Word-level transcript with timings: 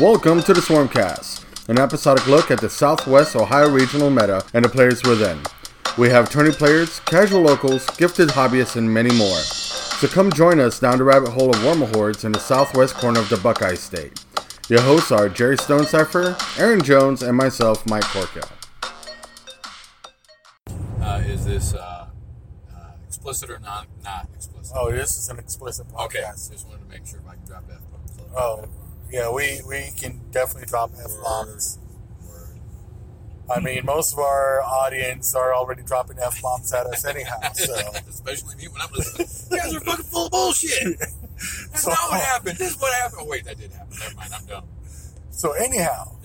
Welcome 0.00 0.42
to 0.42 0.52
the 0.52 0.60
Swarmcast, 0.60 1.68
an 1.70 1.78
episodic 1.78 2.26
look 2.26 2.50
at 2.50 2.60
the 2.60 2.68
Southwest 2.68 3.34
Ohio 3.34 3.70
regional 3.70 4.10
meta 4.10 4.44
and 4.52 4.62
the 4.62 4.68
players 4.68 5.02
within. 5.02 5.40
We 5.96 6.10
have 6.10 6.28
tourney 6.28 6.52
players, 6.52 7.00
casual 7.00 7.40
locals, 7.40 7.86
gifted 7.96 8.28
hobbyists, 8.28 8.76
and 8.76 8.92
many 8.92 9.16
more. 9.16 9.38
So 9.38 10.06
come 10.06 10.30
join 10.30 10.60
us 10.60 10.78
down 10.78 10.98
the 10.98 11.04
rabbit 11.04 11.30
hole 11.30 11.48
of 11.48 11.56
Warmahordes 11.56 12.26
in 12.26 12.32
the 12.32 12.38
southwest 12.38 12.96
corner 12.96 13.20
of 13.20 13.30
the 13.30 13.38
Buckeye 13.38 13.72
State. 13.72 14.22
Your 14.68 14.82
hosts 14.82 15.10
are 15.12 15.30
Jerry 15.30 15.56
Stonecipher, 15.56 16.36
Aaron 16.58 16.82
Jones, 16.82 17.22
and 17.22 17.34
myself, 17.34 17.86
Mike 17.86 18.04
Corkill. 18.04 18.50
Uh, 21.00 21.22
is 21.24 21.46
this 21.46 21.72
uh, 21.72 22.08
uh, 22.70 22.90
explicit 23.06 23.48
or 23.48 23.60
not? 23.60 23.86
Not 24.04 24.28
explicit. 24.34 24.76
Oh, 24.76 24.92
this 24.92 25.16
is 25.16 25.30
an 25.30 25.38
explicit 25.38 25.88
podcast. 25.88 26.04
okay. 26.04 26.52
Just 26.52 26.66
wanted 26.66 26.82
to 26.82 26.88
make 26.90 27.06
sure 27.06 27.20
if 27.20 27.26
I 27.26 27.36
can 27.36 27.46
drop 27.46 27.64
f 27.70 27.80
bombs. 27.90 28.30
Oh, 28.36 28.68
yeah, 29.10 29.30
we, 29.30 29.60
we 29.66 29.90
can 29.98 30.20
definitely 30.30 30.66
drop 30.66 30.90
F 31.02 31.10
bombs. 31.22 31.78
I 33.48 33.60
mean, 33.60 33.84
most 33.86 34.12
of 34.12 34.18
our 34.18 34.60
audience 34.62 35.34
are 35.36 35.54
already 35.54 35.82
dropping 35.82 36.18
F 36.18 36.42
bombs 36.42 36.72
at 36.72 36.86
us 36.86 37.04
anyhow. 37.04 37.38
So, 37.54 37.74
Especially 38.08 38.56
me 38.56 38.66
when 38.68 38.82
I'm 38.82 38.90
listening. 38.92 39.28
You 39.52 39.56
guys 39.58 39.74
are 39.74 39.80
fucking 39.80 40.04
full 40.04 40.26
of 40.26 40.32
bullshit. 40.32 40.98
That's 40.98 41.82
So- 41.82 41.90
not 41.90 42.10
what 42.10 42.20
happened. 42.20 42.58
This 42.58 42.74
is 42.74 42.80
what 42.80 42.92
happened. 42.94 43.20
Oh, 43.22 43.26
wait, 43.28 43.44
that 43.44 43.58
did 43.58 43.70
happen. 43.72 43.96
Never 44.00 44.14
mind. 44.16 44.32
I'm 44.34 44.46
done. 44.46 44.64
so 45.30 45.52
anyhow, 45.52 46.16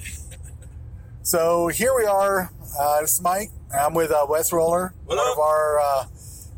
so 1.23 1.68
here 1.68 1.93
we 1.95 2.05
are. 2.05 2.52
Uh, 2.79 3.02
this 3.02 3.13
is 3.13 3.21
Mike. 3.21 3.52
I'm 3.77 3.93
with 3.93 4.12
uh, 4.12 4.26
Wes 4.27 4.51
Roller, 4.51 4.93
What 5.05 5.18
one 5.18 5.27
up? 5.27 5.34
of 5.34 5.40
our 5.40 5.79
uh, 5.79 6.05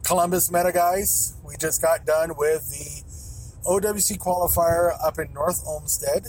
Columbus 0.03 0.52
meta 0.52 0.71
guys. 0.71 1.35
We 1.45 1.55
just 1.58 1.81
got 1.81 2.05
done 2.05 2.31
with 2.37 2.69
the 2.69 3.03
OWC 3.66 4.17
qualifier 4.17 4.94
up 5.03 5.19
in 5.19 5.33
North 5.33 5.64
Olmsted. 5.66 6.28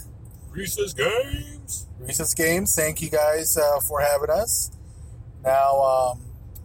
Reese's 0.50 0.94
Games. 0.94 1.86
Recess 1.98 2.32
Games. 2.34 2.74
Thank 2.76 3.02
you 3.02 3.10
guys 3.10 3.56
uh, 3.56 3.80
for 3.80 4.00
having 4.00 4.30
us. 4.30 4.70
Now, 5.42 5.82
um, 5.82 6.20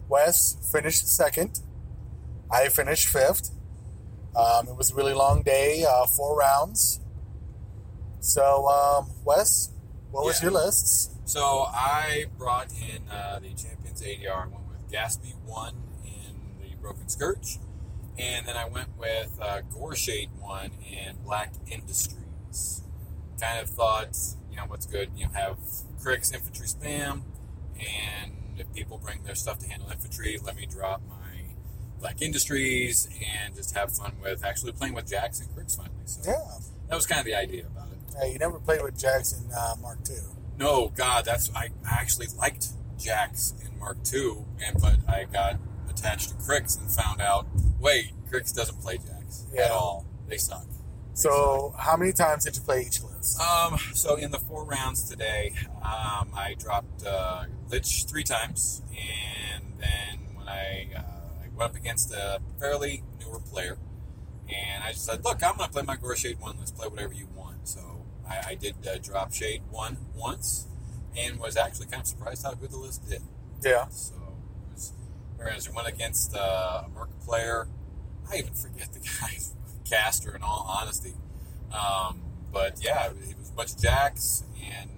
Wes 0.08 0.56
finished 0.72 1.08
second. 1.08 1.60
I 2.52 2.68
finished 2.68 3.08
fifth. 3.08 3.50
Um, 4.36 4.68
it 4.68 4.76
was 4.76 4.92
a 4.92 4.94
really 4.94 5.12
long 5.14 5.42
day, 5.42 5.84
uh, 5.88 6.06
four 6.06 6.36
rounds. 6.38 7.00
So, 8.20 8.68
um, 8.68 9.10
Wes, 9.24 9.70
what 10.10 10.24
was 10.24 10.38
Yeah. 10.40 10.50
your 10.50 10.60
lists? 10.62 11.10
So 11.24 11.66
I 11.68 12.26
brought 12.38 12.70
in 12.72 13.08
uh, 13.08 13.38
the 13.40 13.50
Champions 13.54 14.02
ADR. 14.02 14.44
I 14.44 14.46
went 14.46 14.68
with 14.68 14.90
Gaspy 14.90 15.34
1 15.46 15.74
in 16.04 16.60
the 16.60 16.76
Broken 16.80 17.08
Scourge. 17.08 17.58
And 18.20 18.46
then 18.46 18.56
I 18.56 18.68
went 18.68 18.88
with 18.98 19.38
uh, 19.40 19.62
Goreshade 19.72 20.28
1 20.38 20.70
in 20.92 21.16
Black 21.24 21.52
Industries. 21.70 22.82
Kind 23.40 23.60
of 23.60 23.70
thought, 23.70 24.16
you 24.50 24.56
know, 24.56 24.64
what's 24.66 24.84
good? 24.86 25.10
You 25.16 25.24
know, 25.24 25.30
have 25.32 25.56
Cryx 26.02 26.30
infantry 26.32 26.66
spam. 26.66 27.22
And 27.78 28.32
if 28.58 28.70
people 28.74 28.98
bring 28.98 29.22
their 29.22 29.34
stuff 29.34 29.58
to 29.60 29.68
handle 29.68 29.90
infantry, 29.90 30.38
let 30.44 30.54
me 30.56 30.66
drop 30.66 31.00
my 31.08 31.54
Black 31.98 32.20
Industries 32.20 33.08
and 33.44 33.54
just 33.54 33.74
have 33.74 33.92
fun 33.96 34.12
with 34.22 34.44
actually 34.44 34.72
playing 34.72 34.94
with 34.94 35.08
Jacks 35.08 35.40
and 35.40 35.52
Cryx 35.54 35.76
finally. 35.76 35.94
So 36.04 36.30
Yeah. 36.30 36.58
that 36.88 36.94
was 36.94 37.06
kind 37.06 37.20
of 37.20 37.24
the 37.24 37.34
idea 37.34 37.66
about 37.66 37.88
it. 37.92 37.98
Hey, 38.20 38.32
you 38.32 38.38
never 38.38 38.58
played 38.58 38.82
with 38.82 38.98
Jackson 38.98 39.48
uh, 39.56 39.76
Mark 39.80 39.98
II. 40.10 40.16
No, 40.58 40.88
God, 40.94 41.24
that's 41.24 41.50
I 41.54 41.70
actually 41.86 42.26
liked 42.36 42.66
Jax 42.98 43.54
in 43.64 43.78
Mark 43.78 43.96
II, 44.12 44.44
and 44.62 44.78
but 44.78 44.96
I 45.08 45.24
got 45.24 45.58
attached 46.00 46.30
to 46.30 46.34
Cryx 46.36 46.76
and 46.76 46.90
found 46.90 47.20
out, 47.20 47.46
wait, 47.78 48.12
Cryx 48.28 48.52
doesn't 48.52 48.80
play 48.80 48.98
Jax 48.98 49.46
at 49.56 49.70
all. 49.70 50.06
They 50.28 50.38
suck. 50.38 50.66
So, 51.14 51.74
how 51.78 51.96
many 51.96 52.12
times 52.12 52.44
did 52.44 52.56
you 52.56 52.62
play 52.62 52.82
each 52.82 53.02
list? 53.02 53.40
Um, 53.40 53.78
so 53.94 54.16
in 54.16 54.30
the 54.30 54.38
four 54.38 54.64
rounds 54.64 55.08
today, 55.08 55.52
um, 55.82 56.30
I 56.34 56.54
dropped 56.58 57.04
uh, 57.04 57.44
Lich 57.68 58.04
three 58.04 58.22
times, 58.22 58.82
and 58.90 59.64
then 59.78 60.34
when 60.34 60.48
I, 60.48 60.88
uh, 60.96 61.00
I 61.44 61.48
went 61.54 61.72
up 61.72 61.76
against 61.76 62.12
a 62.12 62.40
fairly 62.58 63.02
newer 63.20 63.40
player, 63.40 63.76
and 64.48 64.82
I 64.82 64.92
just 64.92 65.04
said, 65.04 65.24
"Look, 65.24 65.42
I'm 65.42 65.56
going 65.56 65.68
to 65.68 65.72
play 65.72 65.82
my 65.82 65.96
Goreshade 65.96 66.40
one. 66.40 66.56
Let's 66.58 66.70
play 66.70 66.88
whatever 66.88 67.12
you 67.12 67.28
want." 67.34 67.68
So 67.68 68.06
I, 68.26 68.50
I 68.50 68.54
did 68.54 68.76
uh, 68.86 68.98
drop 68.98 69.32
Shade 69.32 69.62
one 69.68 69.98
once, 70.14 70.68
and 71.16 71.38
was 71.38 71.56
actually 71.56 71.86
kind 71.86 72.00
of 72.00 72.06
surprised 72.06 72.44
how 72.44 72.54
good 72.54 72.70
the 72.70 72.78
list 72.78 73.06
did. 73.08 73.22
Yeah. 73.62 73.88
So 73.88 74.14
whereas 75.40 75.68
I 75.68 75.72
went 75.72 75.88
against 75.88 76.36
uh, 76.36 76.82
a 76.86 76.88
Merc 76.94 77.08
player, 77.20 77.66
I 78.30 78.36
even 78.36 78.52
forget 78.52 78.92
the 78.92 79.00
guy's 79.20 79.54
caster 79.88 80.34
in 80.36 80.42
all 80.42 80.66
honesty. 80.68 81.14
Um, 81.72 82.20
but 82.52 82.78
yeah, 82.82 83.06
it 83.06 83.38
was 83.38 83.48
a 83.50 83.52
bunch 83.52 83.72
of 83.72 83.80
jacks, 83.80 84.44
and 84.62 84.90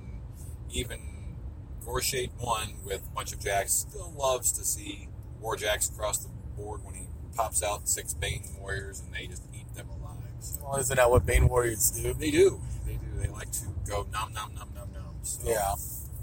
even 0.71 1.37
Goreshade 1.85 2.31
won 2.41 2.75
with 2.85 3.07
a 3.07 3.15
bunch 3.15 3.33
of 3.33 3.41
jacks. 3.41 3.73
Still 3.73 4.13
loves 4.17 4.53
to 4.53 4.65
see 4.65 5.09
war 5.41 5.57
jacks 5.57 5.89
across 5.89 6.19
the 6.19 6.29
board 6.57 6.85
when 6.85 6.95
he 6.95 7.07
pops 7.37 7.63
out 7.63 7.89
six 7.89 8.15
Bane 8.15 8.45
warriors 8.59 9.01
and 9.01 9.13
they 9.15 9.27
just 9.27 9.43
eat 9.55 9.73
them 9.75 9.89
alive. 9.89 10.19
So 10.41 10.61
Well, 10.65 10.77
isn't 10.77 10.97
that 10.97 11.11
what 11.11 11.25
Bane 11.25 11.49
Warriors 11.49 11.91
do? 11.91 12.13
they 12.15 12.31
do, 12.31 12.61
they 12.87 12.93
do. 12.95 12.99
They 13.17 13.29
like 13.29 13.51
to 13.53 13.67
go 13.89 14.07
nom 14.13 14.33
nom 14.33 14.53
nom 14.55 14.69
nom 14.75 14.89
nom. 14.93 15.15
So 15.23 15.49
Yeah. 15.49 15.75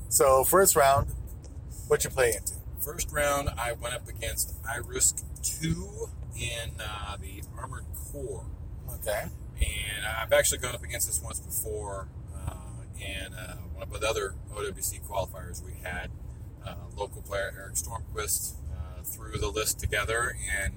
So, 0.09 0.44
first 0.44 0.75
round, 0.75 1.08
what 1.88 2.03
you 2.03 2.09
play 2.09 2.34
into? 2.35 2.53
First 2.79 3.12
round, 3.12 3.50
I 3.57 3.73
went 3.73 3.94
up 3.94 4.07
against 4.07 4.56
Irusk 4.63 5.23
2 5.62 6.09
in 6.40 6.79
uh, 6.79 7.17
the 7.17 7.44
Armored 7.57 7.84
Corps. 7.94 8.45
Okay. 8.95 9.25
And 9.59 10.06
I've 10.06 10.31
actually 10.31 10.59
gone 10.59 10.75
up 10.75 10.84
against 10.84 11.07
this 11.07 11.22
once 11.22 11.41
before. 11.41 12.07
Uh, 12.34 12.53
and 13.06 13.34
uh, 13.35 13.56
one 13.73 13.84
of 13.84 14.00
the 14.00 14.07
other 14.07 14.35
OWC 14.53 15.01
qualifiers 15.06 15.62
we 15.63 15.73
had, 15.84 16.09
uh, 16.66 16.75
local 16.95 17.22
player 17.22 17.53
Eric 17.57 17.73
Stormquist 17.73 18.56
uh, 18.72 19.03
threw 19.03 19.38
the 19.38 19.50
list 19.50 19.79
together. 19.79 20.38
And 20.57 20.75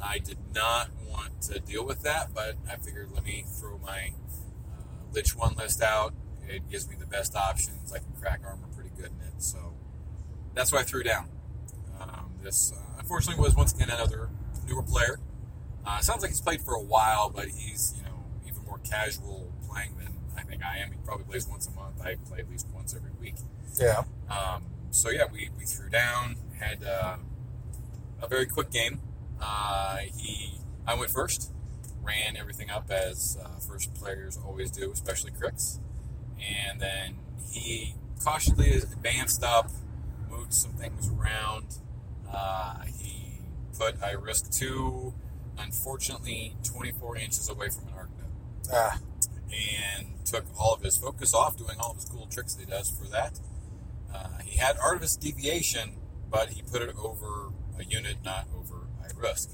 I 0.00 0.18
did 0.18 0.38
not 0.54 0.90
want 1.08 1.42
to 1.42 1.58
deal 1.58 1.84
with 1.84 2.02
that, 2.02 2.32
but 2.32 2.56
I 2.70 2.76
figured 2.76 3.10
let 3.12 3.24
me 3.24 3.44
throw 3.48 3.78
my 3.78 4.12
uh, 4.72 5.12
Lich 5.12 5.34
1 5.34 5.56
list 5.56 5.82
out. 5.82 6.14
It 6.48 6.70
gives 6.70 6.88
me 6.88 6.94
the 6.98 7.06
best 7.06 7.34
options. 7.34 7.92
I 7.92 7.98
can 7.98 8.12
crack 8.20 8.42
armor 8.46 8.68
pretty 8.76 8.90
good 8.96 9.10
in 9.10 9.26
it. 9.26 9.42
So 9.42 9.74
that's 10.54 10.72
what 10.72 10.80
I 10.80 10.84
threw 10.84 11.02
down. 11.02 11.28
Um, 12.00 12.32
this, 12.42 12.72
uh, 12.74 12.98
unfortunately, 12.98 13.42
was 13.42 13.54
once 13.54 13.72
again 13.74 13.90
another 13.90 14.28
newer 14.66 14.82
player. 14.82 15.18
Uh, 15.84 16.00
sounds 16.00 16.22
like 16.22 16.30
he's 16.30 16.40
played 16.40 16.60
for 16.60 16.74
a 16.74 16.82
while, 16.82 17.30
but 17.30 17.48
he's 17.48 17.94
you 17.96 18.02
know 18.04 18.24
even 18.46 18.64
more 18.64 18.78
casual 18.78 19.52
playing 19.68 19.96
than 19.98 20.14
I 20.36 20.42
think 20.42 20.62
I 20.64 20.78
am. 20.78 20.92
He 20.92 20.98
probably 21.04 21.24
plays 21.24 21.46
once 21.46 21.66
a 21.66 21.72
month. 21.72 22.00
I 22.00 22.16
play 22.28 22.40
at 22.40 22.50
least 22.50 22.66
once 22.74 22.94
every 22.94 23.10
week. 23.20 23.34
Yeah. 23.80 24.04
Um, 24.30 24.64
so 24.90 25.10
yeah, 25.10 25.24
we, 25.32 25.48
we 25.58 25.64
threw 25.64 25.88
down, 25.88 26.36
had 26.58 26.84
uh, 26.84 27.16
a 28.20 28.28
very 28.28 28.46
quick 28.46 28.70
game. 28.70 29.00
Uh, 29.40 29.98
he, 30.16 30.58
I 30.86 30.94
went 30.94 31.10
first, 31.10 31.50
ran 32.02 32.36
everything 32.36 32.70
up 32.70 32.90
as 32.90 33.38
uh, 33.42 33.58
first 33.58 33.94
players 33.94 34.38
always 34.44 34.70
do, 34.70 34.92
especially 34.92 35.32
Cryx, 35.32 35.80
and 36.38 36.80
then 36.80 37.16
he 37.50 37.94
cautiously 38.22 38.72
advanced 38.74 39.42
up, 39.42 39.70
moved 40.32 40.54
some 40.54 40.72
things 40.72 41.10
around. 41.10 41.78
Uh, 42.32 42.82
he 42.98 43.40
put 43.78 44.00
Irusk 44.00 44.56
two, 44.56 45.14
unfortunately, 45.58 46.56
24 46.64 47.18
inches 47.18 47.48
away 47.48 47.68
from 47.68 47.88
an 47.88 47.94
arc 47.94 48.08
node 48.18 48.72
Ah, 48.72 48.98
and 49.50 50.24
took 50.24 50.44
all 50.58 50.74
of 50.74 50.82
his 50.82 50.96
focus 50.96 51.34
off 51.34 51.56
doing 51.58 51.76
all 51.78 51.90
of 51.90 51.96
his 51.96 52.06
cool 52.06 52.26
tricks 52.26 52.54
that 52.54 52.64
he 52.64 52.70
does 52.70 52.90
for 52.90 53.06
that. 53.10 53.38
Uh, 54.12 54.38
he 54.44 54.56
had 54.58 54.76
Artemis 54.78 55.16
Deviation, 55.16 55.96
but 56.30 56.50
he 56.50 56.62
put 56.62 56.82
it 56.82 56.94
over 56.96 57.50
a 57.78 57.84
unit, 57.84 58.16
not 58.24 58.46
over 58.56 58.86
I 59.02 59.08
risk. 59.20 59.50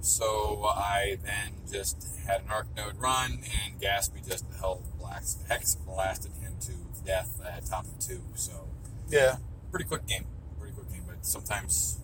So 0.00 0.64
I 0.66 1.18
then 1.24 1.54
just 1.70 2.06
had 2.24 2.42
an 2.42 2.48
arc 2.48 2.68
node 2.76 2.96
run, 2.96 3.40
and 3.64 3.80
Gaspy 3.80 4.26
just 4.26 4.44
held 4.60 4.84
hex 5.48 5.74
blasted 5.74 6.32
him 6.40 6.54
to 6.60 6.72
death 7.04 7.40
at 7.44 7.66
top 7.66 7.84
of 7.86 7.98
two. 7.98 8.22
So 8.34 8.68
Yeah. 9.08 9.36
Pretty 9.70 9.84
quick 9.84 10.06
game, 10.06 10.24
pretty 10.58 10.74
quick 10.74 10.90
game. 10.90 11.02
But 11.06 11.24
sometimes 11.26 12.00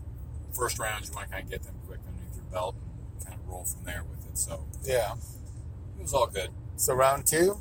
first 0.53 0.79
rounds 0.79 1.09
you 1.09 1.15
want 1.15 1.29
to 1.29 1.33
kind 1.33 1.45
of 1.45 1.51
get 1.51 1.63
them 1.63 1.75
quick 1.87 2.01
underneath 2.07 2.37
your 2.37 2.45
belt 2.45 2.77
and 3.17 3.27
kind 3.27 3.39
of 3.41 3.49
roll 3.49 3.65
from 3.65 3.85
there 3.85 4.03
with 4.09 4.27
it. 4.29 4.37
So 4.39 4.65
Yeah. 4.83 5.15
it 5.99 6.03
was 6.03 6.13
all 6.15 6.27
good. 6.27 6.51
So, 6.77 6.95
round 6.95 7.27
two? 7.27 7.61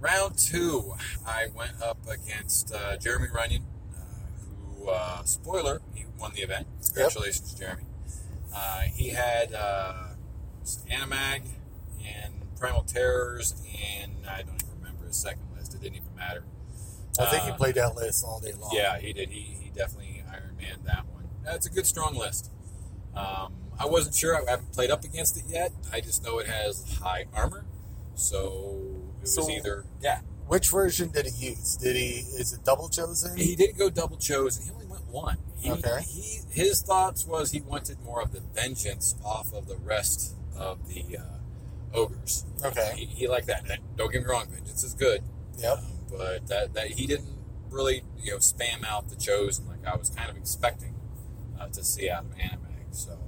Round 0.00 0.36
two, 0.38 0.94
I 1.26 1.48
went 1.54 1.80
up 1.82 1.98
against 2.08 2.72
uh, 2.74 2.96
Jeremy 2.96 3.28
Runyon, 3.32 3.64
uh, 3.94 4.00
who, 4.78 4.88
uh, 4.88 5.22
spoiler, 5.24 5.80
he 5.94 6.06
won 6.18 6.32
the 6.34 6.42
event. 6.42 6.66
Congratulations, 6.86 7.54
Jeremy. 7.54 7.82
Uh, 8.54 8.80
he 8.82 9.10
had 9.10 9.52
uh, 9.52 10.08
Anamag 10.90 11.42
and 12.04 12.34
Primal 12.58 12.82
Terrors, 12.82 13.54
and 14.02 14.12
I 14.28 14.42
don't 14.42 14.60
even 14.62 14.74
remember 14.80 15.06
his 15.06 15.16
second 15.16 15.42
list. 15.56 15.74
It 15.74 15.80
didn't 15.80 15.96
even 15.96 16.14
matter. 16.16 16.44
I 17.18 17.26
think 17.26 17.44
Uh, 17.44 17.46
you 17.48 17.52
played 17.54 17.74
that 17.76 17.94
list 17.94 18.24
all 18.24 18.40
day 18.40 18.52
long. 18.52 18.70
Yeah, 18.72 18.98
he 18.98 19.12
did. 19.12 19.28
He, 19.30 19.40
he 19.60 19.70
definitely 19.70 20.22
Iron 20.30 20.56
Man 20.56 20.78
that 20.84 21.06
one. 21.12 21.28
That's 21.44 21.66
a 21.66 21.70
good, 21.70 21.86
strong 21.86 22.14
list. 22.14 22.50
Um, 23.14 23.52
I 23.78 23.86
wasn't 23.86 24.14
sure. 24.14 24.36
I 24.36 24.50
haven't 24.50 24.72
played 24.72 24.90
up 24.90 25.04
against 25.04 25.36
it 25.36 25.44
yet. 25.48 25.72
I 25.92 26.00
just 26.00 26.24
know 26.24 26.38
it 26.38 26.46
has 26.46 26.98
high 27.02 27.26
armor. 27.34 27.64
So 28.14 28.80
it 29.18 29.22
was 29.22 29.34
So- 29.34 29.50
either, 29.50 29.84
yeah. 30.00 30.20
which 30.46 30.68
version 30.68 31.10
did 31.10 31.26
he 31.26 31.50
use? 31.50 31.76
Did 31.76 31.96
he 31.96 32.24
is 32.38 32.52
it 32.52 32.64
double 32.64 32.88
chosen? 32.88 33.36
He 33.36 33.56
didn't 33.56 33.78
go 33.78 33.90
double 33.90 34.16
chosen. 34.16 34.64
He 34.64 34.70
only 34.70 34.86
went 34.86 35.06
one. 35.06 35.38
He, 35.58 35.70
Okay. 35.70 36.02
He 36.08 36.40
his 36.50 36.82
thoughts 36.82 37.26
was 37.26 37.50
he 37.52 37.60
wanted 37.60 38.02
more 38.02 38.20
of 38.22 38.32
the 38.32 38.40
vengeance 38.40 39.14
off 39.24 39.52
of 39.52 39.66
the 39.66 39.76
rest 39.76 40.34
of 40.56 40.88
the 40.88 41.18
uh, 41.18 41.22
ogres. 41.94 42.44
Okay. 42.64 42.92
He, 42.96 43.06
he 43.06 43.28
liked 43.28 43.46
that. 43.46 43.68
And 43.70 43.80
Don't 43.96 44.12
get 44.12 44.22
me 44.22 44.28
wrong, 44.28 44.46
vengeance 44.50 44.82
is 44.84 44.94
good. 44.94 45.22
Yep. 45.58 45.78
Um, 45.78 45.84
but 46.16 46.46
that 46.48 46.74
that 46.74 46.92
he 46.92 47.06
didn't 47.06 47.38
really 47.70 48.04
you 48.18 48.32
know 48.32 48.38
spam 48.38 48.84
out 48.86 49.08
the 49.08 49.16
chosen 49.16 49.66
like 49.66 49.86
I 49.86 49.96
was 49.96 50.10
kind 50.10 50.30
of 50.30 50.36
expecting 50.36 50.94
uh, 51.58 51.68
to 51.68 51.82
see 51.82 52.10
out 52.10 52.24
of 52.24 52.30
Anamag. 52.36 52.92
So 52.92 53.18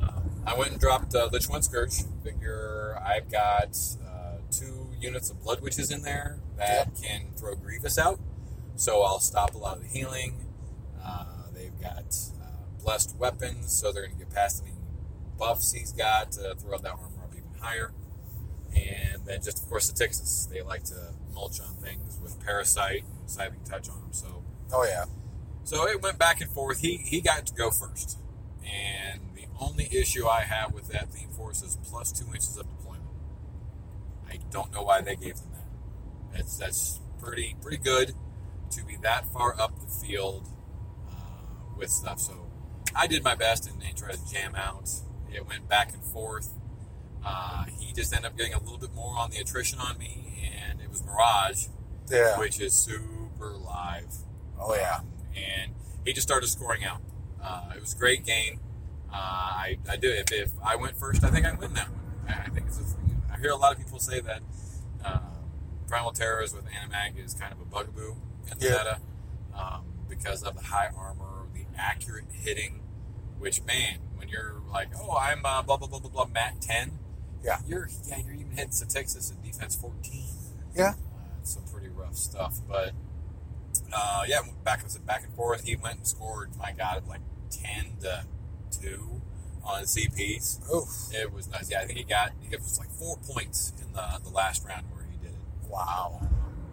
um, 0.00 0.42
I 0.46 0.56
went 0.56 0.72
and 0.72 0.80
dropped 0.80 1.14
uh, 1.14 1.28
Lich 1.32 1.48
One 1.48 1.62
Scourge. 1.62 2.02
Figure 2.22 3.00
I've 3.04 3.30
got 3.30 3.76
uh, 4.06 4.38
two 4.50 4.90
units 5.00 5.30
of 5.30 5.42
Blood 5.42 5.60
Witches 5.60 5.90
in 5.90 6.02
there 6.02 6.40
that 6.56 6.90
can 7.00 7.32
throw 7.36 7.54
Grievous 7.54 7.98
out. 7.98 8.20
So 8.76 9.02
I'll 9.02 9.20
stop 9.20 9.54
a 9.54 9.58
lot 9.58 9.78
of 9.78 9.82
the 9.82 9.88
healing. 9.88 10.46
Uh, 11.02 11.50
they've 11.52 11.78
got 11.80 12.14
uh, 12.40 12.82
blessed 12.82 13.16
weapons, 13.16 13.72
so 13.72 13.92
they're 13.92 14.06
going 14.06 14.18
to 14.18 14.24
get 14.24 14.34
past 14.34 14.62
any 14.62 14.74
buffs 15.38 15.72
he's 15.72 15.92
got 15.92 16.32
to 16.32 16.54
throw 16.56 16.74
out 16.74 16.82
that 16.82 16.92
armor 16.92 17.22
up 17.22 17.32
even 17.32 17.60
higher. 17.60 17.92
And 18.74 19.24
then 19.24 19.40
just 19.42 19.62
of 19.62 19.68
course 19.68 19.88
the 19.88 19.96
Texas, 19.96 20.48
They 20.50 20.62
like 20.62 20.84
to 20.84 21.14
mulch 21.38 21.60
on 21.60 21.74
things 21.76 22.18
with 22.20 22.44
Parasite 22.44 23.04
and 23.04 23.30
Scything 23.30 23.60
Touch 23.64 23.88
on 23.88 24.00
them. 24.00 24.12
So 24.12 24.42
Oh 24.72 24.84
yeah. 24.84 25.04
so 25.64 25.86
it 25.86 26.02
went 26.02 26.18
back 26.18 26.40
and 26.40 26.50
forth. 26.50 26.80
He 26.80 26.96
he 26.96 27.20
got 27.20 27.46
to 27.46 27.54
go 27.54 27.70
first, 27.70 28.18
and 28.64 29.20
the 29.34 29.46
only 29.60 29.88
issue 29.92 30.26
I 30.26 30.40
have 30.40 30.74
with 30.74 30.88
that 30.88 31.10
theme 31.10 31.30
force 31.30 31.62
is 31.62 31.78
plus 31.84 32.12
two 32.12 32.26
inches 32.26 32.56
of 32.56 32.68
deployment. 32.68 33.04
I 34.28 34.38
don't 34.50 34.72
know 34.72 34.82
why 34.82 35.00
they 35.00 35.16
gave 35.16 35.36
them 35.36 35.50
that. 35.52 36.36
That's 36.36 36.56
that's 36.56 37.00
pretty 37.22 37.56
pretty 37.62 37.78
good 37.78 38.12
to 38.72 38.84
be 38.84 38.96
that 39.02 39.24
far 39.32 39.58
up 39.58 39.78
the 39.80 39.86
field 39.86 40.48
uh, 41.08 41.76
with 41.78 41.90
stuff. 41.90 42.20
So 42.20 42.50
I 42.94 43.06
did 43.06 43.22
my 43.22 43.34
best 43.34 43.66
and, 43.70 43.82
and 43.82 43.96
tried 43.96 44.14
to 44.14 44.30
jam 44.30 44.54
out. 44.54 44.90
It 45.32 45.46
went 45.46 45.68
back 45.68 45.94
and 45.94 46.02
forth. 46.02 46.50
Uh, 47.30 47.64
he 47.78 47.92
just 47.92 48.12
ended 48.14 48.30
up 48.30 48.36
getting 48.38 48.54
a 48.54 48.58
little 48.60 48.78
bit 48.78 48.94
more 48.94 49.14
on 49.18 49.30
the 49.30 49.36
attrition 49.38 49.78
on 49.78 49.98
me, 49.98 50.50
and 50.70 50.80
it 50.80 50.88
was 50.88 51.04
Mirage, 51.04 51.66
Yeah. 52.10 52.38
which 52.38 52.58
is 52.60 52.72
super 52.72 53.50
live. 53.56 54.12
Oh 54.58 54.74
yeah. 54.74 54.96
Um, 55.00 55.06
and 55.36 55.72
he 56.06 56.12
just 56.14 56.26
started 56.26 56.48
scoring 56.48 56.84
out. 56.84 57.00
Uh, 57.42 57.72
it 57.76 57.80
was 57.80 57.94
a 57.94 57.98
great 57.98 58.24
game. 58.24 58.60
Uh, 59.12 59.16
I, 59.16 59.78
I 59.88 59.96
do. 59.96 60.08
If, 60.10 60.32
if 60.32 60.52
I 60.64 60.76
went 60.76 60.96
first, 60.96 61.22
I 61.24 61.30
think 61.30 61.44
I'd 61.46 61.58
win 61.58 61.74
that 61.74 61.88
one. 61.90 62.00
I, 62.28 62.42
I 62.46 62.48
think 62.48 62.66
it's. 62.66 62.80
A, 62.80 62.84
I 63.34 63.38
hear 63.38 63.50
a 63.50 63.56
lot 63.56 63.72
of 63.72 63.78
people 63.78 63.98
say 63.98 64.20
that 64.20 64.40
uh, 65.04 65.18
Primal 65.86 66.12
Terrors 66.12 66.54
with 66.54 66.64
Anamag 66.64 67.22
is 67.22 67.34
kind 67.34 67.52
of 67.52 67.60
a 67.60 67.64
bugaboo 67.64 68.16
in 68.50 68.58
the 68.58 68.64
Yeah. 68.66 68.70
meta 68.78 68.98
um, 69.54 69.84
because 70.08 70.42
of 70.42 70.56
the 70.56 70.64
high 70.64 70.88
armor, 70.96 71.46
the 71.54 71.66
accurate 71.76 72.24
hitting. 72.32 72.80
Which 73.38 73.62
man, 73.64 73.98
when 74.16 74.28
you're 74.28 74.56
like, 74.72 74.88
oh, 74.98 75.16
I'm 75.16 75.44
uh, 75.44 75.62
blah 75.62 75.76
blah 75.76 75.86
blah 75.88 76.00
blah 76.00 76.10
blah, 76.10 76.26
Matt 76.26 76.60
ten. 76.60 76.98
Yeah. 77.44 77.58
You're 77.66 77.88
yeah, 78.06 78.18
you're 78.18 78.34
even 78.34 78.50
hitting 78.50 78.72
Texas 78.88 79.30
at 79.30 79.42
defense 79.42 79.76
fourteen. 79.76 80.24
Yeah. 80.74 80.90
Uh, 80.90 81.44
some 81.44 81.62
pretty 81.72 81.88
rough 81.88 82.16
stuff, 82.16 82.58
but 82.68 82.92
uh, 83.92 84.24
yeah, 84.26 84.40
back 84.64 84.82
and 84.82 85.06
back 85.06 85.24
and 85.24 85.34
forth. 85.34 85.64
He 85.64 85.76
went 85.76 85.98
and 85.98 86.06
scored. 86.06 86.50
My 86.58 86.72
God, 86.72 87.06
like 87.08 87.20
ten 87.50 87.96
to 88.00 88.24
two 88.70 89.22
on 89.64 89.84
CPs. 89.84 90.60
Oof. 90.72 91.14
It 91.14 91.32
was 91.32 91.48
nice. 91.48 91.70
Yeah, 91.70 91.80
I 91.80 91.86
think 91.86 91.98
he 91.98 92.04
got 92.04 92.32
he 92.40 92.48
got 92.48 92.60
was 92.60 92.78
like 92.78 92.90
four 92.90 93.18
points 93.18 93.72
in 93.80 93.92
the 93.92 94.20
the 94.22 94.30
last 94.30 94.66
round 94.66 94.86
where 94.92 95.04
he 95.10 95.16
did 95.18 95.32
it. 95.34 95.68
Wow. 95.68 96.20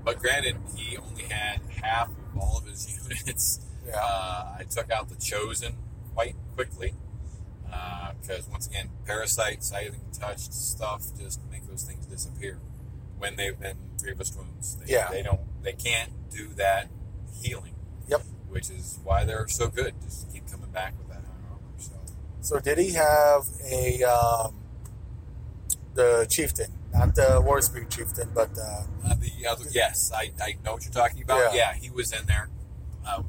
But 0.03 0.19
granted, 0.19 0.57
he 0.75 0.97
only 0.97 1.23
had 1.23 1.61
half 1.81 2.09
of 2.09 2.37
all 2.39 2.57
of 2.57 2.65
his 2.65 2.99
units. 3.25 3.59
Yeah. 3.87 3.95
Uh, 4.01 4.57
I 4.59 4.63
took 4.63 4.91
out 4.91 5.09
the 5.09 5.15
chosen 5.15 5.75
quite 6.13 6.35
quickly 6.55 6.93
because 8.21 8.47
once 8.47 8.67
again, 8.67 8.89
parasite, 9.05 9.63
scything, 9.63 10.01
touched 10.17 10.53
stuff 10.53 11.03
just 11.17 11.39
make 11.51 11.67
those 11.67 11.83
things 11.83 12.05
disappear 12.05 12.59
when 13.17 13.35
they've 13.35 13.59
been 13.59 13.77
grievous 14.01 14.35
wounds. 14.35 14.75
They, 14.77 14.93
Yeah. 14.93 15.09
they 15.11 15.21
don't, 15.23 15.41
they 15.63 15.73
can't 15.73 16.11
do 16.31 16.49
that 16.55 16.89
healing. 17.41 17.75
Yep. 18.07 18.21
Which 18.49 18.69
is 18.69 18.99
why 19.03 19.25
they're 19.25 19.47
so 19.47 19.67
good. 19.67 19.93
Just 20.03 20.31
keep 20.31 20.49
coming 20.49 20.69
back 20.71 20.93
with 20.97 21.07
that 21.09 21.23
high 21.23 21.49
armor. 21.51 21.61
So 21.77 21.93
So 22.41 22.59
did 22.59 22.77
he 22.77 22.93
have 22.93 23.43
a 23.69 24.03
um, 24.03 24.55
the 25.93 26.25
chieftain, 26.29 26.71
not 26.93 27.15
the 27.15 27.41
war 27.43 27.61
spirit 27.61 27.89
chieftain, 27.89 28.29
but 28.33 28.49
uh, 28.57 28.83
uh, 29.05 29.15
the 29.15 29.47
other, 29.47 29.65
yes, 29.71 30.11
I, 30.13 30.31
I 30.41 30.55
know 30.63 30.73
what 30.73 30.83
you're 30.83 30.91
talking 30.93 31.23
about. 31.23 31.53
Yeah. 31.53 31.71
Yeah, 31.71 31.73
he 31.73 31.89
was 31.89 32.11
in 32.11 32.25
there. 32.27 32.49
Uh, 33.05 33.23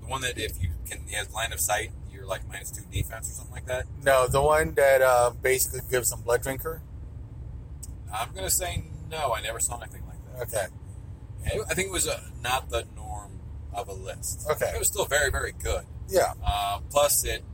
the 0.00 0.06
one 0.06 0.20
that 0.22 0.38
if 0.38 0.62
you 0.62 0.70
can, 0.88 1.06
he 1.06 1.14
has 1.14 1.30
line 1.32 1.52
of 1.52 1.60
sight, 1.60 1.90
you're 2.26 2.36
like 2.36 2.48
minus 2.48 2.70
two 2.70 2.82
defense 2.90 3.30
or 3.30 3.32
something 3.32 3.54
like 3.54 3.66
that. 3.66 3.86
no, 4.02 4.26
the 4.26 4.42
one 4.42 4.74
that 4.74 5.02
uh, 5.02 5.30
basically 5.42 5.80
gives 5.90 6.12
him 6.12 6.20
blood 6.20 6.42
drinker. 6.42 6.82
I'm 8.12 8.32
gonna 8.34 8.50
say 8.50 8.84
no. 9.10 9.32
I 9.32 9.40
never 9.40 9.60
saw 9.60 9.80
anything 9.80 10.02
like 10.06 10.48
that. 10.50 10.58
Okay. 10.58 10.66
I 11.70 11.74
think 11.74 11.88
it 11.88 11.92
was 11.92 12.08
a, 12.08 12.20
not 12.42 12.70
the 12.70 12.86
norm 12.96 13.38
of 13.72 13.88
a 13.88 13.92
list. 13.92 14.46
Okay. 14.50 14.72
It 14.74 14.78
was 14.78 14.88
still 14.88 15.04
very, 15.04 15.30
very 15.30 15.52
good. 15.52 15.84
Yeah. 16.08 16.32
Uh, 16.44 16.80
plus, 16.90 17.24
it 17.24 17.44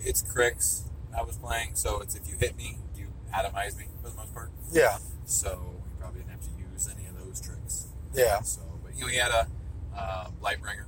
it's 0.00 0.22
Cryx 0.22 0.84
I 1.16 1.22
was 1.22 1.36
playing, 1.36 1.74
so 1.74 2.00
it's 2.00 2.14
if 2.14 2.28
you 2.28 2.36
hit 2.36 2.56
me, 2.56 2.78
you 2.96 3.08
atomize 3.34 3.76
me 3.76 3.86
for 4.02 4.10
the 4.10 4.16
most 4.16 4.32
part. 4.32 4.50
Yeah. 4.72 4.98
So 5.26 5.50
you 5.50 5.96
probably 5.98 6.20
didn't 6.20 6.32
have 6.32 6.42
to 6.42 6.50
use 6.72 6.88
any 6.88 7.06
of 7.06 7.18
those 7.18 7.40
tricks. 7.40 7.88
Yeah. 8.14 8.40
So, 8.40 8.62
but 8.82 8.94
you 8.94 9.02
know, 9.02 9.08
he 9.08 9.16
had 9.16 9.30
a 9.30 9.46
uh, 9.94 10.28
know, 10.32 10.32
was 10.40 10.40
it 10.40 10.40
Blightbringer? 10.40 10.84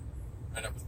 Uh, 0.56 0.83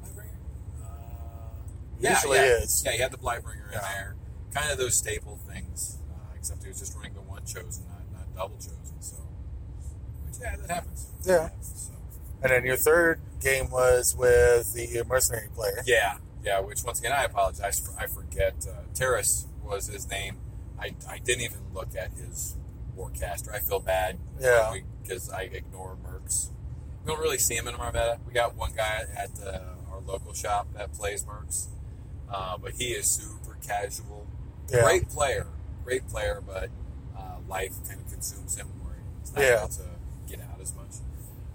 yeah, 2.01 2.11
Usually 2.15 2.39
yeah. 2.39 2.59
is. 2.59 2.83
Yeah, 2.85 2.93
he 2.93 2.99
had 2.99 3.13
the 3.13 3.19
Blightbringer 3.19 3.67
in 3.73 3.81
there. 3.81 4.17
Kind 4.55 4.71
of 4.73 4.79
those 4.79 4.95
staple 4.97 5.39
things, 5.49 5.99
uh, 6.11 6.35
except 6.37 6.63
he 6.63 6.69
was 6.69 6.79
just 6.79 6.95
running 6.97 7.15
the 7.15 7.21
one 7.21 7.45
chosen, 7.45 7.85
not, 7.89 8.01
not 8.13 8.35
double 8.35 8.57
chosen. 8.57 9.01
So, 9.01 9.17
which, 10.25 10.37
yeah, 10.41 10.57
that 10.57 10.71
happens. 10.71 11.07
Yeah. 11.27 11.51
So, 11.61 11.93
And 12.43 12.53
then 12.53 12.65
your 12.65 12.77
third 12.77 13.21
game 13.41 13.71
was 13.71 14.15
with 14.17 14.73
the 14.73 15.03
mercenary 15.07 15.49
player. 15.55 15.83
yeah, 15.87 16.19
yeah. 16.43 16.61
Which 16.61 16.85
once 16.85 17.01
again, 17.01 17.13
I 17.13 17.25
apologize. 17.25 17.81
For, 17.81 17.93
I 18.03 18.07
forget. 18.07 18.55
Uh, 18.69 18.83
Terrace 18.95 19.47
was 19.63 19.89
his 19.89 20.09
name. 20.09 20.39
I, 20.79 20.95
I 21.09 21.19
didn't 21.19 21.43
even 21.45 21.59
look 21.75 21.89
at 21.99 22.13
his 22.13 22.57
warcaster. 22.97 23.55
I 23.55 23.59
feel 23.59 23.81
bad. 23.81 24.19
Yeah. 24.41 24.75
Because 25.03 25.29
I 25.31 25.43
ignore 25.43 25.97
mercs. 26.03 26.49
We 27.05 27.13
don't 27.13 27.21
really 27.21 27.39
see 27.39 27.55
him 27.57 27.69
in 27.69 27.75
our 27.75 27.93
meta. 27.93 28.19
We 28.27 28.33
got 28.33 28.57
one 28.57 28.73
guy 28.77 29.05
at 29.17 29.31
uh, 29.45 29.61
our 29.93 30.01
local 30.07 30.33
shop 30.35 30.69
that 30.75 30.93
plays 30.93 31.25
mercs, 31.25 31.67
uh, 32.31 32.57
but 32.59 32.73
he 32.73 32.87
is 32.93 33.07
super 33.07 33.57
casual. 33.67 34.27
Yeah. 34.69 34.83
Great 34.83 35.09
player, 35.09 35.47
great 35.85 36.07
player, 36.09 36.43
but 36.45 36.71
uh, 37.17 37.37
life 37.49 37.75
kind 37.89 38.01
of 38.01 38.11
consumes 38.11 38.57
him 38.57 38.67
where 38.83 38.97
he's 39.21 39.33
not 39.33 39.43
Yeah. 39.43 39.59
able 39.61 39.69
to 39.69 39.85
get 40.29 40.41
out 40.41 40.61
as 40.61 40.75
much. 40.75 40.87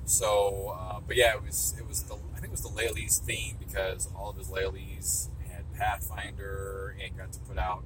So, 0.06 0.76
uh, 0.78 1.00
but 1.06 1.16
yeah, 1.16 1.36
it 1.36 1.44
was 1.44 1.74
it 1.78 1.88
was 1.88 2.04
the 2.04 2.16
I 2.16 2.40
think 2.40 2.46
it 2.46 2.52
was 2.52 2.62
the 2.62 2.70
Laylee's 2.70 3.20
theme 3.20 3.56
because 3.60 4.10
all 4.16 4.30
of 4.32 4.38
his 4.38 4.48
Laylees 4.48 5.28
had 5.50 5.72
Pathfinder 5.74 6.96
and 7.04 7.18
got 7.18 7.32
to 7.34 7.40
put 7.40 7.58
out 7.58 7.84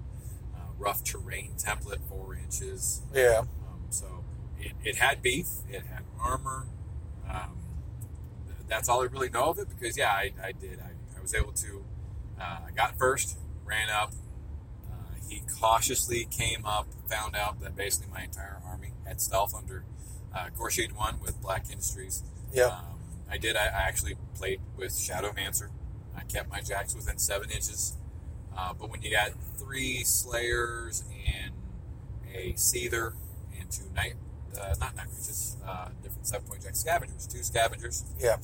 uh, 0.55 0.59
rough 0.77 1.03
terrain 1.03 1.51
template 1.57 1.99
four 2.09 2.35
inches. 2.35 3.01
Yeah. 3.13 3.39
Um, 3.67 3.81
so 3.89 4.23
it, 4.59 4.71
it 4.83 4.95
had 4.97 5.21
beef, 5.21 5.47
it 5.69 5.85
had 5.85 6.03
armor. 6.19 6.65
Um, 7.29 7.57
that's 8.67 8.89
all 8.89 9.01
I 9.01 9.05
really 9.05 9.29
know 9.29 9.45
of 9.49 9.59
it 9.59 9.67
because 9.69 9.97
yeah, 9.97 10.09
I, 10.09 10.31
I 10.43 10.51
did. 10.51 10.79
I, 10.79 10.91
I 11.17 11.21
was 11.21 11.33
able 11.35 11.51
to. 11.53 11.83
Uh, 12.39 12.59
I 12.67 12.71
got 12.75 12.97
first, 12.97 13.37
ran 13.65 13.89
up. 13.89 14.11
Uh, 14.91 14.95
he 15.29 15.41
cautiously 15.59 16.27
came 16.29 16.65
up, 16.65 16.87
found 17.09 17.35
out 17.35 17.59
that 17.61 17.75
basically 17.75 18.11
my 18.11 18.23
entire 18.23 18.59
army 18.65 18.93
had 19.05 19.21
stealth 19.21 19.53
under 19.55 19.83
uh, 20.33 20.47
Goreshade 20.57 20.91
One 20.93 21.19
with 21.21 21.41
Black 21.41 21.65
Industries. 21.71 22.23
Yeah. 22.53 22.65
Um, 22.67 22.99
I 23.29 23.37
did. 23.37 23.55
I, 23.55 23.65
I 23.65 23.81
actually 23.87 24.15
played 24.35 24.59
with 24.77 24.91
Shadowmancer. 24.91 25.69
I 26.15 26.21
kept 26.23 26.49
my 26.49 26.61
jacks 26.61 26.95
within 26.95 27.17
seven 27.17 27.49
inches. 27.49 27.97
Uh, 28.57 28.73
but 28.73 28.89
when 28.89 29.01
you 29.01 29.11
got 29.11 29.31
three 29.57 30.03
Slayers 30.03 31.03
and 31.27 31.53
a 32.33 32.53
Seether 32.53 33.13
and 33.59 33.69
two 33.71 33.83
Night, 33.95 34.13
uh, 34.59 34.75
not 34.79 34.95
Nightwretches, 34.95 35.55
uh, 35.65 35.89
different 36.03 36.27
seven 36.27 36.47
point 36.47 36.61
jack 36.63 36.75
scavengers, 36.75 37.27
two 37.27 37.43
scavengers 37.43 38.05
Yeah. 38.19 38.37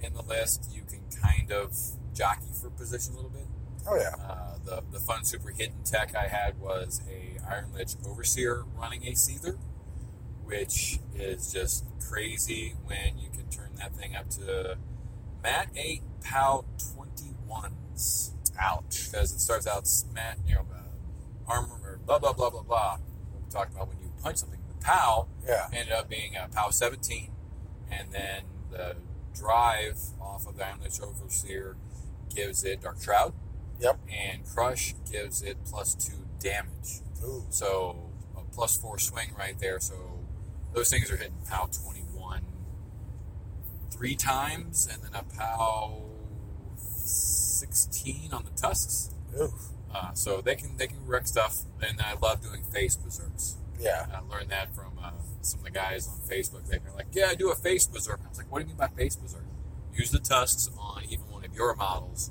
in 0.00 0.14
the 0.14 0.22
list, 0.22 0.70
you 0.72 0.82
can 0.88 1.00
kind 1.22 1.50
of 1.52 1.76
jockey 2.18 2.48
for 2.60 2.68
position 2.70 3.12
a 3.14 3.16
little 3.16 3.30
bit. 3.30 3.46
Oh 3.86 3.94
yeah. 3.96 4.14
Uh, 4.28 4.58
the, 4.64 4.82
the 4.92 4.98
fun 4.98 5.24
super 5.24 5.50
hidden 5.50 5.82
tech 5.84 6.14
I 6.16 6.26
had 6.26 6.58
was 6.60 7.00
a 7.08 7.38
Iron 7.48 7.72
Lich 7.72 7.94
Overseer 8.06 8.64
running 8.76 9.04
a 9.06 9.12
Seether, 9.12 9.56
which 10.44 10.98
is 11.14 11.52
just 11.52 11.84
crazy 12.00 12.74
when 12.84 13.18
you 13.18 13.30
can 13.30 13.48
turn 13.48 13.70
that 13.76 13.94
thing 13.94 14.16
up 14.16 14.28
to 14.30 14.76
Mat 15.42 15.68
8 15.76 16.02
POW 16.24 16.64
21s. 17.48 18.32
Ouch. 18.58 19.10
Because 19.10 19.32
it 19.32 19.38
starts 19.40 19.66
out 19.66 19.88
Mat, 20.12 20.38
you 20.46 20.56
know, 20.56 20.66
uh, 20.74 21.50
armor, 21.50 21.78
or 21.82 22.00
blah, 22.04 22.18
blah, 22.18 22.32
blah, 22.32 22.50
blah, 22.50 22.62
blah. 22.62 22.96
What 23.32 23.44
we 23.44 23.50
talked 23.50 23.72
about 23.72 23.88
when 23.88 23.98
you 24.00 24.10
punch 24.22 24.38
something. 24.38 24.58
The 24.68 24.84
POW 24.84 25.28
Yeah. 25.46 25.68
ended 25.72 25.92
up 25.92 26.08
being 26.08 26.34
a 26.36 26.48
POW 26.48 26.70
17 26.70 27.30
and 27.90 28.12
then 28.12 28.42
the 28.70 28.96
drive 29.34 29.98
off 30.20 30.46
of 30.46 30.56
the 30.56 30.70
Unleashed 30.70 31.00
Overseer 31.00 31.76
gives 32.34 32.64
it 32.64 32.82
Dark 32.82 33.02
Shroud. 33.02 33.32
Yep. 33.80 33.98
And 34.10 34.44
Crush 34.46 34.94
gives 35.10 35.42
it 35.42 35.56
plus 35.64 35.94
two 35.94 36.26
damage. 36.40 37.00
Ooh. 37.24 37.44
So 37.50 38.10
a 38.36 38.42
plus 38.52 38.76
four 38.76 38.98
swing 38.98 39.32
right 39.38 39.58
there. 39.58 39.80
So 39.80 39.94
those 40.74 40.90
things 40.90 41.10
are 41.10 41.16
hitting 41.16 41.38
POW 41.48 41.68
21 41.84 42.42
three 43.90 44.14
times, 44.14 44.88
and 44.90 45.02
then 45.02 45.10
a 45.14 45.24
POW 45.24 46.04
16 46.76 48.32
on 48.32 48.44
the 48.44 48.50
tusks. 48.50 49.10
Ooh. 49.38 49.52
Uh, 49.92 50.12
so 50.12 50.40
they 50.40 50.54
can 50.54 50.76
they 50.76 50.86
can 50.86 51.04
wreck 51.06 51.26
stuff, 51.26 51.62
and 51.80 52.00
I 52.00 52.14
love 52.20 52.42
doing 52.42 52.62
face 52.62 52.96
berserks. 52.96 53.56
Yeah. 53.80 54.06
I 54.12 54.20
learned 54.32 54.50
that 54.50 54.74
from 54.74 54.98
uh, 55.02 55.12
some 55.40 55.60
of 55.60 55.64
the 55.64 55.70
guys 55.70 56.08
on 56.08 56.18
Facebook. 56.28 56.68
They're 56.68 56.80
like, 56.94 57.06
"Yeah, 57.12 57.28
I 57.30 57.34
do 57.34 57.50
a 57.50 57.54
face 57.54 57.86
berserk." 57.86 58.20
I 58.24 58.28
was 58.28 58.38
like, 58.38 58.50
"What 58.52 58.58
do 58.58 58.64
you 58.64 58.68
mean 58.68 58.76
by 58.76 58.88
face 58.88 59.16
berserk?" 59.16 59.44
Use 59.94 60.10
the 60.10 60.18
tusks 60.18 60.70
on 60.78 61.04
even 61.08 61.24
one 61.30 61.37
your 61.58 61.74
models 61.74 62.30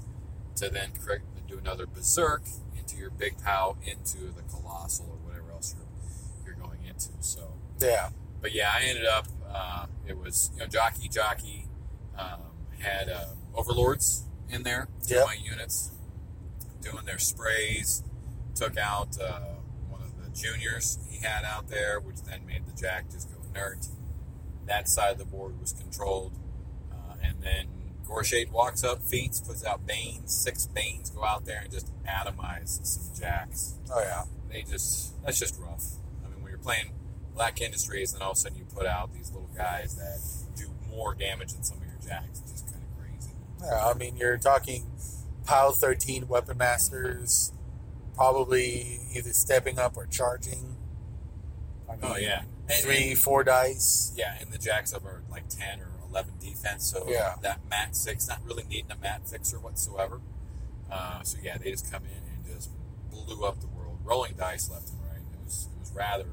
to 0.56 0.70
then 0.70 0.92
correct 1.04 1.26
and 1.36 1.46
do 1.48 1.58
another 1.58 1.86
berserk 1.86 2.44
into 2.78 2.96
your 2.96 3.10
big 3.12 3.38
pow 3.44 3.76
into 3.86 4.18
the 4.32 4.42
colossal 4.50 5.06
or 5.12 5.18
whatever 5.28 5.52
else 5.52 5.76
you're 5.78 5.86
you're 6.56 6.56
going 6.66 6.80
into. 6.86 7.10
So, 7.20 7.54
Yeah. 7.80 8.10
but 8.42 8.54
yeah, 8.54 8.72
I 8.74 8.84
ended 8.84 9.06
up. 9.06 9.28
Uh, 9.54 9.86
it 10.08 10.18
was 10.18 10.50
you 10.54 10.60
know 10.62 10.68
jockey 10.68 11.10
jockey 11.10 11.68
um, 12.18 12.40
had 12.80 13.10
uh, 13.10 13.26
overlords 13.54 14.24
in 14.50 14.64
there, 14.64 14.88
Yep. 15.08 15.26
my 15.26 15.34
units 15.34 15.92
doing 16.82 17.06
their 17.06 17.20
sprays. 17.20 18.04
Took 18.56 18.78
out 18.78 19.18
uh, 19.22 19.40
one 19.90 20.02
of 20.02 20.12
the 20.24 20.30
juniors 20.32 20.98
he 21.10 21.20
had 21.20 21.44
out 21.44 21.68
there, 21.68 22.00
which 22.00 22.22
then 22.24 22.46
made 22.46 22.66
the 22.66 22.72
jack 22.72 23.10
just 23.12 23.30
go 23.30 23.38
inert. 23.50 23.86
That 24.66 24.88
side 24.90 25.12
of 25.12 25.18
the 25.20 25.26
board 25.26 25.60
was 25.60 25.74
controlled, 25.74 26.34
uh, 26.92 27.16
and 27.22 27.42
then 27.42 27.68
Goreshade 28.08 28.52
walks 28.52 28.84
up, 28.84 29.02
feats, 29.04 29.42
puts 29.42 29.64
out 29.66 29.86
Banes. 29.86 30.34
Six 30.34 30.66
Banes 30.68 31.10
go 31.10 31.24
out 31.24 31.46
there 31.46 31.62
and 31.64 31.72
just 31.72 31.92
atomize 32.06 32.84
some 32.86 33.14
jacks 33.20 33.76
Oh 33.94 34.00
yeah. 34.02 34.24
they 34.50 34.62
just 34.64 35.22
that's 35.24 35.40
just 35.40 35.60
rough. 35.60 35.84
I 36.26 36.30
mean, 36.30 36.42
when 36.42 36.52
you're 36.52 36.60
playing 36.60 36.94
Black 37.36 37.62
Industries, 37.62 38.14
and 38.14 38.24
all 38.24 38.32
of 38.32 38.38
a 38.38 38.40
sudden 38.40 38.58
you 38.58 38.66
put 38.66 38.86
out 38.88 39.14
these 39.14 39.32
little 39.32 39.50
guys 39.56 39.96
that 39.96 40.20
do 40.60 40.70
more 40.90 41.14
damage 41.14 41.54
than 41.54 41.64
some 41.64 41.78
of 41.78 41.84
your 41.84 41.98
jacks. 42.04 42.40
It's 42.42 42.52
just 42.52 42.66
kind 42.72 42.82
of 42.84 42.98
crazy. 42.98 43.32
Yeah. 43.62 43.86
I 43.88 43.94
mean, 43.94 44.18
you're 44.18 44.38
talking 44.38 44.88
pile 45.46 45.72
13 45.72 46.28
weapon 46.28 46.58
masters, 46.58 47.54
probably 48.16 49.00
either 49.14 49.32
stepping 49.34 49.78
up 49.80 49.96
or 49.98 50.06
charging. 50.08 50.76
I 51.90 51.94
oh, 51.94 51.96
mean, 51.96 52.12
Oh 52.12 52.18
yeah, 52.18 52.42
and, 52.70 52.84
Three, 52.84 53.12
and- 53.12 53.18
four 53.18 53.44
dice. 53.44 54.14
yeah, 54.18 54.36
and 54.42 54.52
the 54.52 54.58
jacks 54.58 54.94
up 54.94 55.06
are 55.06 55.22
like 55.30 55.48
ten 55.50 55.80
or 55.80 55.90
eleven 56.18 56.34
defense. 56.40 56.86
So 56.90 57.06
Yeah. 57.08 57.36
that 57.42 57.60
mat 57.70 57.96
six, 57.96 58.28
not 58.28 58.40
really 58.46 58.64
needing 58.64 58.92
a 58.92 58.96
mat 58.98 59.28
fixer 59.28 59.60
whatsoever. 59.60 60.20
Uh, 60.92 61.22
so 61.24 61.38
yeah, 61.44 61.58
they 61.58 61.72
just 61.72 61.92
come 61.92 62.04
in 62.06 62.24
and 62.34 62.56
just 62.56 62.70
blew 63.12 63.44
up 63.46 63.60
the 63.62 63.68
world, 63.68 64.00
rolling 64.04 64.34
dice 64.36 64.70
left 64.70 64.90
and 64.90 65.02
right. 65.02 65.22
It 65.34 65.44
was 65.46 65.68
it 65.76 65.80
was 65.80 65.92
rather 65.94 66.24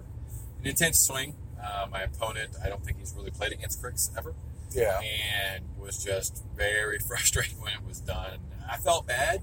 an 0.60 0.66
intense 0.66 0.98
swing. 1.00 1.34
Uh, 1.62 1.86
my 1.90 2.02
opponent, 2.02 2.50
I 2.62 2.68
don't 2.68 2.84
think 2.84 2.98
he's 2.98 3.14
really 3.16 3.30
played 3.30 3.52
against 3.52 3.80
Cryx 3.82 4.10
ever. 4.16 4.34
Yeah. 4.70 5.00
and 5.00 5.64
was 5.78 6.02
just 6.02 6.42
very 6.56 6.98
frustrated 7.08 7.60
when 7.60 7.72
it 7.72 7.84
was 7.86 8.00
done. 8.00 8.38
I 8.68 8.76
felt 8.76 9.06
bad. 9.06 9.42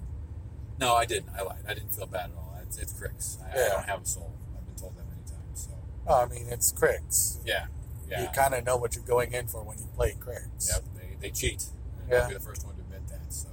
No, 0.80 0.96
I 0.96 1.06
didn't. 1.06 1.30
I 1.38 1.42
lied. 1.44 1.64
I 1.68 1.74
didn't 1.74 1.94
feel 1.94 2.08
bad 2.08 2.32
at 2.32 2.36
all. 2.38 2.58
It's, 2.64 2.78
it's 2.78 2.94
Cryx. 2.94 3.38
I, 3.46 3.52
I 3.54 3.70
don't 3.70 3.86
have 3.86 4.02
a 4.02 4.06
soul. 4.06 4.34
I've 4.58 4.66
been 4.66 4.76
told 4.76 4.96
that 4.98 5.04
many 5.08 5.22
times. 5.22 5.68
So 5.68 5.72
Oh, 6.08 6.24
I 6.24 6.28
mean, 6.28 6.48
it's 6.50 6.72
Cryx. 6.72 7.40
yeah, 7.46 7.68
yeah. 8.12 8.22
You 8.24 8.28
kind 8.36 8.54
of 8.54 8.66
know 8.66 8.78
what 8.78 8.96
you're 8.96 9.04
going 9.06 9.34
in 9.34 9.48
for 9.48 9.64
when 9.64 9.78
you 9.80 9.88
play 9.96 10.16
Cryx. 10.20 10.70
Yep, 10.70 10.84
they, 10.96 11.16
they 11.22 11.30
cheat. 11.32 11.64
And 12.02 12.10
Yeah. 12.12 12.18
I'll 12.24 12.28
be 12.28 12.34
the 12.36 12.40
first 12.42 12.66
one 12.66 12.76
to 12.76 12.82
admit 12.82 13.08
that. 13.08 13.34
So 13.34 13.48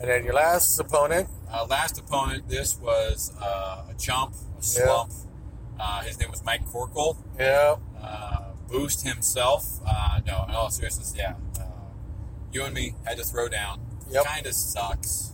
And 0.00 0.08
then 0.10 0.24
your 0.24 0.34
last 0.34 0.78
opponent. 0.78 1.28
uh, 1.50 1.64
last 1.66 1.98
opponent, 1.98 2.48
this 2.48 2.76
was 2.78 3.32
uh, 3.40 3.84
a 3.90 3.94
chump, 3.98 4.34
a 4.58 4.62
slump. 4.62 5.12
Uh, 5.78 6.02
his 6.02 6.18
name 6.20 6.30
was 6.30 6.44
Mike 6.44 6.66
Corkle. 6.66 7.16
Yeah. 7.38 7.76
uh, 8.00 8.50
Boost 8.68 9.06
himself. 9.06 9.80
Uh, 9.86 10.20
no, 10.26 10.44
in 10.48 10.54
all 10.54 10.70
seriousness, 10.70 11.14
yeah. 11.16 11.34
Uh, 11.60 11.64
you 12.52 12.64
and 12.64 12.74
me 12.74 12.94
had 13.04 13.16
to 13.18 13.24
throw 13.24 13.48
down. 13.48 13.80
Yep. 14.10 14.24
Kind 14.24 14.46
of 14.46 14.54
sucks. 14.54 15.32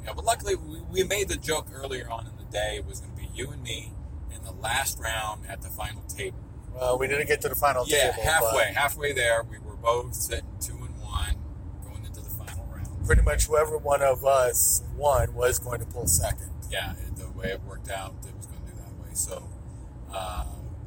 You 0.00 0.06
know, 0.06 0.14
but 0.14 0.24
luckily, 0.24 0.54
we, 0.56 0.80
we 0.90 1.04
made 1.04 1.28
the 1.28 1.36
joke 1.36 1.68
earlier 1.72 2.10
on 2.10 2.26
in 2.26 2.36
the 2.36 2.50
day. 2.50 2.76
It 2.76 2.86
was 2.86 3.00
going 3.00 3.12
to 3.14 3.20
be 3.22 3.28
you 3.34 3.50
and 3.50 3.62
me 3.62 3.92
in 4.34 4.42
the 4.44 4.52
last 4.52 4.98
round 4.98 5.46
at 5.48 5.62
the 5.62 5.68
final 5.68 6.02
table. 6.02 6.38
Well, 6.74 6.98
we 6.98 7.06
didn't 7.08 7.28
get 7.28 7.40
to 7.42 7.48
the 7.48 7.54
final 7.54 7.84
yeah, 7.86 8.10
table. 8.12 8.22
halfway. 8.24 8.72
Halfway 8.74 9.12
there, 9.12 9.42
we 9.44 9.58
were 9.58 9.76
both 9.76 10.14
sitting 10.14 10.44
two 10.60 10.72
and 10.74 11.00
one 11.02 11.36
going 11.84 12.04
into 12.04 12.20
the 12.20 12.30
final 12.30 12.64
round. 12.74 13.06
Pretty 13.06 13.22
much 13.22 13.46
whoever 13.46 13.78
one 13.78 14.02
of 14.02 14.24
us 14.24 14.82
won 14.96 15.34
was 15.34 15.58
going 15.58 15.80
to 15.80 15.86
pull 15.86 16.06
second. 16.06 16.50
Yeah, 16.70 16.94
the 17.16 17.30
way 17.30 17.50
it 17.50 17.60
worked 17.62 17.90
out, 17.90 18.14
it 18.26 18.34
was 18.36 18.46
going 18.46 18.60
to 18.64 18.70
do 18.72 18.76
that 18.78 18.92
way. 19.06 19.14
So 19.14 19.48
uh, 20.12 20.44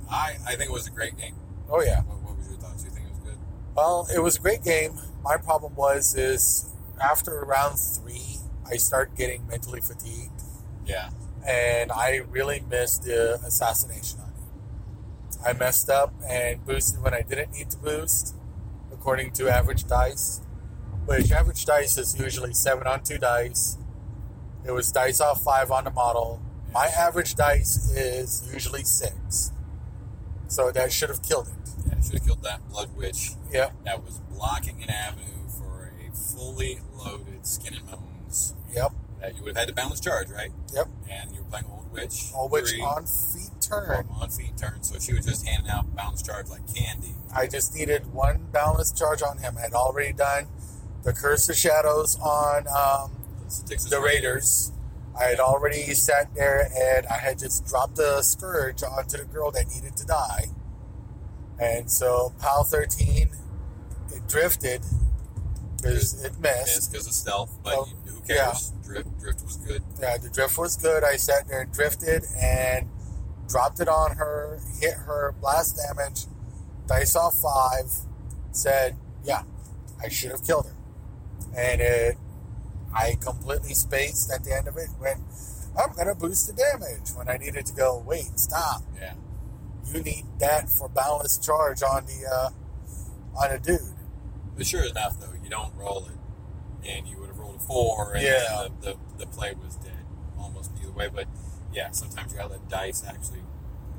I, 0.09 0.35
I 0.45 0.55
think 0.55 0.69
it 0.69 0.73
was 0.73 0.87
a 0.87 0.91
great 0.91 1.17
game. 1.17 1.35
Oh 1.69 1.81
yeah. 1.81 2.01
What, 2.01 2.21
what 2.23 2.37
was 2.37 2.49
your 2.49 2.57
thoughts? 2.59 2.83
You 2.83 2.89
think 2.91 3.05
it 3.05 3.09
was 3.11 3.19
good? 3.19 3.37
Well, 3.75 4.07
it 4.13 4.19
was 4.19 4.37
a 4.37 4.41
great 4.41 4.63
game. 4.63 4.99
My 5.23 5.37
problem 5.37 5.75
was 5.75 6.15
is 6.15 6.73
after 7.01 7.39
round 7.45 7.79
three, 7.79 8.37
I 8.69 8.75
start 8.77 9.15
getting 9.15 9.47
mentally 9.47 9.79
fatigued, 9.81 10.41
Yeah. 10.85 11.09
and 11.47 11.91
I 11.91 12.21
really 12.29 12.61
missed 12.69 13.03
the 13.03 13.35
assassination. 13.45 14.19
I 15.45 15.53
messed 15.53 15.89
up 15.89 16.13
and 16.27 16.65
boosted 16.65 17.01
when 17.01 17.13
I 17.13 17.21
didn't 17.21 17.51
need 17.51 17.69
to 17.71 17.77
boost, 17.77 18.35
according 18.91 19.31
to 19.33 19.47
average 19.49 19.85
dice. 19.87 20.41
Which 21.05 21.31
average 21.31 21.65
dice 21.65 21.97
is 21.97 22.19
usually 22.19 22.53
seven 22.53 22.85
on 22.85 23.03
two 23.03 23.17
dice. 23.17 23.77
It 24.65 24.71
was 24.71 24.91
dice 24.91 25.21
off 25.21 25.41
five 25.41 25.71
on 25.71 25.85
the 25.85 25.91
model. 25.91 26.41
My 26.73 26.87
average 26.87 27.35
dice 27.35 27.89
is 27.91 28.49
usually 28.53 28.83
six, 28.83 29.51
so 30.47 30.69
that 30.71 30.91
should 30.91 31.09
have 31.09 31.23
killed 31.23 31.47
it. 31.47 31.69
Yeah, 31.87 32.01
should 32.01 32.13
have 32.15 32.25
killed 32.25 32.43
that 32.43 32.67
blood 32.69 32.95
witch. 32.97 33.31
Yep. 33.53 33.71
that 33.85 34.03
was 34.03 34.19
blocking 34.29 34.83
an 34.83 34.89
avenue 34.89 35.47
for 35.57 35.93
a 36.05 36.13
fully 36.13 36.79
loaded 36.93 37.47
skin 37.47 37.75
and 37.75 37.85
bones 37.89 38.53
Yep. 38.73 38.91
that 39.21 39.35
you 39.37 39.43
would 39.43 39.55
have 39.55 39.57
had 39.57 39.67
to 39.69 39.73
balance 39.73 40.01
charge, 40.01 40.29
right? 40.29 40.51
Yep. 40.73 40.87
And 41.09 41.31
you 41.33 41.43
were 41.43 41.49
playing 41.49 41.65
Old 41.71 41.89
Witch. 41.91 42.25
Old 42.35 42.51
Witch 42.51 42.71
three, 42.71 42.81
on 42.81 43.05
feet 43.05 43.56
turn. 43.69 44.07
on 44.21 44.29
feet 44.29 44.57
turn, 44.57 44.81
so 44.83 44.97
she 44.99 45.13
was 45.13 45.25
just 45.25 45.45
handing 45.47 45.69
out 45.71 45.93
balance 45.95 46.21
charge 46.21 46.49
like 46.49 46.61
candy. 46.73 47.13
I 47.33 47.47
just 47.47 47.75
needed 47.75 48.11
one 48.13 48.47
balance 48.51 48.91
charge 48.91 49.21
on 49.21 49.37
him. 49.39 49.55
I 49.57 49.61
had 49.61 49.73
already 49.73 50.13
done 50.13 50.47
the 51.03 51.13
Curse 51.13 51.47
of 51.49 51.55
Shadows 51.55 52.17
on 52.19 52.67
um, 52.67 53.11
the 53.89 54.01
Raiders. 54.03 54.71
I 55.19 55.25
had 55.25 55.39
already 55.39 55.93
sat 55.93 56.33
there 56.35 56.69
and 56.75 57.05
I 57.07 57.17
had 57.17 57.39
just 57.39 57.65
dropped 57.65 57.95
the 57.95 58.21
Scourge 58.21 58.83
onto 58.83 59.17
the 59.17 59.25
girl 59.25 59.51
that 59.51 59.67
needed 59.67 59.95
to 59.97 60.05
die. 60.05 60.45
And 61.59 61.89
so 61.89 62.33
PAL 62.39 62.65
13, 62.65 63.29
it 64.13 64.27
drifted 64.27 64.81
because 65.77 66.23
it 66.23 66.27
It's 66.27 66.39
missed. 66.39 66.91
because 66.91 67.07
of 67.07 67.13
stealth, 67.13 67.57
but 67.63 67.73
Oh, 67.75 67.87
who 68.05 68.19
cares? 68.21 68.73
Drift, 68.83 69.19
drift 69.19 69.43
was 69.43 69.57
good. 69.57 69.83
Yeah, 69.99 70.17
the 70.17 70.29
drift 70.29 70.57
was 70.57 70.77
good. 70.77 71.03
I 71.03 71.15
sat 71.17 71.47
there 71.47 71.61
and 71.61 71.71
drifted 71.73 72.23
and 72.39 72.87
dropped 73.47 73.79
it 73.79 73.87
on 73.87 74.17
her, 74.17 74.59
hit 74.81 74.93
her, 74.93 75.33
blast 75.39 75.77
damage, 75.87 76.25
dice 76.87 77.15
off 77.15 77.35
five, 77.35 77.91
said, 78.51 78.95
yeah, 79.23 79.43
I 80.03 80.09
should 80.09 80.31
have 80.31 80.43
killed 80.45 80.65
her. 80.67 80.75
And 81.57 81.81
it, 81.81 82.17
I 82.93 83.15
completely 83.21 83.73
spaced 83.73 84.31
at 84.31 84.43
the 84.43 84.53
end 84.55 84.67
of 84.67 84.77
it, 84.77 84.89
went, 84.99 85.19
I'm 85.79 85.93
going 85.93 86.07
to 86.07 86.15
boost 86.15 86.47
the 86.47 86.53
damage 86.53 87.09
when 87.15 87.29
I 87.29 87.37
needed 87.37 87.65
to 87.67 87.73
go, 87.73 88.03
wait, 88.05 88.39
stop. 88.39 88.81
Yeah, 88.95 89.13
You 89.93 90.01
need 90.01 90.25
that 90.39 90.69
for 90.69 90.89
balanced 90.89 91.43
charge 91.43 91.83
on 91.83 92.05
the, 92.05 92.25
uh, 92.27 92.49
on 93.39 93.51
a 93.51 93.59
dude. 93.59 93.79
but 94.55 94.65
sure 94.65 94.83
enough, 94.83 95.19
though, 95.19 95.33
you 95.43 95.49
don't 95.49 95.73
roll 95.75 96.07
it, 96.07 96.89
and 96.89 97.07
you 97.07 97.17
would 97.19 97.27
have 97.29 97.37
rolled 97.37 97.57
a 97.57 97.59
four, 97.59 98.13
and 98.13 98.23
Yeah. 98.23 98.67
the, 98.81 98.91
the 98.93 98.97
the 99.19 99.25
play 99.27 99.53
was 99.63 99.75
dead 99.75 99.93
almost 100.39 100.71
either 100.81 100.91
way. 100.91 101.09
But 101.13 101.27
yeah, 101.73 101.91
sometimes 101.91 102.31
you 102.31 102.37
gotta 102.39 102.53
let 102.53 102.69
dice 102.69 103.03
actually 103.07 103.41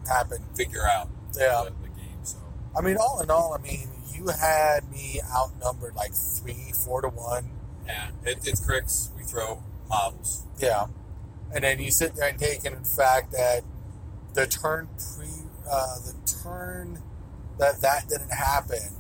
Happen. 0.09 0.45
figure 0.57 0.87
out 0.87 1.09
Yeah. 1.37 1.65
the, 1.65 1.71
the 1.83 1.89
game. 1.89 2.19
So 2.23 2.39
I 2.77 2.81
mean, 2.81 2.97
all 2.97 3.21
in 3.21 3.31
all, 3.31 3.55
I 3.59 3.63
mean, 3.63 3.89
you 4.15 4.29
had 4.29 4.91
me 4.91 5.21
outnumbered 5.37 5.95
like 5.95 6.13
three, 6.15 6.73
four 6.85 7.03
to 7.03 7.09
one. 7.09 7.51
yeah, 7.87 8.11
it, 8.25 8.39
it's 8.45 8.65
Cryx. 8.65 9.11
We 9.17 9.23
throw 9.23 9.63
models. 9.89 10.45
Yeah. 10.59 10.87
And 11.55 11.65
then 11.65 11.79
you 11.79 11.91
sit 11.91 12.15
there 12.15 12.29
and 12.29 12.39
take 12.39 12.65
in 12.65 12.75
the 12.75 12.89
fact 12.89 13.33
that 13.33 13.63
the 14.35 14.47
turn 14.47 14.89
pre, 15.17 15.29
uh, 15.71 15.97
the 16.01 16.15
turn 16.43 17.03
that 17.59 17.81
that 17.81 18.09
didn't 18.09 18.33
happen, 18.33 18.97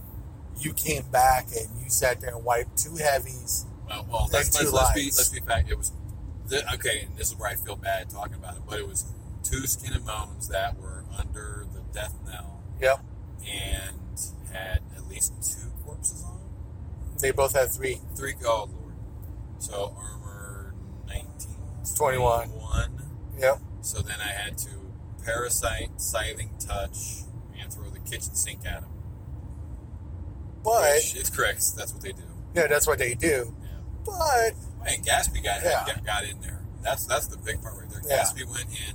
you 0.59 0.73
came 0.73 1.05
back 1.11 1.49
and 1.49 1.69
you 1.83 1.91
sat 1.91 2.21
there 2.21 2.35
and 2.35 2.45
wiped 2.45 2.77
two 2.79 2.97
heavies. 2.97 3.67
Well, 3.89 4.07
well 4.11 4.29
let's, 4.33 4.51
two 4.57 4.71
let's, 4.71 4.73
let's 4.73 4.95
be 4.95 5.05
let's 5.05 5.29
be 5.29 5.41
fact. 5.41 5.71
It 5.71 5.77
was 5.79 5.93
the, 6.49 6.75
okay, 6.75 7.03
and 7.07 7.17
this 7.17 7.29
is 7.31 7.37
where 7.37 7.51
I 7.51 7.55
feel 7.55 7.77
bad 7.77 8.09
talking 8.11 8.35
about 8.35 8.57
it, 8.57 8.63
but 8.69 8.79
it 8.79 8.87
was 8.89 9.05
two 9.43 9.67
skin 9.67 9.93
and 9.95 10.05
bones 10.05 10.49
that 10.49 10.79
were 10.79 11.05
under 11.19 11.67
the 11.73 11.81
death 11.93 12.15
knell 12.27 12.63
Yep. 12.81 13.01
and 13.49 14.21
had 14.53 14.81
at 14.97 15.09
least 15.09 15.33
two 15.43 15.69
corpses 15.85 16.23
on. 16.25 16.39
them. 16.39 17.17
They 17.21 17.31
both 17.33 17.55
had 17.55 17.71
three. 17.71 18.01
Three, 18.17 18.35
oh 18.45 18.69
lord. 18.73 18.95
So 19.59 19.95
armor 19.97 20.75
19, 21.07 21.27
21. 21.97 22.49
21. 22.49 23.03
Yep. 23.39 23.59
So 23.83 24.01
then 24.03 24.17
I 24.21 24.29
had 24.33 24.57
to 24.59 24.71
parasite, 25.25 26.01
scything 26.01 26.51
touch, 26.59 27.23
and 27.61 27.73
throw 27.73 27.89
the 27.91 27.99
kitchen 28.01 28.35
sink 28.35 28.61
at 28.67 28.83
him. 28.83 28.91
But 30.65 30.95
Which 30.97 31.17
is 31.17 31.31
correct. 31.31 31.77
That's 31.77 31.93
what 31.93 32.03
they 32.03 32.13
do. 32.13 32.23
yeah, 32.55 32.67
that's 32.67 32.87
what 32.87 32.99
they 32.99 33.15
do. 33.15 33.55
Yeah. 33.63 33.69
But 34.05 34.55
And 34.87 35.05
Gaspy 35.05 35.43
got, 35.43 35.63
Yeah. 35.63 35.85
got 35.87 36.05
got 36.05 36.25
in 36.25 36.41
there. 36.41 36.63
That's 36.83 37.05
that's 37.05 37.27
the 37.27 37.37
big 37.37 37.61
part 37.63 37.77
right 37.77 37.91
there. 37.91 38.01
Yeah. 38.07 38.23
Gaspy 38.25 38.45
went 38.49 38.69
in, 38.71 38.95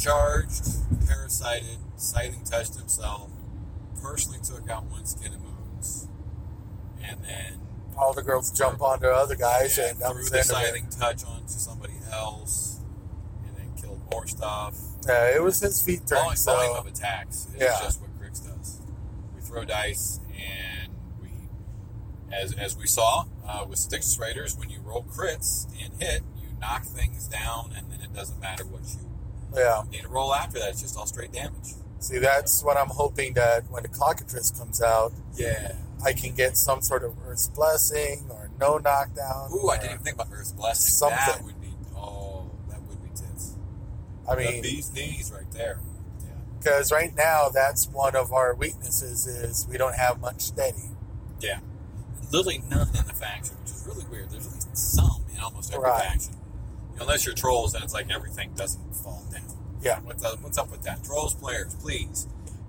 charged, 0.00 0.64
parasited, 1.06 1.78
scything 1.96 2.44
touched 2.44 2.76
himself, 2.76 3.30
personally 4.02 4.38
took 4.42 4.68
out 4.70 4.84
one 4.84 5.04
skin 5.06 5.32
and 5.32 5.42
moons, 5.42 6.08
and 7.02 7.18
then 7.24 7.58
all 7.96 8.12
the 8.12 8.22
girls 8.22 8.50
jump 8.50 8.80
onto 8.82 9.06
other 9.06 9.34
guys, 9.36 9.76
yeah, 9.78 9.90
and 9.90 9.98
that 10.00 10.12
threw 10.12 10.24
the 10.24 10.30
the 10.30 10.38
end 10.38 10.50
of 10.50 10.56
it. 10.56 10.66
scything 10.66 10.86
touch 10.90 11.24
onto 11.24 11.48
somebody 11.48 11.94
else, 12.12 12.80
and 13.46 13.56
then 13.56 13.72
killed 13.80 14.00
more 14.10 14.26
stuff. 14.26 14.76
Yeah, 15.06 15.34
it 15.34 15.42
was 15.42 15.60
his 15.60 15.82
feet 15.82 16.06
turn. 16.06 16.18
Volume, 16.18 16.36
So 16.36 16.54
volume 16.54 16.76
of 16.76 16.86
attacks 16.86 17.46
is 17.54 17.60
Yeah. 17.60 17.78
just 17.80 18.00
what 18.00 18.10
Cryx 18.18 18.40
does. 18.40 18.80
We 19.34 19.40
throw 19.42 19.64
dice, 19.64 20.20
as 22.32 22.52
as 22.54 22.76
we 22.76 22.86
saw 22.86 23.24
uh, 23.46 23.64
with 23.68 23.78
Satyxis 23.78 24.18
Raiders, 24.18 24.56
when 24.56 24.70
you 24.70 24.80
roll 24.84 25.02
crits 25.04 25.66
and 25.82 25.92
hit, 26.02 26.22
you 26.40 26.48
knock 26.60 26.84
things 26.84 27.28
down, 27.28 27.72
and 27.76 27.90
then 27.90 28.00
it 28.00 28.12
doesn't 28.14 28.40
matter 28.40 28.64
what 28.64 28.82
you 28.82 29.08
yeah, 29.54 29.82
need 29.90 30.02
to 30.02 30.08
roll 30.08 30.34
after 30.34 30.58
that. 30.58 30.70
It's 30.70 30.80
just 30.82 30.96
all 30.96 31.06
straight 31.06 31.32
damage. 31.32 31.74
see, 31.98 32.18
that's 32.18 32.64
what 32.64 32.76
I'm 32.78 32.88
hoping 32.88 33.34
that 33.34 33.70
when 33.70 33.82
the 33.82 33.88
Clockatrice 33.90 34.56
comes 34.58 34.80
out, 34.82 35.12
Yeah. 35.34 35.74
I 36.04 36.12
can 36.14 36.34
get 36.34 36.56
some 36.56 36.80
sort 36.82 37.04
of 37.04 37.14
Earth's 37.26 37.48
blessing 37.48 38.26
or 38.30 38.50
no 38.58 38.78
knockdown. 38.78 39.50
Ooh, 39.52 39.68
I 39.68 39.76
didn't 39.76 39.92
even 39.92 40.02
think 40.04 40.16
about 40.16 40.28
Earth's 40.32 40.50
blessing. 40.52 40.90
Something. 40.90 41.18
That 41.26 41.44
would 41.44 41.60
be 41.60 41.68
oh, 41.94 42.50
that 42.70 42.82
would 42.82 43.00
be 43.02 43.10
tits. 43.10 43.54
I 44.28 44.34
the 44.34 44.40
mean, 44.42 44.62
bee's 44.62 44.92
knees 44.92 45.30
right 45.32 45.50
there. 45.52 45.78
Yeah. 46.24 46.30
because 46.58 46.90
right 46.90 47.14
now 47.14 47.50
that's 47.50 47.86
one 47.88 48.16
of 48.16 48.32
our 48.32 48.54
weaknesses 48.54 49.26
is 49.28 49.66
we 49.70 49.76
don't 49.78 49.94
have 49.94 50.18
much 50.20 50.40
steady. 50.40 50.90
Yeah. 51.40 51.60
Literally 52.32 52.62
none 52.70 52.88
in 52.88 53.06
the 53.06 53.12
faction, 53.14 53.56
which 53.60 53.70
is 53.70 53.84
really 53.86 54.04
weird. 54.10 54.30
There's 54.30 54.46
at 54.46 54.54
least 54.54 54.76
some 54.76 55.22
in 55.34 55.40
almost 55.40 55.72
every 55.72 55.84
Right. 55.88 56.02
faction. 56.02 56.32
You 56.92 56.96
know, 56.96 57.02
unless 57.02 57.26
you're 57.26 57.34
trolls, 57.34 57.72
then 57.72 57.82
it's 57.82 57.92
like 57.94 58.10
everything 58.10 58.52
doesn't 58.54 58.94
fall 58.96 59.22
down. 59.30 59.42
Yeah. 59.82 60.00
What's 60.00 60.24
up, 60.24 60.40
what's 60.42 60.56
up 60.58 60.70
with 60.70 60.82
that? 60.82 61.04
Trolls 61.04 61.34
players, 61.34 61.74
please. 61.74 62.26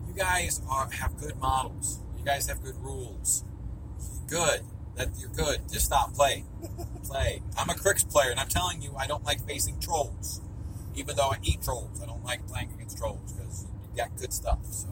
You 0.07 0.13
guys 0.13 0.61
are 0.69 0.89
have 0.89 1.17
good 1.17 1.37
models. 1.39 1.99
You 2.17 2.25
guys 2.25 2.47
have 2.47 2.61
good 2.61 2.75
rules. 2.83 3.43
Good. 4.27 4.61
That 4.95 5.09
you're 5.17 5.29
good. 5.29 5.61
Just 5.71 5.85
stop 5.85 6.13
playing. 6.13 6.45
Play. 7.03 7.41
I'm 7.57 7.69
a 7.69 7.73
Cryx 7.75 8.03
player, 8.03 8.29
and 8.31 8.39
I'm 8.39 8.47
telling 8.47 8.81
you, 8.81 8.95
I 8.97 9.07
don't 9.07 9.23
like 9.25 9.45
facing 9.47 9.79
trolls. 9.79 10.39
Even 10.95 11.15
though 11.15 11.29
I 11.29 11.39
eat 11.41 11.61
trolls, 11.63 12.01
I 12.01 12.05
don't 12.05 12.23
like 12.23 12.45
playing 12.47 12.71
against 12.73 12.97
trolls 12.97 13.31
because 13.33 13.65
you 13.91 13.97
got 13.97 14.15
good 14.17 14.31
stuff. 14.31 14.59
So 14.71 14.87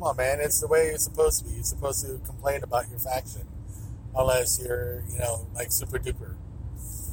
come 0.00 0.08
on, 0.08 0.16
man. 0.16 0.40
It's 0.40 0.60
the 0.60 0.66
way 0.66 0.86
it's 0.88 1.04
supposed 1.04 1.40
to 1.40 1.44
be. 1.48 1.56
You're 1.56 1.64
supposed 1.64 2.04
to 2.06 2.18
complain 2.24 2.62
about 2.62 2.88
your 2.88 2.98
faction, 2.98 3.42
unless 4.16 4.58
you're, 4.62 5.02
you 5.12 5.18
know, 5.18 5.46
like 5.54 5.70
super 5.70 5.98
duper. 5.98 6.36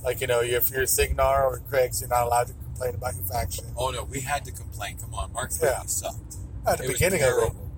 Like, 0.03 0.21
you 0.21 0.27
know, 0.27 0.41
if 0.41 0.71
you're 0.71 0.85
Cygnar 0.85 1.45
or 1.45 1.59
Cryx, 1.69 1.99
you're 2.01 2.09
not 2.09 2.27
allowed 2.27 2.47
to 2.47 2.53
complain 2.53 2.95
about 2.95 3.15
your 3.15 3.25
faction. 3.25 3.65
Oh 3.75 3.89
no, 3.89 4.05
we 4.05 4.21
had 4.21 4.45
to 4.45 4.51
complain. 4.51 4.97
Come 4.97 5.13
on, 5.13 5.33
Mark 5.33 5.51
Yeah. 5.61 5.81
sucked. 5.85 6.35
At 6.65 6.77
the 6.77 6.85
It 6.85 6.87
beginning 6.93 7.23
of 7.23 7.29
it, 7.29 7.31
terrible. 7.31 7.71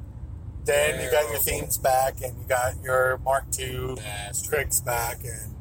then 0.65 1.03
you 1.03 1.09
got 1.11 1.29
your 1.29 1.39
themes 1.39 1.77
back, 1.77 2.21
and 2.21 2.37
you 2.37 2.43
got 2.47 2.81
your 2.83 3.17
Mark 3.19 3.45
II. 3.57 3.95
Craigs 4.47 4.81
back, 4.81 5.23
and 5.23 5.55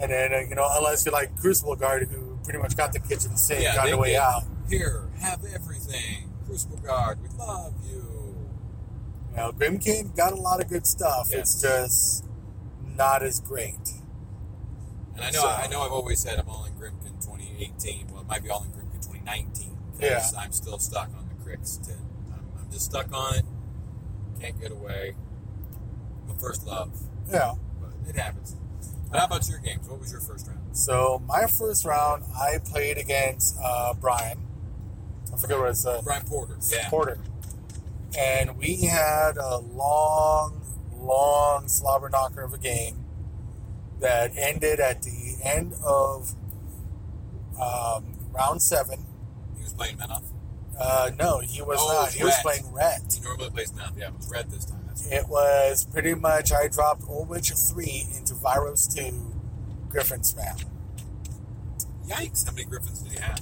and 0.00 0.12
then 0.12 0.32
uh, 0.32 0.38
you 0.48 0.54
know, 0.54 0.68
unless 0.70 1.04
you're 1.04 1.12
like 1.12 1.34
Crucible 1.40 1.74
Guard, 1.74 2.08
who 2.08 2.38
pretty 2.44 2.58
much 2.60 2.76
got 2.76 2.92
the 2.92 3.00
kitchen 3.00 3.36
sink 3.36 3.62
Yeah, 3.62 3.80
on 3.82 3.90
the 3.90 3.96
way 3.96 4.10
did. 4.10 4.16
out. 4.18 4.44
Here, 4.68 5.08
have 5.20 5.44
everything. 5.52 6.27
Crucible 6.48 6.78
Guard, 6.78 7.18
we 7.22 7.28
love 7.38 7.74
you. 7.86 8.48
You 9.30 9.36
know, 9.36 9.52
Grymkin 9.52 10.16
got 10.16 10.32
a 10.32 10.36
lot 10.36 10.60
of 10.62 10.68
good 10.68 10.86
stuff. 10.86 11.28
It's 11.30 11.60
just 11.60 12.24
not 12.96 13.22
as 13.22 13.38
great. 13.40 13.74
And 15.14 15.22
I 15.24 15.30
know, 15.30 15.40
So- 15.42 15.48
I 15.48 15.66
know, 15.68 15.82
I've 15.82 15.92
always 15.92 16.20
said 16.20 16.38
I'm 16.38 16.48
all 16.48 16.64
in 16.64 16.72
Grymkin 16.72 17.20
2018. 17.24 18.08
Well, 18.10 18.22
it 18.22 18.26
might 18.28 18.42
be 18.42 18.48
all 18.50 18.62
in 18.64 18.70
Grymkin 18.70 19.02
2019 19.02 19.76
because 19.92 20.32
Yeah. 20.32 20.40
I'm 20.40 20.52
still 20.52 20.78
stuck 20.78 21.08
on 21.16 21.28
the 21.28 21.56
tin. 21.82 21.96
I'm, 22.32 22.44
I'm 22.58 22.70
just 22.70 22.86
stuck 22.86 23.12
on 23.12 23.34
it. 23.36 23.44
Can't 24.40 24.58
get 24.60 24.70
away. 24.72 25.16
My 26.26 26.34
first 26.34 26.66
love, 26.66 26.90
Yeah. 27.30 27.54
but 27.80 27.90
it 28.08 28.16
happens. 28.16 28.54
But 29.10 29.18
how 29.20 29.26
about 29.26 29.48
your 29.48 29.58
games? 29.58 29.86
What 29.88 30.00
was 30.00 30.12
your 30.12 30.20
first 30.20 30.46
round? 30.46 30.76
So 30.76 31.22
my 31.26 31.46
first 31.46 31.84
round, 31.84 32.24
I 32.34 32.58
played 32.58 32.96
against 32.98 33.56
uh, 33.62 33.94
Brian. 33.94 34.38
I 35.38 35.40
forget 35.40 35.58
what 35.60 35.68
it's 35.70 35.86
uh, 35.86 36.00
Brian 36.02 36.24
Porter. 36.24 36.56
Yeah. 36.68 36.88
Porter, 36.90 37.18
and 38.18 38.58
we 38.58 38.82
had 38.82 39.36
a 39.36 39.58
long, 39.58 40.60
long 40.96 41.68
slobber 41.68 42.08
knocker 42.08 42.42
of 42.42 42.52
a 42.52 42.58
game 42.58 43.04
that 44.00 44.32
ended 44.36 44.80
at 44.80 45.02
the 45.02 45.36
end 45.44 45.74
of 45.84 46.34
um, 47.60 48.16
round 48.32 48.60
seven. 48.62 49.06
He 49.56 49.62
was 49.62 49.74
playing 49.74 49.96
Menoth. 49.96 50.24
Uh, 50.80 51.10
no, 51.18 51.38
he 51.38 51.62
was 51.62 51.78
Oh, 51.80 52.02
not. 52.02 52.12
He 52.12 52.24
was 52.24 52.34
playing 52.42 52.72
Ret. 52.72 53.00
He 53.16 53.20
normally 53.24 53.50
plays 53.50 53.70
Menoth. 53.72 53.96
Yeah, 53.96 54.08
it 54.08 54.16
was 54.16 54.28
red 54.30 54.50
this 54.50 54.64
time. 54.64 54.80
Right. 54.86 55.12
It 55.12 55.28
was 55.28 55.84
pretty 55.84 56.14
much 56.14 56.52
I 56.52 56.66
dropped 56.66 57.02
Old 57.08 57.30
of 57.30 57.44
3 57.44 58.06
into 58.16 58.34
Vyros 58.34 58.92
2 58.92 59.88
Griffin 59.88 60.20
Spam. 60.20 60.64
Yikes! 62.08 62.44
How 62.44 62.52
many 62.52 62.64
Griffins 62.64 63.00
did 63.02 63.12
he 63.12 63.18
have? 63.20 63.40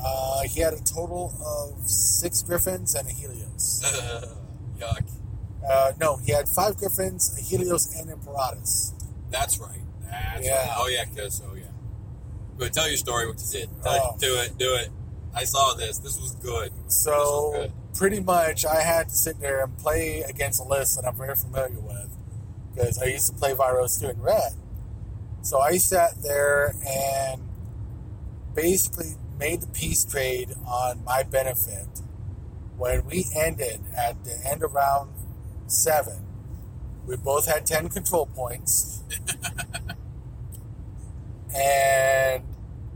Uh, 0.00 0.42
he 0.42 0.60
had 0.60 0.72
a 0.74 0.80
total 0.82 1.34
of 1.44 1.88
six 1.88 2.42
Griffins 2.42 2.94
and 2.94 3.08
a 3.08 3.10
Helios. 3.12 3.82
Yuck. 4.78 5.10
Uh, 5.68 5.92
no, 6.00 6.16
he 6.18 6.32
had 6.32 6.48
five 6.48 6.76
Griffins, 6.76 7.36
a 7.38 7.42
Helios, 7.42 7.94
and 7.96 8.08
Imperatus. 8.10 8.92
That's 9.30 9.58
right. 9.58 9.80
That's 10.02 10.46
Yeah. 10.46 10.56
right. 10.68 10.76
Oh 10.78 10.86
yeah, 10.88 11.04
because 11.12 11.42
oh 11.44 11.54
yeah. 11.54 11.64
But 12.56 12.72
tell 12.72 12.88
your 12.88 12.96
story. 12.96 13.26
What 13.26 13.40
you 13.40 13.60
did. 13.60 13.68
Tell 13.82 14.14
Oh. 14.14 14.16
Do 14.18 14.36
it. 14.40 14.56
Do 14.58 14.74
it. 14.76 14.88
I 15.34 15.44
saw 15.44 15.74
this. 15.74 15.98
This 15.98 16.18
was 16.20 16.34
good. 16.36 16.72
So 16.88 17.50
This 17.54 17.64
is 17.66 17.98
pretty 17.98 18.20
much, 18.20 18.64
I 18.64 18.80
had 18.82 19.08
to 19.10 19.14
sit 19.14 19.40
there 19.40 19.62
and 19.64 19.76
play 19.78 20.22
against 20.22 20.60
a 20.60 20.64
list 20.64 20.96
that 20.96 21.06
I'm 21.06 21.16
very 21.16 21.34
familiar 21.36 21.78
with 21.80 22.08
because 22.74 23.00
I 23.00 23.06
used 23.06 23.26
to 23.26 23.32
play 23.34 23.52
Vyros 23.52 24.00
2 24.00 24.08
in 24.10 24.20
red. 24.22 24.52
So 25.42 25.60
I 25.60 25.76
sat 25.78 26.22
there 26.22 26.74
and 26.88 27.42
basically 28.54 29.14
made 29.38 29.60
the 29.60 29.66
peace 29.68 30.04
trade 30.04 30.54
on 30.66 31.04
my 31.04 31.22
benefit. 31.22 32.02
When 32.76 33.06
we 33.06 33.26
ended 33.34 33.80
at 33.96 34.24
the 34.24 34.38
end 34.44 34.62
of 34.62 34.74
round 34.74 35.10
seven, 35.66 36.26
we 37.06 37.16
both 37.16 37.46
had 37.46 37.66
10 37.66 37.88
control 37.88 38.26
points. 38.26 39.02
and 41.54 42.44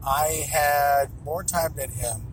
I 0.07 0.47
had 0.51 1.07
more 1.25 1.43
time 1.43 1.75
than 1.77 1.91
him, 1.91 2.27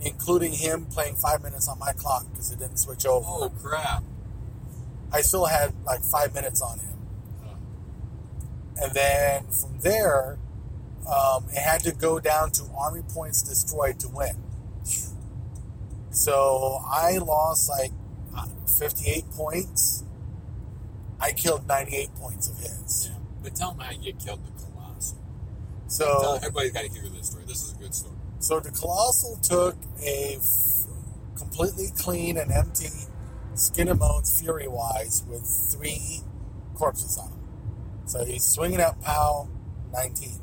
including 0.00 0.52
him 0.52 0.86
playing 0.86 1.16
five 1.16 1.42
minutes 1.42 1.68
on 1.68 1.78
my 1.78 1.92
clock 1.92 2.26
because 2.30 2.50
it 2.50 2.58
didn't 2.58 2.78
switch 2.78 3.06
over. 3.06 3.26
Oh 3.28 3.52
crap. 3.62 4.02
I 5.12 5.20
still 5.20 5.46
had 5.46 5.72
like 5.84 6.02
five 6.02 6.34
minutes 6.34 6.60
on 6.60 6.80
him. 6.80 6.98
Oh. 7.44 7.56
And 8.82 8.92
then 8.92 9.46
from 9.52 9.78
there, 9.80 10.38
um, 11.06 11.46
it 11.50 11.58
had 11.58 11.80
to 11.82 11.92
go 11.92 12.18
down 12.20 12.50
to 12.52 12.62
army 12.76 13.02
points 13.12 13.42
destroyed 13.42 13.98
to 14.00 14.08
win. 14.08 14.36
So 16.10 16.80
I 16.86 17.18
lost 17.18 17.68
like 17.68 17.90
uh, 18.36 18.46
58 18.66 19.30
points. 19.32 20.04
I 21.20 21.32
killed 21.32 21.66
98 21.66 22.14
points 22.16 22.48
of 22.48 22.58
his. 22.58 23.08
Yeah. 23.10 23.18
But 23.42 23.54
tell 23.56 23.72
him 23.72 23.80
how 23.80 23.90
you 23.92 24.12
killed 24.14 24.40
the 24.44 24.50
colossal. 24.62 25.18
Tell, 25.88 25.88
So, 25.88 26.34
everybody's 26.36 26.72
got 26.72 26.82
to 26.82 26.88
hear 26.88 27.08
this 27.08 27.28
story. 27.28 27.44
This 27.46 27.62
is 27.64 27.72
a 27.72 27.76
good 27.76 27.94
story. 27.94 28.14
so 28.38 28.60
the 28.60 28.70
colossal 28.70 29.36
took 29.42 29.76
a 30.02 30.36
f- 30.36 30.86
completely 31.36 31.88
clean 31.98 32.36
and 32.36 32.50
empty 32.52 32.88
skin 33.54 33.88
and 33.88 33.98
bones 33.98 34.40
fury 34.40 34.66
wise 34.68 35.22
with 35.28 35.44
three 35.46 36.20
corpses 36.74 37.16
on 37.18 37.28
him. 37.28 37.38
So 38.06 38.24
he's 38.24 38.44
swinging 38.44 38.80
at 38.80 39.00
POW 39.00 39.48
19. 39.92 40.40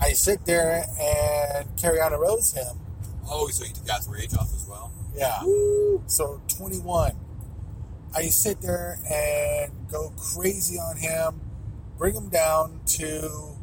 I 0.00 0.12
sit 0.12 0.46
there 0.46 0.86
and 0.98 1.68
carry 1.78 2.00
on 2.00 2.12
a 2.12 2.18
Rose 2.18 2.52
him. 2.52 2.78
Oh, 3.28 3.48
so 3.48 3.64
you 3.64 3.72
got 3.86 4.02
three 4.02 4.20
rage 4.20 4.34
off 4.34 4.52
as 4.54 4.66
well? 4.68 4.92
Yeah. 5.14 5.44
Woo. 5.44 6.02
So 6.06 6.40
21. 6.48 7.12
I 8.14 8.22
sit 8.28 8.60
there 8.60 8.98
and 9.08 9.72
go 9.88 10.12
crazy 10.16 10.78
on 10.78 10.96
him, 10.96 11.40
bring 11.96 12.14
him 12.14 12.28
down 12.28 12.80
to, 12.86 13.56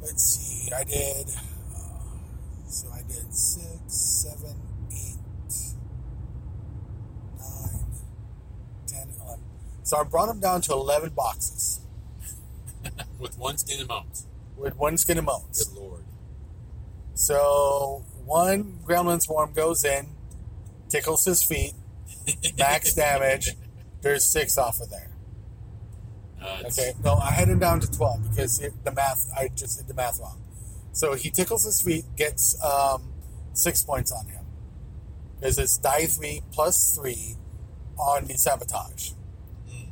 let's 0.00 0.22
see, 0.22 0.72
I 0.72 0.84
did, 0.84 1.28
uh, 1.74 2.66
so 2.66 2.88
I 2.90 3.02
did 3.02 3.34
six, 3.34 3.92
seven, 3.92 4.56
eight, 4.90 5.18
nine, 7.38 7.84
ten, 8.86 9.08
eleven. 9.20 9.44
So 9.82 9.98
I 9.98 10.04
brought 10.04 10.30
him 10.30 10.40
down 10.40 10.62
to 10.62 10.72
11 10.72 11.10
boxes. 11.10 11.80
With 13.18 13.38
one 13.38 13.58
skin 13.58 13.82
amount 13.82 14.24
with 14.56 14.76
one 14.76 14.96
skin 14.96 15.18
and 15.18 15.26
bones. 15.26 15.64
Good 15.64 15.78
lord. 15.78 16.04
So 17.14 18.04
one 18.24 18.78
gremlin 18.84 19.20
swarm 19.20 19.52
goes 19.52 19.84
in, 19.84 20.08
tickles 20.88 21.24
his 21.24 21.44
feet, 21.44 21.74
max 22.58 22.94
damage. 22.94 23.56
There's 24.00 24.24
six 24.24 24.58
off 24.58 24.80
of 24.80 24.90
there. 24.90 25.10
Uh, 26.40 26.62
Okay, 26.66 26.92
no, 27.04 27.14
I 27.14 27.30
had 27.30 27.48
him 27.48 27.58
down 27.58 27.80
to 27.80 27.90
12 27.90 28.30
because 28.30 28.60
it, 28.60 28.72
the 28.84 28.92
math, 28.92 29.30
I 29.36 29.48
just 29.48 29.78
did 29.78 29.88
the 29.88 29.94
math 29.94 30.18
wrong. 30.20 30.40
So 30.92 31.14
he 31.14 31.30
tickles 31.30 31.64
his 31.64 31.80
feet, 31.80 32.04
gets 32.16 32.62
um, 32.62 33.12
six 33.52 33.82
points 33.82 34.12
on 34.12 34.26
him. 34.26 34.44
Because 35.38 35.58
it's 35.58 35.76
die 35.78 36.06
three 36.06 36.42
plus 36.52 36.96
three 36.96 37.36
on 37.98 38.26
the 38.26 38.34
sabotage. 38.34 39.12
Mm. 39.68 39.88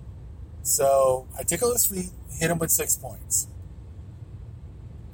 So 0.62 1.26
I 1.38 1.42
tickle 1.42 1.72
his 1.72 1.86
feet, 1.86 2.10
hit 2.38 2.50
him 2.50 2.58
with 2.58 2.70
six 2.70 2.96
points. 2.96 3.48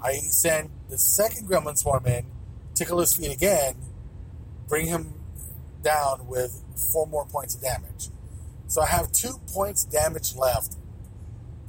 I 0.06 0.14
send 0.18 0.70
the 0.88 0.98
second 0.98 1.48
gremlin 1.48 1.76
swarm 1.76 2.06
in, 2.06 2.26
tickle 2.74 3.00
his 3.00 3.14
feet 3.14 3.32
again, 3.32 3.74
bring 4.68 4.86
him 4.86 5.14
down 5.82 6.26
with 6.26 6.62
four 6.92 7.06
more 7.06 7.26
points 7.26 7.54
of 7.54 7.62
damage. 7.62 8.08
So 8.68 8.82
I 8.82 8.86
have 8.86 9.10
two 9.12 9.34
points 9.52 9.84
damage 9.84 10.34
left, 10.36 10.76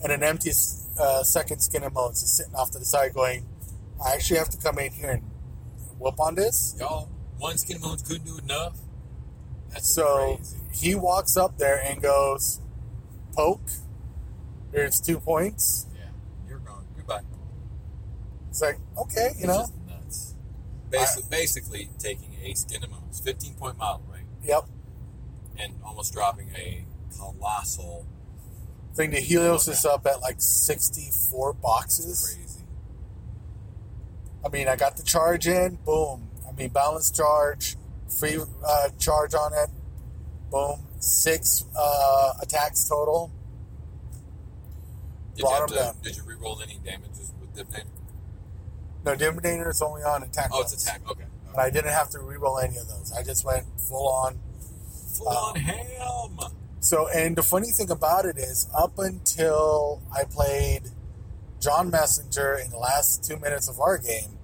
and 0.03 0.11
an 0.11 0.23
empty 0.23 0.51
uh, 0.99 1.23
second 1.23 1.59
skin 1.61 1.83
and 1.83 1.93
bones 1.93 2.21
is 2.21 2.31
sitting 2.37 2.55
off 2.55 2.71
to 2.71 2.79
the 2.79 2.85
side 2.85 3.13
going, 3.13 3.47
I 4.05 4.13
actually 4.13 4.37
have 4.39 4.49
to 4.49 4.57
come 4.57 4.77
in 4.79 4.91
here 4.91 5.09
and 5.11 5.23
whoop 5.99 6.19
on 6.19 6.35
this. 6.35 6.75
Y'all, 6.79 7.09
one 7.39 7.57
skin 7.57 7.75
and 7.77 7.83
bones 7.83 8.01
couldn't 8.03 8.25
do 8.25 8.37
enough. 8.37 8.77
That's 9.69 9.87
So 9.93 10.35
crazy. 10.37 10.57
he 10.73 10.95
walks 10.95 11.35
up 11.37 11.57
there 11.57 11.81
and 11.83 12.01
goes, 12.01 12.59
poke. 13.35 13.61
There's 14.71 14.99
two 14.99 15.19
points. 15.19 15.87
Yeah, 15.95 16.09
you're 16.47 16.59
gone. 16.59 16.85
Goodbye. 16.95 17.21
It's 18.57 18.63
like, 18.63 18.79
okay, 18.97 19.33
you 19.37 19.45
know, 19.45 19.67
nuts. 19.87 20.33
Basically, 20.89 21.29
basically 21.29 21.89
taking 21.99 22.33
a 22.43 22.55
skin 22.55 22.81
bones, 22.89 23.21
15 23.23 23.53
point 23.53 23.77
model, 23.77 24.03
right? 24.11 24.23
yep. 24.43 24.63
And 25.59 25.75
almost 25.85 26.11
dropping 26.11 26.49
a 26.55 26.83
colossal. 27.15 28.07
Thing 28.95 29.11
to 29.11 29.19
Helios 29.19 29.67
is 29.67 29.85
up 29.85 30.07
at 30.07 30.21
like 30.21 30.37
64 30.39 31.53
boxes. 31.53 32.35
Crazy. 32.35 32.65
I 34.43 34.49
mean, 34.49 34.67
I 34.67 34.75
got 34.75 34.97
the 34.97 35.03
charge 35.03 35.45
in, 35.45 35.77
boom. 35.85 36.27
I 36.49 36.51
mean, 36.53 36.69
balance 36.69 37.11
charge, 37.11 37.75
free 38.09 38.39
uh, 38.65 38.89
charge 38.97 39.35
on 39.35 39.53
it, 39.53 39.69
boom. 40.49 40.79
Six 40.97 41.63
uh, 41.77 42.33
attacks 42.41 42.89
total. 42.89 43.31
Did 45.35 45.43
you, 45.43 45.49
have 45.51 45.67
to, 45.67 45.75
down. 45.75 45.95
did 46.01 46.17
you 46.17 46.23
re-roll 46.23 46.59
any 46.63 46.79
damages 46.83 47.31
with 47.39 47.55
Dipname? 47.55 47.85
No, 49.07 49.15
Diminator 49.15 49.69
is 49.69 49.81
only 49.81 50.03
on 50.03 50.23
attack. 50.23 50.49
Oh, 50.51 50.61
it's 50.61 50.73
rolls. 50.73 50.85
attack. 50.85 51.01
Okay. 51.09 51.23
And 51.49 51.57
I 51.57 51.69
didn't 51.69 51.91
have 51.91 52.09
to 52.09 52.17
reroll 52.17 52.61
any 52.61 52.77
of 52.77 52.87
those. 52.89 53.13
I 53.13 53.23
just 53.23 53.45
went 53.45 53.65
full 53.79 54.09
on. 54.09 54.37
Full 55.17 55.29
on 55.29 55.57
um, 55.57 55.63
ham. 55.63 56.51
So, 56.81 57.07
and 57.07 57.35
the 57.35 57.43
funny 57.43 57.71
thing 57.71 57.89
about 57.89 58.25
it 58.25 58.37
is, 58.37 58.69
up 58.77 58.99
until 58.99 60.01
I 60.13 60.25
played 60.25 60.89
John 61.61 61.89
Messenger 61.89 62.59
in 62.63 62.69
the 62.69 62.77
last 62.77 63.23
two 63.23 63.37
minutes 63.37 63.69
of 63.69 63.79
our 63.79 63.97
game, 63.97 64.37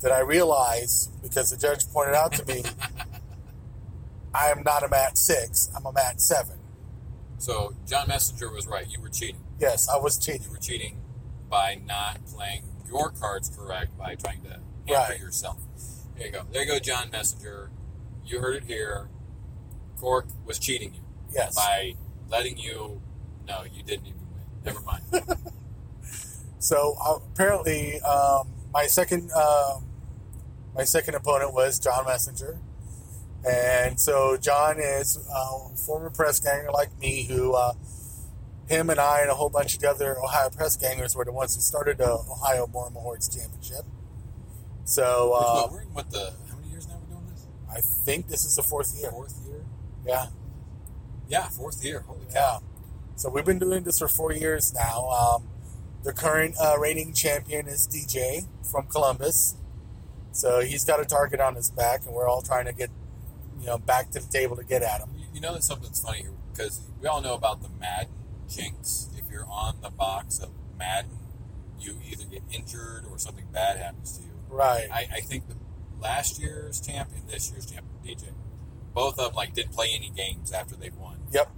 that 0.00 0.12
I 0.12 0.20
realized 0.20 1.10
because 1.22 1.50
the 1.50 1.56
judge 1.56 1.86
pointed 1.92 2.14
out 2.14 2.32
to 2.32 2.44
me, 2.46 2.62
I 4.34 4.48
am 4.48 4.62
not 4.62 4.82
a 4.82 4.88
mat 4.88 5.16
six. 5.16 5.70
I'm 5.76 5.86
a 5.86 5.92
mat 5.92 6.20
seven. 6.20 6.58
So 7.38 7.74
John 7.86 8.08
Messenger 8.08 8.50
was 8.50 8.66
right. 8.66 8.86
You 8.88 9.00
were 9.00 9.10
cheating. 9.10 9.42
Yes, 9.60 9.88
I 9.88 9.98
was 9.98 10.18
cheating. 10.18 10.42
You 10.44 10.50
were 10.50 10.56
cheating 10.56 11.00
by 11.48 11.80
not 11.86 12.24
playing 12.26 12.64
your 12.94 13.10
cards 13.10 13.50
correct 13.54 13.96
by 13.98 14.14
trying 14.14 14.42
to 14.42 14.50
hamper 14.50 15.12
Right. 15.12 15.20
yourself. 15.20 15.56
There 16.16 16.26
you 16.26 16.32
go. 16.32 16.42
There 16.52 16.62
you 16.62 16.68
go, 16.68 16.78
John 16.78 17.10
Messenger. 17.10 17.70
You 18.24 18.40
heard 18.40 18.54
it 18.56 18.64
here. 18.64 19.08
Cork 20.00 20.26
was 20.46 20.58
cheating 20.58 20.94
you 20.94 21.00
Yes. 21.32 21.54
by 21.54 21.96
letting 22.28 22.56
you. 22.56 23.00
No, 23.48 23.64
you 23.64 23.82
didn't 23.82 24.06
even 24.06 24.20
win. 24.32 24.42
Never 24.64 24.80
mind. 24.80 25.02
So 26.60 26.96
uh, 26.98 27.16
apparently, 27.34 28.00
um, 28.00 28.48
my 28.72 28.86
second 28.86 29.30
um, 29.32 29.84
my 30.74 30.84
second 30.84 31.14
opponent 31.14 31.52
was 31.52 31.78
John 31.78 32.06
Messenger, 32.06 32.58
and 33.46 34.00
so 34.00 34.38
John 34.38 34.78
is 34.78 35.18
uh, 35.30 35.68
a 35.70 35.76
former 35.76 36.08
press 36.08 36.40
ganger 36.40 36.70
like 36.72 36.98
me, 36.98 37.24
who 37.24 37.52
uh, 37.52 37.74
him 38.68 38.90
and 38.90 38.98
I 38.98 39.20
and 39.20 39.30
a 39.30 39.34
whole 39.34 39.50
bunch 39.50 39.74
of 39.74 39.80
the 39.80 39.90
other 39.90 40.18
Ohio 40.18 40.50
press 40.50 40.76
gangers 40.76 41.14
were 41.14 41.24
the 41.24 41.32
ones 41.32 41.54
who 41.54 41.60
started 41.60 41.98
the 41.98 42.10
Ohio 42.10 42.66
Warmahordes 42.66 43.34
Championship. 43.34 43.84
So 44.84 45.32
uh, 45.36 45.68
we're 45.70 45.82
in 45.82 45.94
what 45.94 46.10
the 46.10 46.32
how 46.48 46.56
many 46.56 46.70
years 46.70 46.88
now 46.88 46.98
we're 47.00 47.14
doing 47.14 47.26
this? 47.30 47.46
I 47.70 47.80
think 47.80 48.28
this 48.28 48.44
is 48.44 48.56
the 48.56 48.62
fourth 48.62 48.94
year. 48.98 49.10
Fourth 49.10 49.38
year. 49.46 49.64
Yeah, 50.06 50.26
Yeah, 51.28 51.48
fourth 51.48 51.84
year. 51.84 52.00
Holy 52.00 52.26
cow! 52.32 52.60
yeah. 52.62 52.68
So 53.16 53.30
we've 53.30 53.44
been 53.44 53.58
doing 53.58 53.84
this 53.84 53.98
for 53.98 54.08
four 54.08 54.32
years 54.32 54.74
now. 54.74 55.08
Um, 55.08 55.48
the 56.02 56.12
current 56.12 56.56
uh, 56.60 56.76
reigning 56.78 57.14
champion 57.14 57.66
is 57.66 57.88
DJ 57.88 58.46
from 58.70 58.86
Columbus. 58.86 59.54
So 60.32 60.60
he's 60.60 60.84
got 60.84 61.00
a 61.00 61.04
target 61.04 61.40
on 61.40 61.54
his 61.54 61.70
back, 61.70 62.04
and 62.04 62.14
we're 62.14 62.28
all 62.28 62.42
trying 62.42 62.66
to 62.66 62.72
get, 62.72 62.90
you 63.60 63.66
know, 63.66 63.78
back 63.78 64.10
to 64.10 64.20
the 64.20 64.26
table 64.26 64.56
to 64.56 64.64
get 64.64 64.82
at 64.82 65.00
him. 65.00 65.10
You, 65.16 65.26
you 65.34 65.40
know 65.40 65.54
that 65.54 65.62
something's 65.62 66.00
funny 66.00 66.22
here 66.22 66.32
because 66.52 66.82
we 67.00 67.06
all 67.06 67.22
know 67.22 67.34
about 67.34 67.62
the 67.62 67.68
Madden 67.80 68.12
jinx. 68.48 69.08
If 69.16 69.30
you're 69.30 69.46
on 69.48 69.76
the 69.82 69.90
box 69.90 70.38
of 70.38 70.50
Madden, 70.78 71.18
you 71.78 71.98
either 72.10 72.24
get 72.24 72.42
injured 72.50 73.04
or 73.10 73.18
something 73.18 73.46
bad 73.52 73.78
happens 73.78 74.18
to 74.18 74.24
you. 74.24 74.30
Right. 74.48 74.88
I, 74.92 75.08
I 75.16 75.20
think 75.20 75.48
the 75.48 75.56
last 76.00 76.40
year's 76.40 76.80
champion, 76.80 77.22
this 77.28 77.50
year's 77.50 77.66
champion, 77.66 77.94
DJ, 78.04 78.28
both 78.94 79.18
of 79.18 79.26
them 79.26 79.34
like 79.34 79.54
didn't 79.54 79.72
play 79.72 79.90
any 79.94 80.10
games 80.10 80.52
after 80.52 80.76
they 80.76 80.90
won. 80.90 81.18
Yep. 81.32 81.50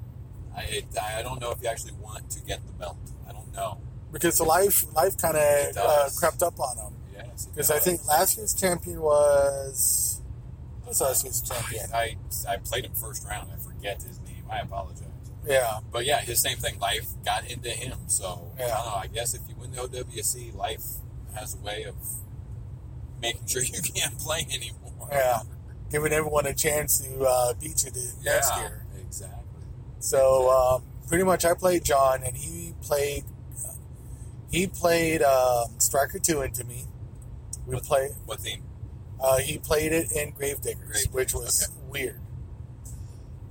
I 0.57 0.63
it, 0.63 0.85
I 1.01 1.23
don't 1.23 1.41
know 1.41 1.51
if 1.51 1.61
you 1.63 1.69
actually 1.69 1.93
want 2.01 2.31
to 2.31 2.41
get 2.41 2.67
the 2.67 2.73
belt. 2.73 2.97
I 3.29 3.33
don't 3.33 3.53
know. 3.53 3.81
Because 4.13 4.39
the 4.39 4.45
life 4.45 4.85
life 4.95 5.19
kind 5.19 5.37
of 5.37 5.77
uh, 5.77 6.09
crept 6.17 6.43
up 6.43 6.59
on 6.59 6.79
him. 6.79 6.99
Yes, 7.13 7.47
Because 7.47 7.71
I 7.71 7.79
think 7.79 8.07
last 8.07 8.37
year's 8.37 8.55
champion 8.55 9.01
was. 9.01 10.23
Who's 10.85 11.01
last 11.01 11.25
year's 11.25 11.43
champion? 11.43 11.87
I, 11.93 12.17
I 12.49 12.57
played 12.59 12.85
him 12.85 12.95
first 12.95 13.27
round. 13.27 13.51
I 13.53 13.57
forget 13.57 14.03
his 14.03 14.21
name. 14.21 14.45
I 14.51 14.61
apologize. 14.61 15.03
Yeah. 15.47 15.79
But 15.93 16.05
yeah, 16.05 16.21
his 16.21 16.41
same 16.41 16.57
thing. 16.59 16.79
Life 16.79 17.09
got 17.25 17.49
into 17.51 17.71
him. 17.71 17.99
So 18.09 18.53
I 18.57 18.61
don't 18.61 18.69
know. 18.69 18.95
I 18.97 19.07
guess 19.07 19.35
if 19.35 19.43
you 19.49 19.55
win 19.57 19.71
the 19.71 19.79
OWC, 19.79 20.55
life 20.55 20.83
has 21.35 21.55
a 21.55 21.59
way 21.59 21.85
of 21.85 21.95
making 23.21 23.47
sure 23.47 23.63
you 23.65 23.81
can't 23.83 24.19
play 24.19 24.47
anymore. 24.53 25.09
Yeah. 25.11 25.41
Giving 25.91 26.13
everyone 26.13 26.47
a 26.47 26.55
chance 26.55 26.99
to 27.01 27.21
uh, 27.23 27.55
beat 27.55 27.85
you 27.85 27.91
the 27.93 28.13
next 28.25 28.51
Yeah, 28.57 28.61
year. 28.61 28.87
Exactly. 29.01 29.63
So 30.01 30.51
um, 30.51 30.83
pretty 31.09 31.23
much, 31.25 31.45
I 31.45 31.55
played 31.55 31.85
John, 31.85 32.23
and 32.25 32.37
he 32.37 32.75
played. 32.83 33.25
He 34.51 34.67
played 34.67 35.23
um, 35.23 35.79
Stryker 35.79 36.19
Two 36.19 36.43
into 36.43 36.65
me. 36.65 36.85
We 37.67 37.75
What- 37.75 37.85
played. 37.85 38.11
What 38.25 38.41
theme? 38.41 38.63
Uh, 39.21 39.39
he 39.39 39.59
played 39.59 39.93
it 39.93 40.13
in 40.13 40.33
Gravediggers, 40.33 41.07
Gravediggers, 41.07 41.13
which 41.13 41.35
was 41.35 41.65
okay. 41.69 41.73
weird. 41.89 42.21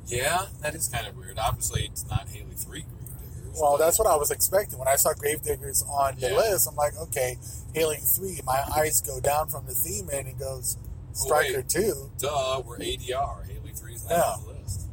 Yeah, 0.07 0.45
that 0.61 0.75
is 0.75 0.87
kind 0.87 1.07
of 1.07 1.15
weird. 1.17 1.37
Obviously, 1.39 1.85
it's 1.85 2.05
not 2.09 2.27
Haley 2.29 2.53
Three 2.55 2.83
Gravediggers. 2.83 3.59
Well, 3.59 3.77
that's 3.77 3.97
what 3.97 4.07
I 4.07 4.15
was 4.15 4.31
expecting 4.31 4.77
when 4.77 4.87
I 4.87 4.95
saw 4.97 5.13
Gravediggers 5.13 5.83
on 5.89 6.15
the 6.19 6.29
Yeah. 6.29 6.37
list. 6.37 6.67
I'm 6.67 6.75
like, 6.75 6.95
okay, 6.97 7.37
Haley 7.73 7.97
Three. 7.97 8.39
My 8.45 8.63
eyes 8.75 9.01
go 9.01 9.19
down 9.19 9.49
from 9.49 9.65
the 9.65 9.73
theme, 9.73 10.09
and 10.13 10.27
it 10.27 10.37
goes 10.37 10.77
oh, 10.81 10.85
Stryker 11.13 11.59
Oh. 11.59 11.61
Two. 11.67 12.11
Duh, 12.19 12.61
we're 12.65 12.77
ADR. 12.79 13.43
Haley 13.47 13.71
Three 13.73 13.95
is 13.95 14.03
not 14.03 14.11
Yeah. 14.11 14.21
on 14.33 14.43
the 14.43 14.53
list. 14.61 14.87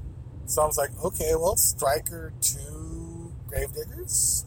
So 0.46 0.62
I 0.62 0.66
was 0.66 0.76
like, 0.78 0.90
okay, 1.04 1.34
well, 1.34 1.56
Stryker 1.56 2.32
Two 2.40 3.34
Gravediggers. 3.48 4.44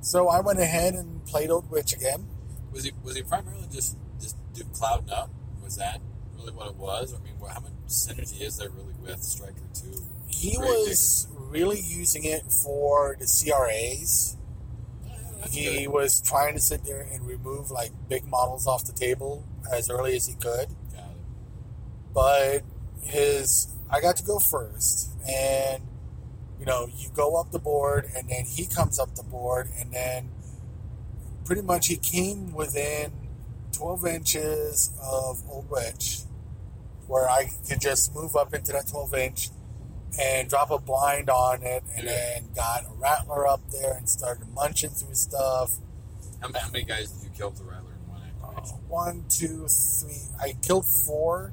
So 0.00 0.28
I 0.28 0.40
went 0.40 0.58
ahead 0.58 0.94
and 0.94 1.24
played 1.26 1.50
Old 1.50 1.70
Witch 1.70 1.92
again. 1.92 2.26
Was 2.72 2.84
he 2.84 2.92
was 3.02 3.16
he 3.16 3.22
primarily 3.22 3.68
just 3.70 3.96
just 4.20 4.36
do 4.54 4.64
clouding 4.74 5.10
up? 5.10 5.30
Was 5.62 5.76
that 5.76 6.00
really 6.36 6.52
what 6.52 6.68
it 6.68 6.76
was? 6.76 7.14
I 7.14 7.18
mean, 7.22 7.34
how 7.40 7.60
much 7.60 7.72
synergy 7.88 8.40
is 8.40 8.56
there 8.56 8.70
really 8.70 8.91
with 9.02 9.22
Stryker 9.22 9.54
Two? 9.74 10.02
He 10.28 10.56
Gravediggers. 10.56 10.88
was 10.88 11.28
really 11.36 11.80
using 11.80 12.24
it 12.24 12.50
for 12.50 13.16
the 13.18 13.26
CRAs. 13.26 14.36
He 15.50 15.84
good. 15.84 15.88
was 15.92 16.20
trying 16.20 16.54
to 16.54 16.60
sit 16.60 16.84
there 16.84 17.00
and 17.00 17.26
remove 17.26 17.70
like 17.70 17.90
big 18.08 18.26
models 18.26 18.66
off 18.66 18.84
the 18.84 18.92
table 18.92 19.44
as 19.72 19.90
early 19.90 20.14
as 20.14 20.26
he 20.26 20.34
could. 20.34 20.68
Got 20.94 21.10
it. 21.10 21.16
But 22.14 22.62
his, 23.02 23.68
I 23.90 24.00
got 24.00 24.16
to 24.16 24.24
go 24.24 24.38
first, 24.38 25.10
and 25.28 25.82
you 26.58 26.66
know, 26.66 26.88
you 26.96 27.10
go 27.14 27.40
up 27.40 27.50
the 27.50 27.58
board, 27.58 28.08
and 28.16 28.30
then 28.30 28.44
he 28.44 28.66
comes 28.66 28.98
up 29.00 29.14
the 29.16 29.24
board, 29.24 29.68
and 29.78 29.92
then 29.92 30.30
pretty 31.44 31.62
much 31.62 31.88
he 31.88 31.96
came 31.96 32.52
within 32.52 33.12
12 33.72 34.06
inches 34.06 34.92
of 35.02 35.42
Old 35.48 35.68
Witch, 35.68 36.20
where 37.06 37.28
I 37.28 37.50
could 37.68 37.80
just 37.80 38.14
move 38.14 38.36
up 38.36 38.54
into 38.54 38.72
that 38.72 38.88
12 38.88 39.14
inch 39.14 39.48
and 40.20 40.48
drop 40.48 40.70
a 40.70 40.78
blind 40.78 41.30
on 41.30 41.62
it, 41.62 41.82
and 41.96 42.04
Yeah. 42.04 42.12
then 42.12 42.52
got 42.54 42.84
a 42.84 42.92
rattler 42.98 43.46
up 43.46 43.60
there 43.70 43.94
and 43.94 44.08
started 44.08 44.46
munching 44.52 44.90
through 44.90 45.14
stuff. 45.14 45.72
How, 46.40 46.48
ma- 46.48 46.58
how 46.58 46.70
many 46.70 46.84
guys 46.84 47.10
did 47.10 47.24
you 47.24 47.30
kill 47.36 47.50
with 47.50 47.58
the 47.58 47.64
Rattler 47.64 47.92
in 47.92 48.08
one 48.10 48.56
Uh, 48.56 48.60
one, 48.88 49.24
two, 49.28 49.66
three. 49.68 50.28
I 50.40 50.52
killed 50.60 50.86
four 50.86 51.52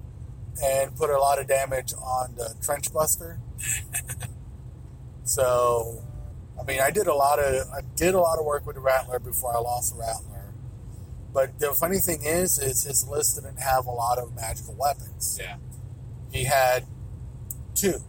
and 0.61 0.95
put 0.95 1.09
a 1.09 1.17
lot 1.17 1.39
of 1.39 1.47
damage 1.47 1.93
on 1.93 2.35
the 2.35 2.55
trench 2.61 2.91
buster. 2.91 3.39
so, 5.23 6.03
I 6.59 6.63
mean, 6.63 6.81
I 6.81 6.91
did 6.91 7.07
a 7.07 7.13
lot 7.13 7.39
of 7.39 7.69
I 7.69 7.81
did 7.95 8.13
a 8.15 8.19
lot 8.19 8.39
of 8.39 8.45
work 8.45 8.65
with 8.65 8.75
the 8.75 8.81
rattler 8.81 9.19
before 9.19 9.55
I 9.55 9.59
lost 9.59 9.93
the 9.93 9.99
rattler. 10.01 10.28
But 11.33 11.59
the 11.59 11.73
funny 11.73 11.99
thing 11.99 12.23
is, 12.23 12.57
is 12.57 12.83
his 12.83 13.07
list 13.07 13.35
didn't 13.35 13.57
have 13.61 13.85
a 13.85 13.91
lot 13.91 14.17
of 14.17 14.35
magical 14.35 14.73
weapons. 14.77 15.37
Yeah. 15.39 15.57
He 16.31 16.45
had 16.45 16.85
two. 17.75 17.99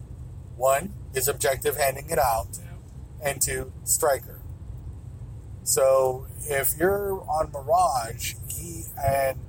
One, 0.57 0.93
his 1.13 1.27
objective 1.27 1.77
handing 1.77 2.09
it 2.09 2.19
out, 2.19 2.47
Yeah. 2.59 3.29
and 3.29 3.41
two, 3.41 3.71
Stryker. 3.83 4.39
So 5.63 6.27
if 6.43 6.75
you're 6.77 7.21
on 7.29 7.51
Mirage, 7.51 8.35
he 8.47 8.85
and 9.01 9.39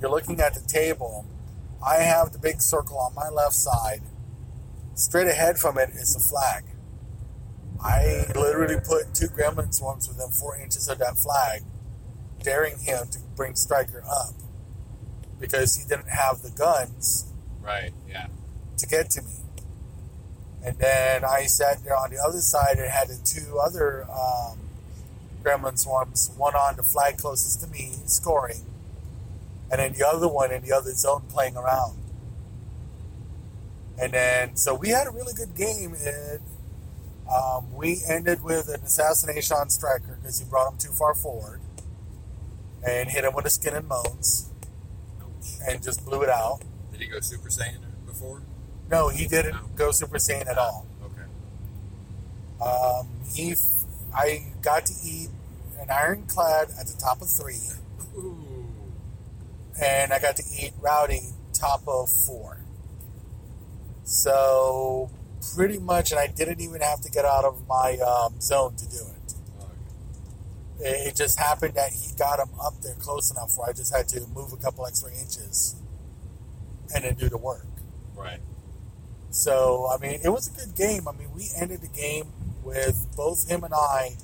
you're 0.00 0.10
looking 0.10 0.40
at 0.40 0.54
the 0.54 0.60
table, 0.60 1.26
I 1.84 1.96
have 1.96 2.32
the 2.32 2.38
big 2.38 2.60
circle 2.60 2.98
on 2.98 3.14
my 3.14 3.28
left 3.28 3.54
side. 3.54 4.02
Straight 4.94 5.28
ahead 5.28 5.58
from 5.58 5.78
it 5.78 5.90
is 5.90 6.14
the 6.14 6.20
flag. 6.20 6.64
I 7.80 8.26
literally 8.34 8.80
put 8.80 9.14
two 9.14 9.28
gremlin 9.28 9.72
swarms 9.72 10.08
within 10.08 10.30
four 10.30 10.56
inches 10.56 10.88
of 10.88 10.98
that 10.98 11.16
flag, 11.16 11.62
daring 12.48 12.78
him 12.78 13.06
to 13.10 13.18
bring 13.36 13.54
Stryker 13.54 14.02
up 14.10 14.32
because 15.38 15.76
he 15.76 15.86
didn't 15.86 16.08
have 16.08 16.40
the 16.40 16.50
guns 16.50 17.26
Right. 17.62 17.92
Yeah. 18.08 18.28
to 18.78 18.86
get 18.86 19.10
to 19.10 19.22
me. 19.22 19.32
And 20.64 20.78
then 20.78 21.24
I 21.26 21.44
sat 21.44 21.84
there 21.84 21.94
on 21.94 22.08
the 22.10 22.16
other 22.18 22.38
side 22.40 22.78
and 22.78 22.90
had 22.90 23.08
the 23.08 23.18
two 23.22 23.58
other 23.58 24.06
um, 24.10 24.58
gremlin 25.42 25.78
swarms, 25.78 26.30
one 26.38 26.54
on 26.54 26.76
the 26.76 26.82
flag 26.82 27.18
closest 27.18 27.60
to 27.60 27.66
me, 27.66 27.92
scoring, 28.06 28.64
and 29.70 29.78
then 29.78 29.92
the 29.92 30.06
other 30.06 30.26
one 30.26 30.50
in 30.50 30.62
the 30.62 30.72
other 30.72 30.92
zone 30.92 31.24
playing 31.28 31.56
around. 31.56 31.98
And 34.00 34.12
then, 34.14 34.56
so 34.56 34.74
we 34.74 34.88
had 34.88 35.06
a 35.06 35.10
really 35.10 35.34
good 35.34 35.54
game. 35.54 35.94
And, 35.94 36.40
um, 37.30 37.74
we 37.74 38.00
ended 38.08 38.42
with 38.42 38.68
an 38.68 38.80
assassination 38.80 39.54
on 39.58 39.68
Stryker 39.68 40.16
because 40.20 40.38
he 40.38 40.46
brought 40.46 40.72
him 40.72 40.78
too 40.78 40.92
far 40.92 41.14
forward 41.14 41.60
and 42.86 43.08
hit 43.08 43.24
him 43.24 43.34
with 43.34 43.46
a 43.46 43.50
skin 43.50 43.74
and 43.74 43.88
bones 43.88 44.50
Ouch. 45.20 45.48
and 45.68 45.82
just 45.82 46.04
blew 46.04 46.22
it 46.22 46.28
out. 46.28 46.60
Did 46.92 47.00
he 47.00 47.06
go 47.08 47.20
Super 47.20 47.48
Saiyan 47.48 47.78
before? 48.06 48.42
No, 48.90 49.08
he 49.08 49.26
didn't 49.26 49.52
No. 49.54 49.60
go 49.76 49.90
Super 49.90 50.18
Saiyan 50.18 50.46
at 50.48 50.58
all. 50.58 50.86
Okay. 51.04 52.64
Um, 52.64 53.08
he, 53.32 53.52
f- 53.52 53.84
I 54.14 54.46
got 54.62 54.86
to 54.86 54.94
eat 55.04 55.28
an 55.80 55.90
ironclad 55.90 56.68
at 56.80 56.86
the 56.86 56.96
top 56.98 57.20
of 57.22 57.28
three, 57.28 57.60
Ooh. 58.16 58.66
and 59.82 60.12
I 60.12 60.18
got 60.18 60.36
to 60.36 60.42
eat 60.60 60.72
rowdy 60.80 61.20
top 61.52 61.82
of 61.86 62.08
four. 62.10 62.58
So 64.04 65.10
pretty 65.54 65.78
much, 65.78 66.10
and 66.12 66.18
I 66.20 66.26
didn't 66.26 66.60
even 66.60 66.80
have 66.80 67.00
to 67.02 67.10
get 67.10 67.24
out 67.24 67.44
of 67.44 67.66
my 67.68 67.96
um, 67.98 68.40
zone 68.40 68.74
to 68.76 68.88
do 68.88 68.96
it. 68.96 69.17
It. 70.80 71.16
Just 71.16 71.38
happened 71.38 71.74
that 71.74 71.90
he 71.92 72.14
got 72.16 72.38
him 72.38 72.50
up 72.60 72.80
there 72.82 72.94
close 72.94 73.30
enough 73.30 73.56
where 73.56 73.68
I 73.68 73.72
just 73.72 73.94
had 73.94 74.08
to 74.08 74.26
move 74.28 74.52
a 74.52 74.56
couple 74.56 74.86
extra 74.86 75.10
inches 75.10 75.74
and 76.94 77.04
then 77.04 77.14
do 77.14 77.28
the 77.28 77.36
work. 77.36 77.66
Right. 78.16 78.40
So, 79.30 79.88
I 79.92 79.98
mean, 80.00 80.20
it 80.24 80.28
was 80.28 80.48
a 80.48 80.52
good 80.52 80.76
game. 80.76 81.08
I 81.08 81.12
mean, 81.12 81.28
we 81.34 81.48
ended 81.56 81.80
the 81.80 81.88
game 81.88 82.26
with 82.62 83.06
both 83.16 83.48
him 83.48 83.64
and 83.64 83.74
I 83.74 84.16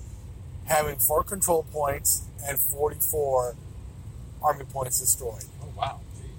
having 0.66 0.96
four 0.96 1.22
control 1.22 1.64
points 1.72 2.22
and 2.46 2.58
44 2.58 3.56
army 4.42 4.64
points 4.64 5.00
destroyed. 5.00 5.44
Oh 5.62 5.68
wow. 5.76 6.00
Jeez. 6.16 6.30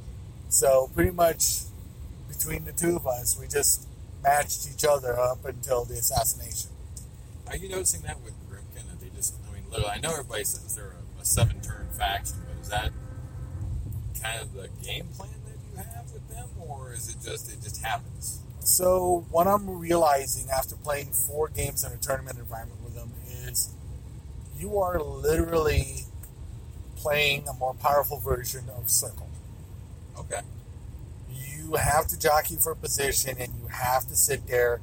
So, 0.49 0.89
pretty 0.93 1.12
much 1.12 1.63
between 2.28 2.65
the 2.65 2.71
two 2.71 2.95
of 2.95 3.08
us, 3.08 3.38
we 3.39 3.47
just 3.47 3.88
matched 4.23 4.67
each 4.73 4.86
other 4.86 5.19
up 5.19 5.45
until 5.45 5.86
the 5.86 5.95
assassination. 5.95 6.71
Are 7.47 7.56
you 7.56 7.69
noticing 7.69 8.01
that 8.01 8.21
with 8.21 8.34
just? 9.77 9.88
I 9.89 9.97
know 9.99 10.11
everybody 10.11 10.43
says 10.43 10.75
they're 10.75 10.95
a, 11.17 11.21
a 11.21 11.25
seven-turn 11.25 11.89
faction, 11.97 12.38
but 12.47 12.61
is 12.61 12.69
that 12.69 12.91
kind 14.21 14.41
of 14.41 14.53
the 14.53 14.69
game 14.83 15.07
plan 15.17 15.29
that 15.45 15.57
you 15.71 15.77
have 15.77 16.11
with 16.11 16.27
them, 16.29 16.49
or 16.59 16.93
is 16.93 17.09
it 17.09 17.17
just 17.23 17.51
it 17.51 17.61
just 17.61 17.83
happens? 17.83 18.41
So, 18.59 19.25
what 19.29 19.47
I'm 19.47 19.69
realizing 19.69 20.49
after 20.49 20.75
playing 20.75 21.11
four 21.11 21.49
games 21.49 21.83
in 21.83 21.91
a 21.91 21.97
tournament 21.97 22.39
environment 22.39 22.81
with 22.83 22.95
them 22.95 23.11
is 23.47 23.69
you 24.57 24.79
are 24.79 24.99
literally 24.99 26.05
playing 26.95 27.47
a 27.47 27.53
more 27.53 27.73
powerful 27.75 28.19
version 28.19 28.65
of 28.77 28.89
Circle. 28.89 29.29
Okay. 30.17 30.41
you 31.29 31.75
have 31.75 32.07
to 32.07 32.17
jockey 32.19 32.55
for 32.55 32.73
position 32.75 33.35
and 33.39 33.53
you 33.61 33.67
have 33.67 34.07
to 34.07 34.15
sit 34.15 34.47
there 34.47 34.81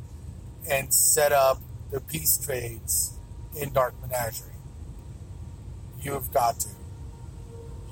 and 0.70 0.92
set 0.92 1.32
up 1.32 1.60
the 1.90 2.00
peace 2.00 2.38
trades 2.38 3.18
in 3.58 3.72
Dark 3.72 3.94
Menagerie. 4.00 4.51
You've 6.02 6.32
got 6.32 6.60
to. 6.60 6.68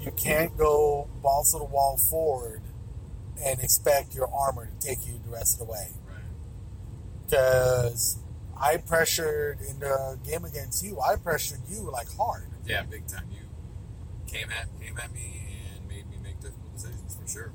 You 0.01 0.11
can't 0.13 0.57
go 0.57 1.09
balls 1.23 1.53
to 1.53 1.59
the 1.59 1.65
wall 1.65 1.97
forward 1.97 2.63
and 3.45 3.61
expect 3.61 4.15
your 4.15 4.29
armor 4.33 4.67
to 4.67 4.87
take 4.87 5.07
you 5.07 5.21
the 5.25 5.31
rest 5.31 5.61
of 5.61 5.67
the 5.67 5.73
way. 5.73 5.89
Right. 6.07 6.19
Because 7.27 8.19
I 8.59 8.79
pressured 8.79 9.61
in 9.61 9.79
the 9.79 10.19
game 10.25 10.45
against 10.45 10.85
you, 10.85 11.01
I 11.01 11.17
pressured 11.17 11.61
you 11.69 11.91
like 11.91 12.09
hard. 12.17 12.49
Yeah, 12.67 12.83
big 12.83 13.07
time. 13.07 13.25
You 13.31 13.47
came 14.27 14.49
at 14.51 14.69
came 14.81 14.99
at 14.99 15.13
me 15.13 15.57
and 15.75 15.89
made 15.89 16.09
me 16.11 16.17
make 16.23 16.41
difficult 16.41 16.75
decisions 16.75 17.17
for 17.17 17.29
sure. 17.29 17.53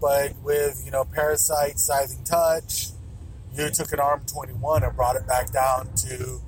But 0.00 0.34
with, 0.42 0.82
you 0.84 0.90
know, 0.90 1.04
Parasite, 1.04 1.78
Scything 1.78 2.24
Touch, 2.24 2.88
you 3.54 3.70
took 3.70 3.92
an 3.92 4.00
arm 4.00 4.22
21 4.26 4.82
and 4.82 4.96
brought 4.96 5.16
it 5.16 5.26
back 5.26 5.52
down 5.52 5.94
to 5.94 6.40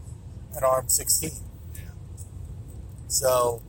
an 0.57 0.65
arm 0.65 0.89
16. 0.89 1.31
So, 3.15 3.63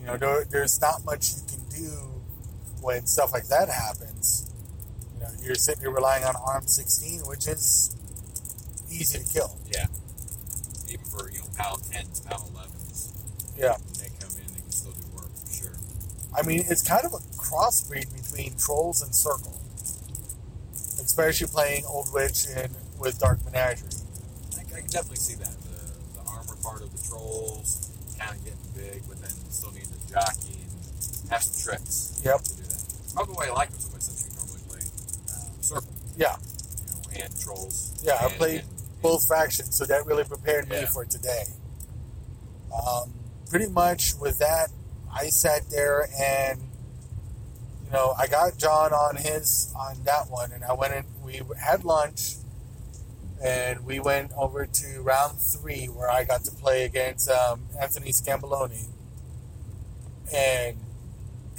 you 0.00 0.06
know, 0.06 0.16
there, 0.16 0.44
there's 0.50 0.80
not 0.80 1.04
much 1.04 1.30
you 1.36 1.42
can 1.46 1.64
do 1.68 2.22
when 2.80 3.06
stuff 3.06 3.32
like 3.32 3.46
that 3.46 3.68
happens. 3.68 4.50
You 5.14 5.20
know, 5.20 5.28
you're 5.40 5.54
sitting 5.54 5.82
here 5.82 5.92
relying 5.92 6.24
on 6.24 6.34
arm 6.34 6.66
16, 6.66 7.20
which 7.20 7.46
is 7.46 7.94
easy 8.90 9.20
to 9.20 9.32
kill. 9.32 9.56
Yeah. 9.72 9.86
Even 10.88 11.04
for 11.06 11.30
you 11.30 11.38
know 11.38 11.44
PAL 11.56 11.76
tens, 11.78 12.20
PAL 12.20 12.50
elevens, 12.52 13.12
Yeah. 13.56 13.76
when 13.78 13.94
they 14.02 14.10
come 14.18 14.34
in, 14.36 14.52
they 14.52 14.60
can 14.60 14.70
still 14.72 14.90
do 14.92 15.06
work 15.14 15.30
for 15.32 15.52
sure. 15.52 15.76
I 16.36 16.42
mean, 16.42 16.64
it's 16.68 16.82
kind 16.82 17.04
of 17.04 17.12
a 17.14 17.18
crossbreed 17.38 18.12
between 18.12 18.56
Trolls 18.58 19.00
and 19.00 19.14
Circle. 19.14 19.60
Especially 20.74 21.46
playing 21.46 21.84
Old 21.86 22.12
Witch 22.12 22.46
and 22.52 22.74
with 22.98 23.20
Dark 23.20 23.44
Menagerie. 23.44 23.90
I, 24.58 24.60
I 24.60 24.80
can 24.80 24.90
definitely 24.90 25.16
see 25.22 25.34
that. 25.36 25.54
The, 25.62 26.18
the 26.18 26.28
armor 26.28 26.56
part 26.62 26.82
of 26.82 26.90
the 26.90 27.08
trolls 27.08 27.90
kind 28.18 28.36
of 28.36 28.44
getting 28.44 28.58
big, 28.82 29.02
but 29.08 29.20
then 29.20 29.30
still 29.50 29.70
need 29.72 29.84
to 29.84 29.98
jockey 30.12 30.58
and 30.66 31.30
have 31.30 31.42
some 31.42 31.56
tricks 31.62 32.20
Yep. 32.24 32.42
to 32.42 32.56
do 32.56 32.62
that. 32.62 32.82
Probably 33.14 33.34
why 33.34 33.46
I 33.48 33.52
like 33.52 33.70
them 33.70 33.80
so 33.80 33.90
much 33.92 34.02
since 34.02 34.26
we 34.26 34.34
normally 34.34 34.62
play 34.68 34.82
um, 35.36 35.62
circle, 35.62 35.92
Yeah. 36.16 36.36
you 36.40 36.86
know, 37.18 37.24
and 37.24 37.40
trolls. 37.40 37.92
Yeah, 38.02 38.18
I 38.20 38.28
played 38.30 38.60
and- 38.60 38.68
both 39.02 39.26
factions, 39.28 39.76
so 39.76 39.84
that 39.86 40.06
really 40.06 40.24
prepared 40.24 40.68
me 40.68 40.84
for 40.86 41.04
today. 41.04 41.44
Um, 42.72 43.12
pretty 43.50 43.66
much 43.68 44.14
with 44.14 44.38
that, 44.38 44.70
I 45.12 45.28
sat 45.28 45.68
there 45.70 46.08
and 46.18 46.60
you 47.84 47.90
know 47.90 48.14
I 48.16 48.26
got 48.28 48.56
John 48.56 48.92
on 48.94 49.16
his 49.16 49.72
on 49.76 50.02
that 50.04 50.30
one, 50.30 50.52
and 50.52 50.64
I 50.64 50.72
went 50.72 50.94
and 50.94 51.04
we 51.22 51.42
had 51.58 51.84
lunch, 51.84 52.36
and 53.42 53.84
we 53.84 53.98
went 53.98 54.32
over 54.36 54.66
to 54.66 55.02
round 55.02 55.38
three 55.38 55.86
where 55.86 56.10
I 56.10 56.24
got 56.24 56.44
to 56.44 56.52
play 56.52 56.84
against 56.84 57.28
um, 57.28 57.62
Anthony 57.80 58.10
Scamboloni. 58.10 58.86
And 60.32 60.78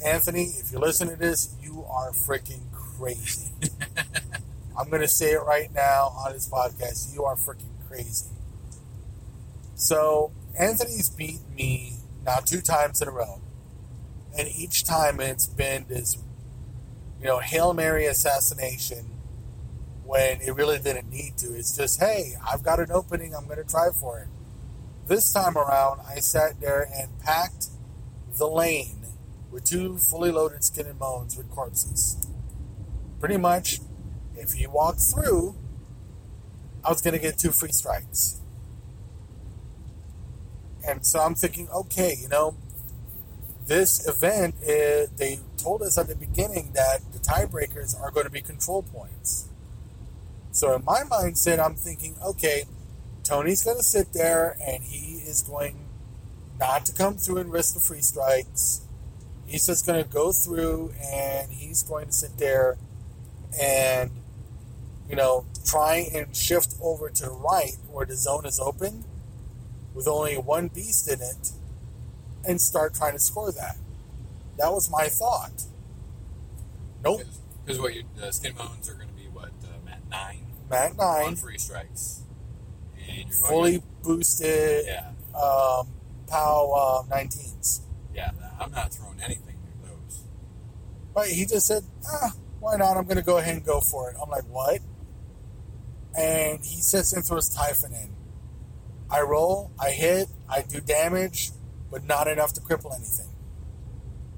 Anthony, 0.04 0.43
if 0.43 0.72
you 0.72 0.80
listen 0.80 1.10
to 1.10 1.15
this, 1.15 1.56
you 1.62 1.86
are 1.89 2.12
freaking 2.12 2.72
crazy. 2.72 3.52
I'm 4.78 4.89
going 4.89 5.02
to 5.02 5.08
say 5.08 5.32
it 5.34 5.43
right 5.43 5.74
now 5.74 6.13
on 6.17 6.32
this 6.32 6.50
podcast. 6.50 7.13
You 7.13 7.26
are 7.26 7.36
freaking 7.36 7.88
crazy. 7.88 8.30
So, 9.76 10.32
Anthony's 10.58 11.10
beaten 11.10 11.54
me 11.54 11.98
now 12.26 12.38
two 12.38 12.62
times 12.62 13.02
in 13.02 13.08
a 13.08 13.12
row. 13.12 13.41
And 14.38 14.48
each 14.48 14.84
time 14.86 15.19
it's 15.19 15.46
been 15.46 15.86
this, 15.88 16.17
you 17.19 17.28
know, 17.28 17.39
Hail 17.39 17.74
Mary 17.74 18.06
assassination 18.06 19.12
when 20.05 20.41
it 20.41 20.53
really 20.55 20.79
didn't 20.79 21.09
need 21.09 21.37
to. 21.37 21.55
It's 21.55 21.75
just, 21.75 21.99
hey, 21.99 22.33
I've 22.45 22.63
got 22.63 22.79
an 22.79 22.91
opening. 22.91 23.35
I'm 23.35 23.45
going 23.45 23.57
to 23.57 23.69
try 23.69 23.89
for 23.91 24.19
it. 24.19 24.27
This 25.07 25.31
time 25.31 25.57
around, 25.57 26.01
I 26.07 26.19
sat 26.19 26.59
there 26.61 26.87
and 26.93 27.19
packed 27.19 27.67
the 28.37 28.47
lane 28.47 29.05
with 29.51 29.65
two 29.65 29.97
fully 29.97 30.31
loaded 30.31 30.63
skin 30.63 30.87
and 30.87 30.97
bones 30.97 31.37
with 31.37 31.49
corpses. 31.51 32.17
Pretty 33.19 33.37
much, 33.37 33.79
if 34.35 34.59
you 34.59 34.69
walk 34.69 34.97
through, 34.97 35.55
I 36.83 36.89
was 36.89 37.01
going 37.01 37.13
to 37.13 37.19
get 37.19 37.37
two 37.37 37.51
free 37.51 37.71
strikes. 37.71 38.41
And 40.85 41.05
so 41.05 41.19
I'm 41.19 41.35
thinking, 41.35 41.69
okay, 41.69 42.15
you 42.19 42.27
know, 42.27 42.57
this 43.67 44.05
event, 44.07 44.55
is, 44.61 45.09
they 45.11 45.39
told 45.57 45.81
us 45.81 45.97
at 45.97 46.07
the 46.07 46.15
beginning 46.15 46.71
that 46.73 46.99
the 47.13 47.19
tiebreakers 47.19 47.99
are 47.99 48.11
going 48.11 48.25
to 48.25 48.31
be 48.31 48.41
control 48.41 48.83
points. 48.83 49.47
So 50.53 50.75
in 50.75 50.85
my 50.85 51.01
mindset, 51.01 51.59
I'm 51.59 51.73
thinking, 51.73 52.15
okay, 52.23 52.65
Tony's 53.23 53.63
going 53.63 53.77
to 53.77 53.83
sit 53.83 54.13
there 54.13 54.55
and 54.63 54.83
he 54.83 55.15
is 55.15 55.41
going 55.41 55.89
not 56.59 56.85
to 56.85 56.93
come 56.93 57.15
through 57.15 57.37
and 57.37 57.51
risk 57.51 57.73
the 57.73 57.79
free 57.79 58.01
strikes. 58.01 58.85
He's 59.47 59.65
just 59.65 59.87
going 59.87 60.03
to 60.03 60.07
go 60.07 60.31
through 60.31 60.93
and 61.03 61.51
he's 61.51 61.81
going 61.81 62.05
to 62.05 62.11
sit 62.11 62.37
there 62.37 62.77
and, 63.59 64.11
you 65.09 65.15
know, 65.15 65.45
try 65.65 66.07
and 66.13 66.35
shift 66.35 66.75
over 66.81 67.09
to 67.09 67.29
right 67.29 67.77
where 67.91 68.05
the 68.05 68.15
zone 68.15 68.45
is 68.45 68.59
open 68.59 69.05
with 69.95 70.07
only 70.07 70.35
one 70.35 70.67
beast 70.67 71.11
in 71.11 71.19
it 71.19 71.51
and 72.47 72.61
start 72.61 72.93
trying 72.93 73.13
to 73.13 73.19
score 73.19 73.51
that. 73.51 73.77
That 74.59 74.71
was 74.71 74.87
my 74.91 75.07
thought. 75.07 75.63
Nope. 77.03 77.21
Because 77.65 77.81
what 77.81 77.95
your 77.95 78.03
uh, 78.21 78.29
skin 78.29 78.53
bones 78.53 78.87
are 78.87 78.93
going 78.93 79.07
to 79.07 79.13
be 79.15 79.23
what 79.23 79.49
uh, 79.63 79.83
Matt 79.83 80.01
nine 80.09 80.42
Matt 80.69 80.91
on 80.91 80.97
nine, 80.97 81.36
free 81.36 81.58
strikes, 81.58 82.23
and 83.08 83.17
you're 83.17 83.28
fully 83.30 83.84
boosted 84.02 84.86
yeah 84.86 85.13
um, 85.36 85.88
POW 86.28 87.06
uh, 87.10 87.15
19s. 87.15 87.82
yeah. 88.13 88.32
I'm 88.60 88.71
not 88.71 88.93
throwing 88.93 89.19
anything 89.21 89.58
near 89.63 89.91
those. 89.91 90.23
But 91.13 91.28
he 91.28 91.45
just 91.45 91.67
said, 91.67 91.84
ah, 92.06 92.34
why 92.60 92.78
not? 92.78 92.97
I'm 92.97 93.06
going 93.06 93.17
to 93.17 93.23
go 93.23 93.38
ahead 93.38 93.56
and 93.56 93.65
go 93.65 93.82
for 93.82 94.10
it. 94.10 94.17
I'm 94.21 94.30
like, 94.30 94.45
what? 94.45 94.80
And 96.17 96.60
he 96.63 96.82
sits 96.82 97.13
and 97.13 97.26
throws 97.26 97.49
Typhon 97.49 97.93
in. 97.93 98.15
I 99.10 99.21
roll, 99.21 99.71
I 99.80 99.89
hit, 99.91 100.28
I 100.49 100.62
do 100.62 100.80
damage, 100.80 101.52
but 101.91 102.04
not 102.04 102.28
enough 102.28 102.54
to 102.54 102.62
cripple 102.62 102.95
anything. 102.95 103.30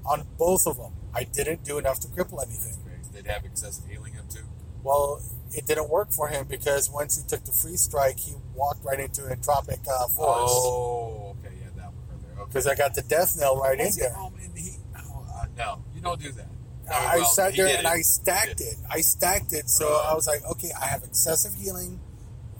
On 0.04 0.26
both 0.38 0.66
of 0.66 0.76
them, 0.76 0.92
I 1.14 1.24
didn't 1.24 1.64
do 1.64 1.78
enough 1.78 2.00
to 2.00 2.08
cripple 2.08 2.44
anything. 2.44 2.76
They'd 3.12 3.26
have 3.26 3.44
excessive 3.44 3.88
healing 3.88 4.18
up 4.18 4.28
too. 4.28 4.44
Well, 4.82 5.22
it 5.52 5.66
didn't 5.66 5.88
work 5.88 6.10
for 6.12 6.28
him 6.28 6.46
because 6.48 6.90
once 6.90 7.20
he 7.20 7.26
took 7.28 7.44
the 7.44 7.52
free 7.52 7.76
strike, 7.76 8.18
he 8.18 8.34
walked 8.54 8.84
right 8.84 9.00
into 9.00 9.22
Entropic 9.22 9.80
uh, 9.88 10.08
Force. 10.08 10.50
Oh, 10.52 11.36
okay, 11.44 11.54
yeah, 11.60 11.68
that 11.76 11.92
one 11.92 11.94
right 12.10 12.22
there. 12.22 12.42
Okay. 12.42 12.48
Because 12.48 12.66
I 12.66 12.74
got 12.74 12.94
the 12.94 13.02
death 13.02 13.36
nail 13.38 13.56
right 13.58 13.78
in 13.78 13.90
there. 13.98 14.12
home 14.12 14.34
in 14.42 14.52
the 14.54 14.60
heat? 14.60 14.78
Oh, 14.98 15.26
uh, 15.34 15.46
no, 15.56 15.84
you 15.94 16.00
don't 16.00 16.20
do 16.20 16.32
that. 16.32 16.46
No, 16.88 16.92
I 16.92 17.16
well, 17.16 17.24
sat 17.26 17.56
there 17.56 17.66
and 17.66 17.80
it. 17.80 17.86
I 17.86 18.00
stacked 18.00 18.60
it. 18.60 18.76
I 18.90 19.00
stacked 19.00 19.52
it. 19.52 19.68
So 19.68 19.86
Oh. 19.88 20.08
I 20.10 20.14
was 20.14 20.26
like, 20.26 20.44
okay, 20.44 20.70
I 20.80 20.86
have 20.86 21.02
excessive 21.02 21.54
healing 21.54 21.98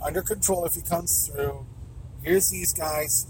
under 0.02 0.20
control 0.22 0.64
if 0.64 0.74
he 0.74 0.82
comes 0.82 1.28
through. 1.28 1.64
Here's 2.22 2.50
these 2.50 2.72
guys. 2.72 3.26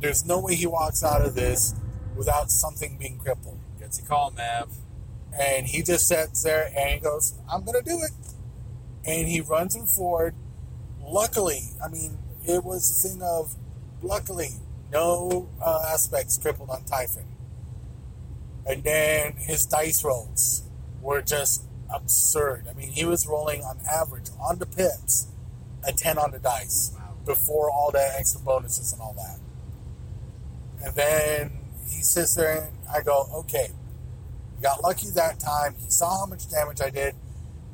There's 0.00 0.24
no 0.26 0.38
way 0.40 0.54
he 0.54 0.66
walks 0.66 1.02
out 1.02 1.22
of 1.22 1.34
this 1.34 1.74
without 2.14 2.50
something 2.50 2.98
being 2.98 3.18
crippled. 3.18 3.58
Gets 3.80 3.98
a 4.00 4.02
call, 4.02 4.30
Mav. 4.32 4.70
And 5.32 5.66
he 5.66 5.82
just 5.82 6.06
sits 6.08 6.42
there 6.42 6.70
and 6.76 6.90
he 6.90 6.98
goes, 7.00 7.34
I'm 7.50 7.64
going 7.64 7.82
to 7.82 7.88
do 7.90 7.98
it. 8.02 8.10
And 9.04 9.28
he 9.28 9.40
runs 9.40 9.74
him 9.74 9.86
forward. 9.86 10.34
Luckily, 11.02 11.60
I 11.82 11.88
mean, 11.88 12.18
it 12.46 12.64
was 12.64 12.90
a 12.90 13.08
thing 13.08 13.22
of, 13.22 13.54
luckily, 14.02 14.50
no 14.92 15.48
uh, 15.64 15.84
aspects 15.92 16.36
crippled 16.38 16.70
on 16.70 16.84
Typhon. 16.84 17.24
And 18.66 18.84
then 18.84 19.34
his 19.38 19.64
dice 19.66 20.04
rolls 20.04 20.62
were 21.00 21.22
just 21.22 21.64
absurd. 21.92 22.66
I 22.68 22.74
mean, 22.74 22.88
he 22.88 23.04
was 23.04 23.26
rolling 23.26 23.62
on 23.62 23.78
average 23.90 24.28
on 24.40 24.58
the 24.58 24.66
pips 24.66 25.28
a 25.86 25.92
10 25.92 26.18
on 26.18 26.32
the 26.32 26.38
dice 26.38 26.92
Wow. 26.94 27.14
before 27.24 27.70
all 27.70 27.90
the 27.90 28.12
extra 28.18 28.40
bonuses 28.40 28.92
and 28.92 29.00
all 29.00 29.14
that. 29.14 29.38
And 30.84 30.94
then 30.94 31.58
he 31.88 32.02
sits 32.02 32.34
there 32.34 32.62
and 32.62 32.72
I 32.92 33.02
go, 33.02 33.26
okay, 33.34 33.68
you 34.56 34.62
got 34.62 34.82
lucky 34.82 35.08
that 35.10 35.40
time. 35.40 35.74
He 35.78 35.90
saw 35.90 36.20
how 36.20 36.26
much 36.26 36.48
damage 36.50 36.80
I 36.80 36.90
did. 36.90 37.14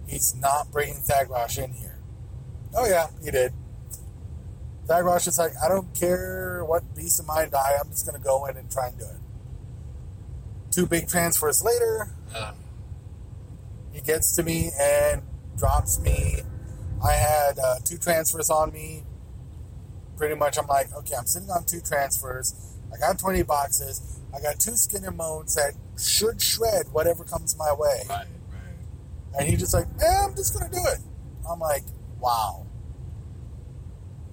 He's 0.07 0.35
not 0.35 0.71
bringing 0.71 0.97
Thagrosh 0.97 1.63
in 1.63 1.73
here. 1.73 1.99
Oh, 2.77 2.87
yeah, 2.87 3.07
he 3.23 3.31
did. 3.31 3.53
Thagrosh 4.87 5.27
is 5.27 5.39
like, 5.39 5.53
I 5.65 5.69
don't 5.69 5.95
care 5.95 6.63
what 6.65 6.95
beast 6.95 7.21
of 7.21 7.27
mine 7.27 7.51
die. 7.51 7.73
I'm 7.83 7.91
just 7.91 8.07
going 8.07 8.19
to 8.19 8.25
go 8.25 8.45
in 8.47 8.57
and 8.57 8.71
try 8.71 8.89
and 8.89 8.99
do 8.99 9.05
it. 9.05 9.21
Two 10.71 10.87
big 10.87 11.09
transfers 11.09 11.63
later, 11.65 12.11
he 13.93 14.01
gets 14.01 14.35
to 14.37 14.43
me 14.43 14.71
and 14.79 15.23
drops 15.57 16.01
me. 16.01 16.41
I 17.03 17.13
had 17.13 17.59
uh, 17.59 17.77
two 17.85 17.97
transfers 17.97 18.51
on 18.51 18.73
me. 18.73 19.05
Pretty 20.17 20.35
much, 20.35 20.59
I'm 20.59 20.67
like, 20.67 20.93
okay, 20.93 21.15
I'm 21.17 21.27
sitting 21.27 21.51
on 21.51 21.65
two 21.65 21.81
transfers. 21.81 22.55
I 22.93 22.99
got 22.99 23.19
20 23.19 23.43
boxes. 23.45 24.21
I 24.37 24.41
got 24.41 24.59
two 24.59 24.73
Skin 24.77 25.05
and 25.05 25.17
Moans 25.17 25.55
that 25.55 25.75
should 25.99 26.43
shred 26.43 26.87
whatever 26.93 27.25
comes 27.25 27.57
my 27.57 27.73
way. 27.73 28.03
right. 28.09 28.27
And 29.39 29.49
he 29.49 29.57
just 29.57 29.75
like, 29.75 29.87
eh, 30.01 30.25
I'm 30.25 30.35
just 30.35 30.55
gonna 30.55 30.71
do 30.71 30.81
it. 30.93 30.99
I'm 31.49 31.59
like, 31.59 31.83
wow. 32.21 32.67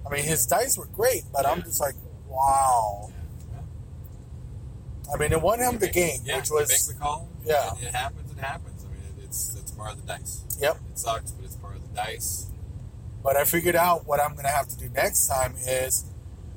I 0.06 0.14
mean, 0.14 0.24
his 0.24 0.46
dice 0.46 0.76
were 0.76 0.86
great, 0.86 1.22
but 1.32 1.46
I'm 1.46 1.62
just 1.62 1.80
like, 1.80 1.94
wow. 2.28 3.10
I 5.12 5.16
mean, 5.18 5.32
it 5.32 5.42
won 5.42 5.60
him 5.60 5.78
the 5.78 5.90
game, 5.90 6.20
yeah, 6.24 6.36
which 6.36 6.50
make 6.50 6.60
was 6.60 6.86
the 6.88 6.94
call. 6.94 7.28
yeah. 7.44 7.72
It, 7.80 7.94
happens. 7.94 8.32
It 8.32 8.38
happens. 8.38 8.84
I 8.84 8.88
mean, 8.88 9.02
it, 9.18 9.24
it's 9.24 9.56
it's 9.56 9.70
part 9.72 9.92
of 9.92 10.00
the 10.00 10.06
dice. 10.06 10.44
Yep. 10.58 10.76
It 10.90 10.98
sucks, 10.98 11.32
but 11.32 11.44
it's 11.44 11.56
part 11.56 11.76
of 11.76 11.82
the 11.88 11.94
dice. 11.94 12.50
But 13.22 13.36
I 13.36 13.44
figured 13.44 13.76
out 13.76 14.06
what 14.06 14.20
I'm 14.20 14.32
going 14.32 14.44
to 14.44 14.50
have 14.50 14.68
to 14.68 14.76
do 14.76 14.88
next 14.88 15.28
time 15.28 15.54
is 15.66 16.04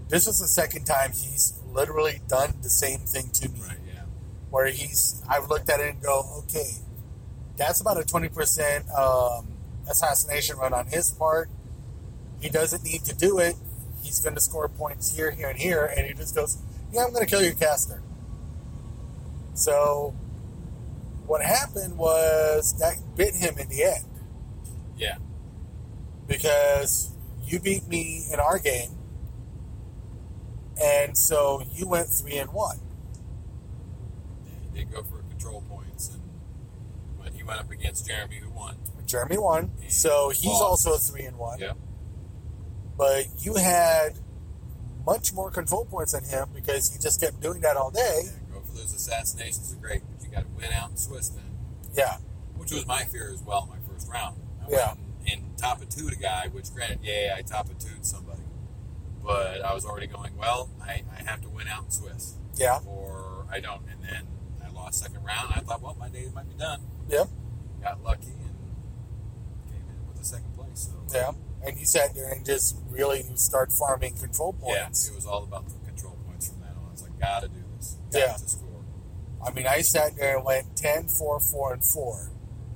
this 0.10 0.28
is 0.28 0.40
the 0.40 0.48
second 0.48 0.86
time 0.86 1.12
he's 1.12 1.60
literally 1.72 2.22
done 2.28 2.56
the 2.62 2.70
same 2.70 3.00
thing 3.00 3.30
to 3.34 3.50
me. 3.50 3.60
Right. 3.62 3.78
Yeah. 3.86 4.02
Where 4.50 4.68
he's, 4.68 5.22
I've 5.30 5.50
looked 5.50 5.70
at 5.70 5.80
it 5.80 5.90
and 5.96 6.02
go, 6.02 6.44
okay, 6.44 6.72
that's 7.58 7.80
about 7.82 7.98
a 8.00 8.04
20% 8.04 8.98
um, 8.98 9.48
assassination 9.90 10.58
run 10.58 10.74
on 10.74 10.88
his 10.88 11.12
part. 11.12 11.50
He 12.42 12.50
doesn't 12.50 12.84
need 12.84 13.06
to 13.06 13.16
do 13.16 13.40
it. 13.40 13.56
He's 14.04 14.20
going 14.20 14.36
to 14.36 14.42
score 14.42 14.68
points 14.68 15.16
here, 15.16 15.32
here, 15.32 15.50
and 15.50 15.58
here. 15.58 15.86
And 15.86 16.06
he 16.06 16.14
just 16.14 16.36
goes, 16.36 16.58
yeah, 16.92 17.04
I'm 17.06 17.12
going 17.14 17.26
to 17.26 17.30
kill 17.30 17.42
your 17.44 17.54
caster. 17.54 18.02
So 19.54 20.14
what 21.26 21.42
happened 21.42 21.98
was 21.98 22.78
that 22.80 22.96
bit 23.16 23.34
him 23.36 23.58
in 23.58 23.68
the 23.70 23.84
end 23.84 24.06
Yeah. 24.98 25.16
because 26.28 27.12
you 27.46 27.60
beat 27.60 27.88
me 27.88 28.26
in 28.32 28.40
our 28.40 28.60
game, 28.60 28.92
and 30.82 31.18
so 31.18 31.64
you 31.74 31.88
went 31.88 32.10
three 32.10 32.38
and 32.38 32.52
one. 32.52 32.80
yeah. 34.46 34.80
Did 34.82 34.92
go 34.92 35.04
for 35.04 35.15
control 35.15 35.15
points, 35.15 35.15
and 35.15 35.15
went 37.46 37.60
up 37.60 37.72
against 37.72 38.08
Jeremy, 38.08 38.38
who 38.38 38.50
won. 38.50 38.76
Jeremy 39.06 39.38
won, 39.38 39.72
so 39.88 40.30
he's 40.30 40.46
Lost. 40.46 40.88
also 40.88 40.98
three 40.98 41.26
and 41.26 41.38
one. 41.38 41.60
Yeah. 41.60 41.74
But 42.98 43.26
you 43.40 43.56
had 43.56 44.18
much 45.06 45.34
more 45.34 45.52
control 45.52 45.86
points 45.86 46.14
than 46.14 46.24
him 46.24 46.50
because 46.54 46.92
he 46.92 47.00
just 47.00 47.20
kept 47.22 47.40
doing 47.40 47.62
that 47.62 47.78
all 47.78 47.92
day. 47.92 48.22
Yeah, 48.26 48.54
go 48.56 48.62
for 48.62 48.74
those 48.76 48.94
assassinations 48.94 49.72
are 49.74 49.78
great, 49.78 50.02
but 50.10 50.26
you 50.26 50.32
got 50.32 50.42
to 50.42 50.48
win 50.58 50.72
out 50.74 50.92
in 50.92 50.98
Swiss 50.98 51.30
then, 51.30 51.44
Yeah, 51.96 52.18
which 52.56 52.72
was 52.72 52.88
my 52.88 53.04
fear 53.04 53.32
as 53.34 53.42
well. 53.44 53.64
In 53.72 53.80
my 53.80 53.88
first 53.94 54.10
round. 54.10 54.38
I 54.66 54.72
Yeah. 54.72 54.94
And 55.32 55.58
top 55.58 55.82
a 55.82 55.86
two 55.86 56.10
to 56.10 56.16
guy, 56.16 56.48
which 56.52 56.72
granted, 56.74 57.00
yeah, 57.04 57.36
I 57.38 57.42
top 57.42 57.70
a 57.70 57.74
two 57.76 57.90
somebody, 58.02 58.42
but 59.24 59.64
I 59.64 59.74
was 59.74 59.86
already 59.86 60.08
going. 60.08 60.36
Well, 60.38 60.70
I, 60.82 61.04
I 61.18 61.24
have 61.24 61.42
to 61.42 61.50
win 61.50 61.68
out 61.68 61.86
in 61.86 61.92
Swiss. 61.92 62.36
yeah, 62.56 62.80
or 62.88 63.46
I 63.52 63.60
don't. 63.60 63.82
And 63.92 64.02
then 64.04 64.28
second 64.96 65.24
round. 65.24 65.54
I 65.56 65.60
thought, 65.60 65.82
well, 65.82 65.96
my 66.00 66.10
days 66.10 66.34
might 66.34 66.48
be 66.50 66.56
done. 66.56 66.82
Yeah. 67.08 67.26
Got 67.82 68.04
lucky 68.04 68.28
and 68.32 68.56
came 69.70 69.84
in 69.90 70.08
with 70.08 70.18
the 70.18 70.26
second 70.26 70.56
place. 70.56 70.90
So 70.90 71.18
yeah. 71.18 71.32
And 71.68 71.78
you 71.80 71.86
sat 71.86 72.14
there 72.16 72.32
and 72.32 72.46
just 72.46 72.78
really 72.90 73.24
start 73.36 73.72
farming 73.72 74.16
control 74.18 74.54
points. 74.54 75.08
yeah, 75.08 75.14
it 75.14 75.16
was 75.16 75.26
all 75.26 75.44
about 75.44 75.68
the 75.68 75.74
control 75.86 76.18
points 76.28 76.50
from 76.50 76.62
then 76.62 76.70
on. 76.84 76.90
It's 76.94 77.02
like, 77.02 77.20
gotta 77.20 77.48
do 77.48 77.64
this. 77.78 77.98
Got 78.12 78.20
Yeah. 78.20 78.34
to 78.34 78.48
score. 78.50 78.84
I 79.46 79.52
mean, 79.52 79.68
I 79.68 79.82
sat 79.82 80.16
there 80.16 80.38
and 80.38 80.46
went 80.46 80.76
10, 80.76 81.08
4, 81.08 81.40
4, 81.40 81.74
and 81.74 81.84
4 81.84 82.32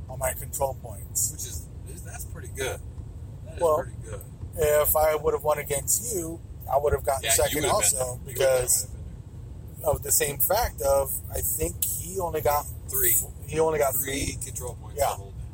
on 0.10 0.20
my 0.20 0.34
control 0.34 0.76
points. 0.82 1.32
Which 1.32 1.42
is 1.48 1.66
that's 2.04 2.26
pretty 2.26 2.50
good. 2.56 2.80
That 3.46 3.56
is 3.56 3.62
Well, 3.62 3.84
pretty 3.84 3.98
good. 4.04 4.22
If 4.56 4.96
I 4.96 5.16
would 5.16 5.34
have 5.34 5.44
won 5.44 5.60
against 5.60 6.16
you, 6.16 6.40
I 6.72 6.78
would 6.78 6.94
have 6.94 7.04
gotten 7.04 7.24
Yeah, 7.26 7.32
second 7.32 7.66
also 7.66 7.98
been, 7.98 8.36
you 8.36 8.40
would 8.40 8.48
have 8.48 8.60
because 8.62 8.88
of 9.84 10.02
the 10.04 10.12
same 10.12 10.38
fact 10.40 10.82
of 10.82 11.12
I 11.32 11.42
think 11.42 11.76
he 12.14 12.20
only 12.20 12.42
got 12.42 12.66
Three. 12.90 13.16
He 13.48 13.60
only 13.60 13.78
got 13.80 13.94
three. 13.94 14.26
three 14.26 14.44
control 14.46 14.76
points 14.82 14.98
Yeah. 15.00 15.10
the 15.10 15.14
whole 15.16 15.32
day. 15.32 15.46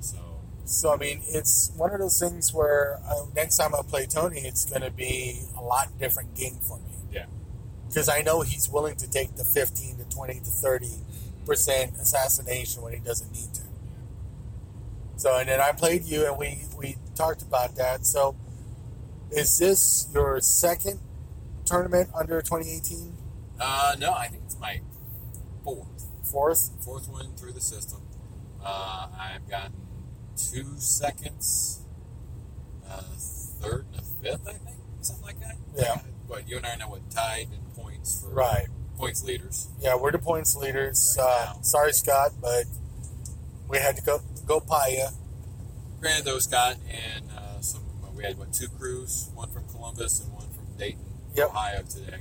So 0.00 0.18
So 0.64 0.92
I 0.94 0.96
mean, 0.96 1.20
it's 1.26 1.72
one 1.76 1.90
of 1.92 1.98
those 1.98 2.18
things 2.20 2.52
where 2.54 2.98
uh, 3.04 3.26
next 3.34 3.56
time 3.56 3.74
I 3.74 3.82
play 3.82 4.06
Tony, 4.06 4.40
it's 4.40 4.64
going 4.66 4.82
to 4.82 4.90
be 4.90 5.42
a 5.58 5.62
lot 5.62 5.88
different 5.98 6.34
game 6.36 6.58
for 6.66 6.78
me. 6.78 6.94
Yeah. 7.12 7.26
Because 7.88 8.08
I 8.08 8.22
know 8.22 8.42
he's 8.42 8.68
willing 8.68 8.96
to 8.96 9.10
take 9.10 9.34
the 9.36 9.44
fifteen 9.44 9.98
to 9.98 10.04
twenty 10.04 10.34
to 10.34 10.50
thirty 10.64 10.92
percent 11.44 11.94
assassination 12.00 12.82
when 12.82 12.92
he 12.92 13.00
doesn't 13.00 13.32
need 13.32 13.52
to. 13.54 13.62
So 15.16 15.36
and 15.36 15.48
then 15.48 15.60
I 15.60 15.72
played 15.72 16.04
you, 16.04 16.24
and 16.26 16.38
we 16.38 16.64
we 16.78 16.96
talked 17.16 17.42
about 17.42 17.74
that. 17.76 18.06
So, 18.06 18.36
is 19.32 19.58
this 19.58 20.08
your 20.14 20.40
second 20.40 21.00
tournament 21.66 22.10
under 22.14 22.40
2018? 22.40 23.16
Uh, 23.60 23.96
no, 23.98 24.12
I 24.14 24.28
think 24.28 24.44
it's 24.46 24.58
my 24.58 24.80
fourth. 25.64 26.06
Fourth? 26.24 26.70
Fourth 26.84 27.08
one 27.08 27.34
through 27.36 27.52
the 27.52 27.60
system. 27.60 28.00
Uh, 28.64 29.08
I've 29.18 29.48
gotten 29.48 29.74
two 30.36 30.74
seconds, 30.78 31.80
uh, 32.88 33.00
third 33.60 33.86
and 33.92 34.00
a 34.00 34.02
fifth, 34.02 34.46
I 34.48 34.52
think, 34.52 34.76
something 35.00 35.24
like 35.24 35.40
that. 35.40 35.56
Yeah. 35.76 36.00
But 36.28 36.48
you 36.48 36.56
and 36.58 36.66
I 36.66 36.76
know 36.76 36.88
what 36.88 37.10
tied 37.10 37.48
in 37.52 37.82
points 37.82 38.20
for 38.20 38.28
Right. 38.28 38.68
points 38.96 39.24
leaders. 39.24 39.68
Yeah, 39.80 39.96
we're 39.96 40.12
the 40.12 40.18
points 40.18 40.54
leaders. 40.56 41.16
Right 41.18 41.18
uh, 41.18 41.60
sorry, 41.62 41.92
Scott, 41.92 42.32
but 42.40 42.64
we 43.68 43.78
had 43.78 43.96
to 43.96 44.02
go 44.02 44.20
go 44.46 44.60
Paya. 44.60 45.12
Granted, 46.00 46.24
though, 46.26 46.38
Scott 46.38 46.76
and 46.88 47.24
uh, 47.36 47.60
some 47.60 47.82
we 48.14 48.24
had 48.24 48.36
what 48.38 48.52
two 48.52 48.68
crews, 48.68 49.30
one 49.34 49.50
from 49.50 49.66
Columbus 49.68 50.20
and 50.20 50.32
one 50.32 50.48
from 50.50 50.66
Dayton, 50.76 51.04
Yep. 51.34 51.48
Ohio 51.48 51.82
today. 51.82 52.18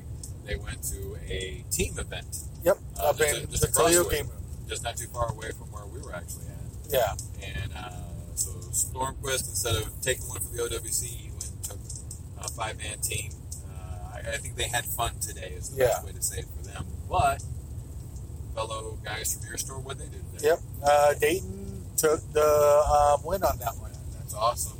They 0.50 0.56
went 0.56 0.82
to 0.86 1.16
a 1.30 1.64
team 1.70 1.94
event 2.00 2.26
Yep, 2.64 2.78
Uh, 3.00 3.04
up 3.04 3.18
just 3.18 3.36
in 3.38 3.44
a- 3.44 3.48
the 3.48 3.68
Toledo 3.68 4.10
game 4.10 4.28
room. 4.28 4.44
just 4.68 4.82
not 4.84 4.98
too 4.98 5.08
far 5.14 5.30
away 5.32 5.52
from 5.52 5.72
where 5.72 5.86
we 5.86 6.00
were 6.02 6.14
actually 6.16 6.48
at. 6.48 6.92
Yeah, 6.92 7.16
And 7.62 7.72
uh, 7.74 7.92
so 8.36 8.50
Stormquist, 8.74 9.48
instead 9.48 9.76
of 9.76 9.90
taking 10.02 10.28
one 10.28 10.40
for 10.42 10.52
the 10.52 10.64
OWC, 10.64 11.06
he 11.06 11.30
went 11.30 11.52
and 11.52 11.64
took 11.64 11.80
a 12.40 12.48
five 12.50 12.78
man 12.80 12.98
team. 13.00 13.32
Uh, 13.64 14.16
I, 14.16 14.34
I 14.34 14.38
think 14.38 14.56
they 14.56 14.64
had 14.68 14.86
fun 14.86 15.12
today, 15.22 15.54
is 15.56 15.70
the 15.70 15.78
Yeah. 15.84 15.88
best 15.90 16.06
way 16.06 16.12
to 16.14 16.22
say 16.24 16.40
it 16.40 16.48
for 16.58 16.64
them. 16.68 16.86
But 17.08 17.44
fellow 18.56 18.98
guys 19.06 19.34
from 19.36 19.48
your 19.48 19.58
store, 19.58 19.80
what 19.80 20.00
they 20.00 20.06
did 20.08 20.24
today? 20.34 20.48
yep. 20.48 20.60
Uh, 20.84 21.14
Dayton 21.14 21.86
took 21.96 22.22
the 22.34 22.44
um, 23.16 23.24
win 23.24 23.44
on 23.44 23.58
that 23.60 23.78
one. 23.78 23.92
That's 24.18 24.34
awesome. 24.34 24.80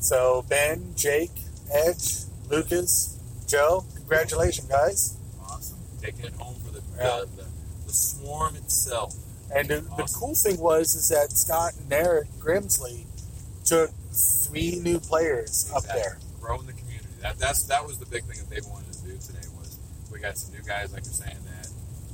So 0.00 0.44
Ben, 0.48 0.94
Jake, 0.96 1.30
Edge, 1.72 2.22
Lucas, 2.48 3.18
Joe, 3.46 3.84
congratulations, 4.10 4.66
guys! 4.66 5.16
Awesome. 5.44 5.78
Taking 6.02 6.24
it 6.24 6.32
home 6.34 6.56
for 6.64 6.72
the, 6.72 6.82
Yeah. 6.98 7.20
the, 7.20 7.26
the, 7.42 7.48
the 7.86 7.92
swarm 7.92 8.56
itself. 8.56 9.14
And 9.54 9.68
the, 9.68 9.80
the 9.96 10.12
cool 10.18 10.34
thing 10.34 10.58
was 10.58 10.94
is 10.94 11.08
that 11.08 11.30
Scott 11.32 11.72
and 11.78 11.92
Eric 11.92 12.28
Grimsley 12.38 13.06
took 13.64 13.90
three 14.12 14.80
new 14.82 14.98
players 14.98 15.70
up 15.74 15.84
there. 15.84 16.18
Growing 16.40 16.66
the 16.66 16.72
community. 16.72 17.06
That 17.20 17.38
that's 17.38 17.64
that 17.66 17.86
was 17.86 17.98
the 17.98 18.06
big 18.06 18.24
thing 18.24 18.38
that 18.38 18.50
they 18.50 18.60
wanted 18.68 18.92
to 18.92 19.02
do 19.02 19.16
today 19.18 19.46
was 19.58 19.78
we 20.12 20.18
got 20.20 20.38
some 20.38 20.54
new 20.54 20.62
guys 20.62 20.92
like 20.92 21.04
you're 21.04 21.12
saying 21.12 21.36
that 21.44 21.68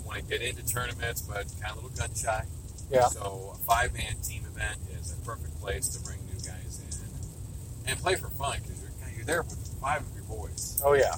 want 0.05 0.19
to 0.21 0.25
get 0.27 0.41
into 0.41 0.65
tournaments 0.67 1.23
but 1.23 1.47
kind 1.61 1.77
of 1.77 1.83
a 1.85 1.87
little 1.87 1.97
gun 1.97 2.11
shy. 2.15 2.45
Yeah. 2.91 3.09
So 3.09 3.53
a 3.55 3.59
five 3.65 3.93
man 3.95 4.17
team 4.23 4.45
event 4.47 4.79
is 4.99 5.13
a 5.13 5.25
perfect 5.25 5.61
place 5.61 5.89
to 5.97 6.05
bring 6.05 6.19
new 6.27 6.41
guys 6.41 6.81
in 6.81 7.05
and, 7.05 7.91
and 7.93 7.99
play 8.01 8.17
for 8.17 8.29
fun 8.29 8.59
because 8.63 8.81
you're 8.81 8.91
you're 9.17 9.25
there 9.27 9.43
with 9.43 9.77
five 9.81 10.01
of 10.03 10.15
your 10.15 10.25
boys 10.25 10.81
Oh 10.85 10.95
yeah, 10.95 11.15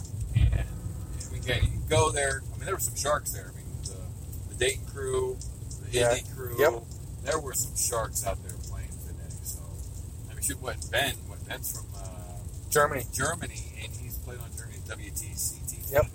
and 0.52 0.60
I 0.60 1.32
mean, 1.32 1.42
again 1.42 1.62
you 1.64 1.68
can 1.70 1.86
go 1.88 2.10
there. 2.10 2.42
I 2.54 2.56
mean 2.58 2.66
there 2.66 2.74
were 2.74 2.80
some 2.80 2.96
sharks 2.96 3.32
there. 3.32 3.50
I 3.52 3.56
mean 3.56 3.66
the, 3.84 3.96
the 4.54 4.54
Dayton 4.64 4.86
crew, 4.86 5.36
the 5.84 5.98
Yeah. 5.98 6.10
Indy 6.16 6.24
crew. 6.34 6.56
Yep. 6.58 6.82
There 7.24 7.40
were 7.40 7.54
some 7.54 7.74
sharks 7.76 8.26
out 8.26 8.42
there 8.42 8.52
playing 8.70 8.88
today. 9.06 9.34
So 9.42 9.60
I 10.30 10.34
mean 10.34 10.42
shoot 10.42 10.60
what 10.62 10.76
Ben 10.90 11.14
what 11.26 11.46
Ben's 11.48 11.72
from. 11.72 11.86
Uh, 11.96 12.04
Germany. 12.70 13.04
Germany, 13.14 13.62
and 13.82 13.92
he's 13.96 14.16
played 14.18 14.38
on 14.40 14.50
Germany's 14.56 14.82
WTC 14.88 15.68
team. 15.70 15.80
Yep. 15.90 16.06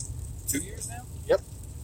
Two 0.48 0.60
years 0.60 0.88
now. 0.90 1.02
Yep. 1.28 1.42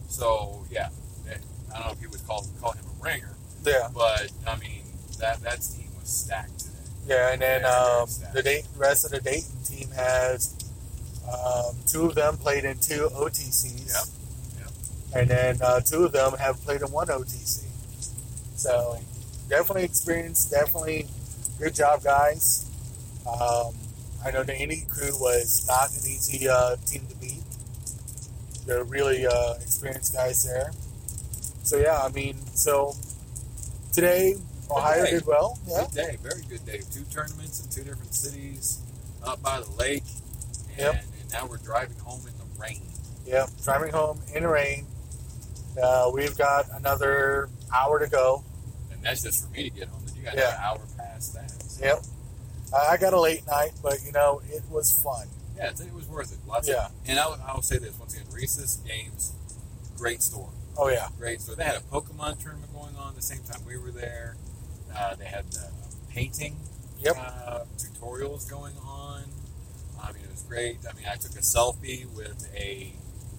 So 0.08 0.64
yeah, 0.70 0.88
eh, 1.28 1.34
I 1.74 1.78
don't 1.78 1.86
know 1.86 1.92
if 1.92 2.00
you 2.02 2.08
would 2.10 2.24
call 2.26 2.46
call 2.60 2.72
him 2.72 2.84
a 2.84 3.04
ringer, 3.04 3.34
Yeah, 3.64 3.88
but 3.94 4.30
I 4.46 4.56
mean 4.58 4.82
that 5.18 5.40
that 5.42 5.60
team 5.62 5.88
was 5.98 6.08
stacked 6.08 6.58
today. 6.60 6.72
yeah, 7.06 7.32
and 7.32 7.42
then 7.42 7.64
um, 7.64 8.06
the 8.32 8.42
Dayton, 8.42 8.70
rest 8.76 9.04
of 9.04 9.10
the 9.10 9.20
Dayton 9.20 9.62
team 9.64 9.88
has 9.90 10.54
um, 11.28 11.76
two 11.86 12.06
of 12.06 12.14
them 12.14 12.36
played 12.36 12.64
in 12.64 12.78
two 12.78 13.08
OTCs. 13.12 13.92
Yep. 14.58 14.66
And 15.14 15.28
then 15.28 15.58
uh, 15.62 15.80
two 15.80 16.04
of 16.04 16.12
them 16.12 16.34
have 16.38 16.60
played 16.62 16.82
in 16.82 16.90
one 16.92 17.08
OTC. 17.08 17.64
So 18.56 18.98
definitely 19.48 19.84
experience, 19.84 20.44
definitely 20.44 21.06
good 21.58 21.74
job, 21.74 22.02
guys. 22.04 22.70
Um, 23.26 23.74
I 24.24 24.30
know 24.30 24.42
the 24.44 24.56
Indy 24.56 24.84
crew 24.88 25.12
was 25.18 25.66
not 25.66 25.90
an 25.90 26.08
easy 26.08 26.48
uh, 26.48 26.76
team 26.86 27.06
to 27.08 27.16
beat. 27.16 27.42
They're 28.66 28.84
really 28.84 29.26
uh, 29.26 29.54
experienced 29.60 30.14
guys 30.14 30.44
there. 30.44 30.70
So 31.62 31.78
yeah, 31.78 32.00
I 32.02 32.08
mean, 32.10 32.36
so 32.54 32.94
today 33.92 34.34
Ohio 34.70 35.06
did 35.06 35.26
well. 35.26 35.58
Yeah, 35.66 35.84
Good 35.86 35.94
day, 35.94 36.16
very 36.22 36.42
good 36.48 36.64
day. 36.66 36.80
Two 36.92 37.04
tournaments 37.04 37.64
in 37.64 37.70
two 37.70 37.88
different 37.88 38.14
cities, 38.14 38.80
up 39.24 39.42
by 39.42 39.60
the 39.60 39.70
lake, 39.72 40.04
Yep. 40.78 41.04
Now 41.32 41.46
we're 41.46 41.58
driving 41.58 41.98
home 41.98 42.20
in 42.26 42.36
the 42.38 42.60
rain. 42.60 42.82
yeah. 43.26 43.46
Driving 43.64 43.92
home 43.92 44.20
in 44.34 44.42
the 44.42 44.48
rain. 44.48 44.86
Uh, 45.80 46.10
we've 46.12 46.36
got 46.36 46.66
another 46.74 47.48
hour 47.74 47.98
to 47.98 48.08
go. 48.08 48.44
And 48.92 49.02
that's 49.02 49.22
just 49.22 49.44
for 49.46 49.50
me 49.52 49.62
to 49.64 49.70
get 49.70 49.88
home. 49.88 50.02
You 50.16 50.22
got 50.24 50.34
Yeah. 50.36 50.54
an 50.56 50.60
hour 50.60 50.80
past 50.96 51.34
that. 51.34 51.50
So, 51.62 51.84
Yep. 51.84 52.02
I 52.74 52.92
I 52.92 52.96
got 52.98 53.12
a 53.14 53.20
late 53.20 53.46
night, 53.46 53.72
but 53.82 54.02
you 54.04 54.12
know 54.12 54.42
it 54.50 54.62
was 54.70 54.92
fun. 54.92 55.28
Yeah, 55.56 55.70
it 55.70 55.92
was 55.94 56.06
worth 56.06 56.32
it. 56.32 56.38
Lots 56.46 56.68
Yeah. 56.68 56.86
Of, 56.86 56.92
and 57.06 57.18
I'll, 57.18 57.38
I'll 57.46 57.62
say 57.62 57.78
this 57.78 57.98
once 57.98 58.14
again: 58.14 58.26
Reese's 58.30 58.76
Games, 58.86 59.32
great 59.96 60.22
store. 60.22 60.50
Oh 60.76 60.88
yeah, 60.88 61.08
great 61.18 61.40
store. 61.40 61.56
They 61.56 61.64
had 61.64 61.76
a 61.76 61.80
Pokemon 61.80 62.42
tournament 62.42 62.72
going 62.72 62.96
on 62.96 63.14
the 63.14 63.22
same 63.22 63.42
time 63.42 63.64
we 63.66 63.76
were 63.76 63.90
there. 63.90 64.36
Uh, 64.94 65.14
they 65.16 65.24
had 65.26 65.50
the 65.52 65.70
painting 66.10 66.56
Yep. 67.00 67.16
uh, 67.18 67.64
tutorials 67.76 68.48
going 68.48 68.76
on. 68.78 69.24
I 70.02 70.12
mean, 70.12 70.22
it 70.24 70.30
was 70.30 70.42
great. 70.42 70.78
I 70.88 70.94
mean, 70.96 71.06
I 71.10 71.16
took 71.16 71.32
a 71.32 71.40
selfie 71.42 72.06
with 72.14 72.50
a. 72.56 72.92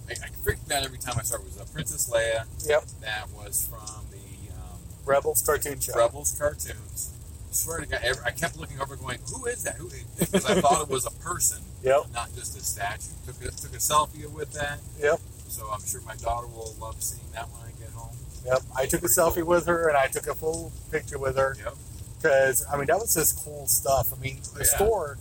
I, 0.08 0.12
I 0.12 0.28
freaked 0.42 0.70
out 0.72 0.84
every 0.84 0.98
time 0.98 1.14
I 1.18 1.22
saw 1.22 1.36
it. 1.36 1.40
It 1.42 1.44
was 1.44 1.60
a 1.60 1.72
Princess 1.72 2.10
Leia. 2.10 2.44
Yep. 2.68 2.84
That 3.02 3.28
was 3.30 3.68
from 3.68 4.06
the 4.10 4.52
um, 4.54 4.78
Rebels 5.04 5.42
cartoon 5.42 5.78
show. 5.80 5.94
Rebels 5.96 6.36
cartoons. 6.38 7.10
I 7.50 7.54
swear 7.54 7.80
to 7.80 7.86
God, 7.86 8.00
I 8.24 8.30
kept 8.30 8.58
looking 8.58 8.80
over, 8.80 8.96
going, 8.96 9.18
"Who 9.34 9.46
is 9.46 9.62
that?" 9.64 9.76
Who? 9.76 9.90
Because 10.18 10.44
I 10.46 10.60
thought 10.60 10.82
it 10.82 10.88
was 10.88 11.06
a 11.06 11.10
person, 11.22 11.62
Yep. 11.82 12.06
not 12.14 12.34
just 12.34 12.56
a 12.56 12.60
statue. 12.62 13.12
Took 13.26 13.36
a, 13.42 13.50
took 13.54 13.72
a 13.74 13.76
selfie 13.78 14.26
with 14.32 14.52
that. 14.54 14.80
Yep. 15.00 15.20
So 15.48 15.68
I'm 15.70 15.84
sure 15.86 16.00
my 16.00 16.16
daughter 16.16 16.46
will 16.46 16.74
love 16.80 17.02
seeing 17.02 17.30
that 17.34 17.48
when 17.50 17.60
I 17.62 17.70
get 17.78 17.90
home. 17.90 18.16
Yep. 18.46 18.62
I 18.74 18.86
took 18.86 19.02
a 19.02 19.06
selfie 19.06 19.36
cool. 19.36 19.46
with 19.48 19.66
her, 19.66 19.88
and 19.88 19.96
I 19.98 20.06
took 20.08 20.26
a 20.26 20.34
full 20.34 20.72
picture 20.90 21.18
with 21.18 21.36
her 21.36 21.54
Yep. 21.62 21.74
because 22.16 22.64
I 22.72 22.76
mean 22.78 22.86
that 22.86 22.98
was 22.98 23.14
just 23.14 23.44
cool 23.44 23.66
stuff. 23.66 24.12
I 24.12 24.20
mean 24.20 24.38
the 24.54 24.60
Yeah. 24.60 24.76
store. 24.76 25.18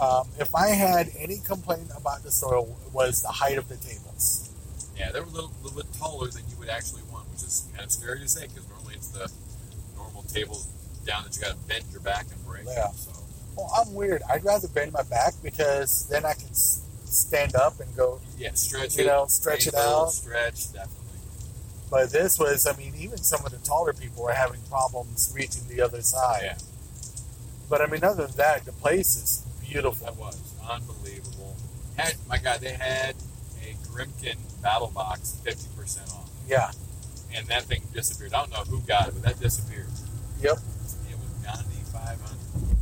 Um, 0.00 0.28
if 0.38 0.54
I 0.54 0.68
had 0.68 1.10
any 1.18 1.38
complaint 1.38 1.90
about 1.96 2.22
the 2.24 2.30
store, 2.30 2.66
was 2.92 3.22
the 3.22 3.28
height 3.28 3.58
of 3.58 3.68
the 3.68 3.76
tables. 3.76 4.50
Yeah, 4.96 5.10
they 5.12 5.20
were 5.20 5.26
a 5.26 5.30
little, 5.30 5.52
little 5.62 5.76
bit 5.82 5.92
taller 5.98 6.28
than 6.28 6.42
you 6.50 6.56
would 6.58 6.68
actually 6.68 7.02
want, 7.10 7.28
which 7.30 7.42
is 7.42 7.68
kind 7.72 7.84
of 7.84 7.92
scary 7.92 8.20
to 8.20 8.28
say 8.28 8.46
because 8.46 8.68
normally 8.68 8.94
it's 8.94 9.08
the 9.08 9.30
normal 9.96 10.22
tables 10.24 10.66
down 11.06 11.24
that 11.24 11.34
you 11.34 11.42
got 11.42 11.50
to 11.50 11.68
bend 11.68 11.84
your 11.90 12.00
back 12.00 12.26
and 12.32 12.44
break. 12.46 12.64
Yeah. 12.66 12.90
So 12.92 13.10
Well, 13.56 13.70
I'm 13.76 13.92
weird. 13.94 14.22
I'd 14.30 14.44
rather 14.44 14.68
bend 14.68 14.92
my 14.92 15.02
back 15.02 15.34
because 15.42 16.08
then 16.08 16.24
I 16.24 16.34
can 16.34 16.52
stand 16.54 17.54
up 17.54 17.80
and 17.80 17.94
go. 17.96 18.20
yeah, 18.38 18.52
stretch 18.54 18.96
You 18.96 19.04
it. 19.04 19.06
know, 19.06 19.26
stretch 19.26 19.66
it 19.66 19.74
raise 19.74 19.82
a 19.82 19.86
little 19.86 20.02
out. 20.04 20.12
Stretch 20.12 20.72
definitely. 20.72 20.98
But 21.90 22.10
this 22.10 22.38
was, 22.38 22.66
I 22.66 22.74
mean, 22.76 22.94
even 22.96 23.18
some 23.18 23.44
of 23.44 23.52
the 23.52 23.58
taller 23.58 23.92
people 23.92 24.22
were 24.24 24.32
having 24.32 24.60
problems 24.70 25.32
reaching 25.36 25.62
the 25.68 25.80
other 25.82 26.00
side. 26.02 26.40
Yeah, 26.44 26.58
But 27.68 27.82
I 27.82 27.86
mean, 27.86 28.02
other 28.04 28.26
than 28.26 28.36
that, 28.36 28.64
the 28.64 28.72
place 28.72 29.16
is 29.16 29.42
beautiful. 29.72 30.06
that 30.06 30.16
was 30.16 30.38
unbelievable. 30.70 31.56
Had 31.96 32.14
my 32.28 32.38
God, 32.38 32.60
they 32.60 32.72
had 32.72 33.14
a 33.62 33.74
Grymkin 33.88 34.36
battle 34.62 34.90
box 34.94 35.36
fifty 35.44 35.68
percent 35.76 36.08
off, 36.10 36.30
Yeah. 36.48 36.70
and 37.34 37.46
that 37.48 37.64
thing 37.64 37.82
disappeared. 37.92 38.32
I 38.34 38.40
don't 38.40 38.50
know 38.52 38.64
who 38.64 38.80
got 38.86 39.08
it, 39.08 39.14
but 39.14 39.22
that 39.24 39.40
disappeared. 39.40 39.88
Yep. 40.40 40.56
It 41.10 41.16
was 41.18 41.32
Gandhi 41.44 41.76
five 41.92 42.20
hundred 42.20 42.76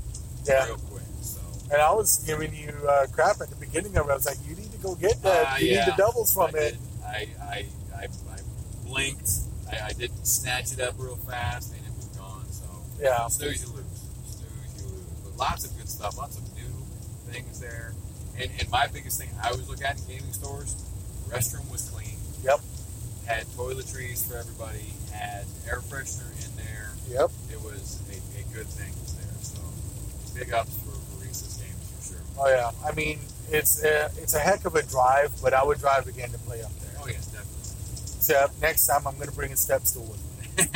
Yeah. 0.47 0.67
real 0.67 0.77
quick. 0.77 1.03
So 1.23 1.41
And 1.73 1.83
I 1.83 1.93
was 1.93 2.19
giving 2.27 2.55
you 2.55 2.71
uh, 2.89 3.07
crap 3.13 3.41
at 3.41 3.51
the 3.51 3.57
beginning 3.57 3.97
of 3.97 4.07
it. 4.09 4.11
I 4.11 4.15
was 4.15 4.27
like, 4.27 4.39
you 4.49 4.55
need 4.57 4.73
to 4.73 4.79
go 4.79 4.95
get 4.95 5.21
that. 5.23 5.55
Uh, 5.55 5.57
you 5.59 5.69
yeah. 5.73 5.85
need 5.87 5.93
the 5.93 5.97
doubles 5.97 6.33
from 6.33 6.55
I 6.55 6.59
it. 6.59 6.71
did. 6.73 6.79
I, 7.05 7.29
I, 7.43 7.67
I, 7.97 8.05
I 8.33 8.39
blinked. 8.87 9.29
I, 9.71 9.87
I 9.87 9.93
didn't 9.93 10.25
snatch 10.27 10.73
it 10.73 10.81
up 10.81 10.95
real 10.99 11.17
fast, 11.17 11.73
and 11.75 11.85
it 11.85 11.93
was 11.97 12.07
gone. 12.17 12.47
So 12.51 12.65
Yeah. 13.01 13.27
snooze, 13.29 13.63
you 13.63 13.69
lose. 13.75 13.85
Snooze, 14.25 14.83
you 14.83 14.89
lose. 14.89 15.05
But 15.25 15.37
lots 15.37 15.65
of 15.65 15.77
good 15.77 15.89
stuff. 15.89 16.17
Lots 16.17 16.39
of 16.39 16.50
things 17.33 17.61
there. 17.61 17.93
And, 18.39 18.51
and 18.59 18.71
my 18.71 18.87
biggest 18.87 19.21
thing 19.21 19.29
I 19.43 19.51
always 19.51 19.69
look 19.69 19.83
at 19.83 19.99
in 20.01 20.07
gaming 20.07 20.33
stores: 20.33 20.75
restroom 21.29 21.71
was 21.71 21.89
clean. 21.91 22.17
Yep. 22.43 22.61
Had 23.27 23.47
toiletries 23.55 24.27
for 24.29 24.37
everybody. 24.39 24.93
Had 25.13 25.45
air 25.69 25.81
freshener 25.81 26.31
in 26.45 26.57
there. 26.57 26.91
Yep. 27.09 27.31
It 27.53 27.61
was 27.63 28.01
a, 28.09 28.17
a 28.41 28.43
good 28.55 28.67
thing 28.67 28.93
was 29.01 29.15
there. 29.15 29.35
So 29.43 29.61
big 30.39 30.53
ups 30.53 30.75
for, 30.79 30.93
for 30.93 31.25
Reese's 31.25 31.57
games 31.57 31.91
for 31.97 32.15
sure. 32.15 32.23
Oh 32.39 32.49
yeah. 32.49 32.71
I 32.87 32.95
mean, 32.95 33.19
it's 33.51 33.83
a, 33.85 34.11
it's 34.17 34.35
a 34.35 34.39
heck 34.39 34.65
of 34.65 34.75
a 34.75 34.83
drive, 34.83 35.33
but 35.43 35.55
I 35.55 35.65
would 35.65 35.79
drive 35.79 36.07
again 36.07 36.31
to 36.31 36.39
play 36.39 36.63
up 36.63 36.73
there. 36.81 36.93
Oh 37.03 37.07
yes, 37.09 37.27
definitely. 37.27 37.61
Except 38.17 38.61
next 38.61 38.87
time 38.87 39.07
I'm 39.07 39.17
going 39.17 39.29
to 39.29 39.35
bring 39.41 39.53
a 39.53 39.57
step 39.57 39.83
stool 39.87 40.05
with 40.05 40.21
me. 40.59 40.67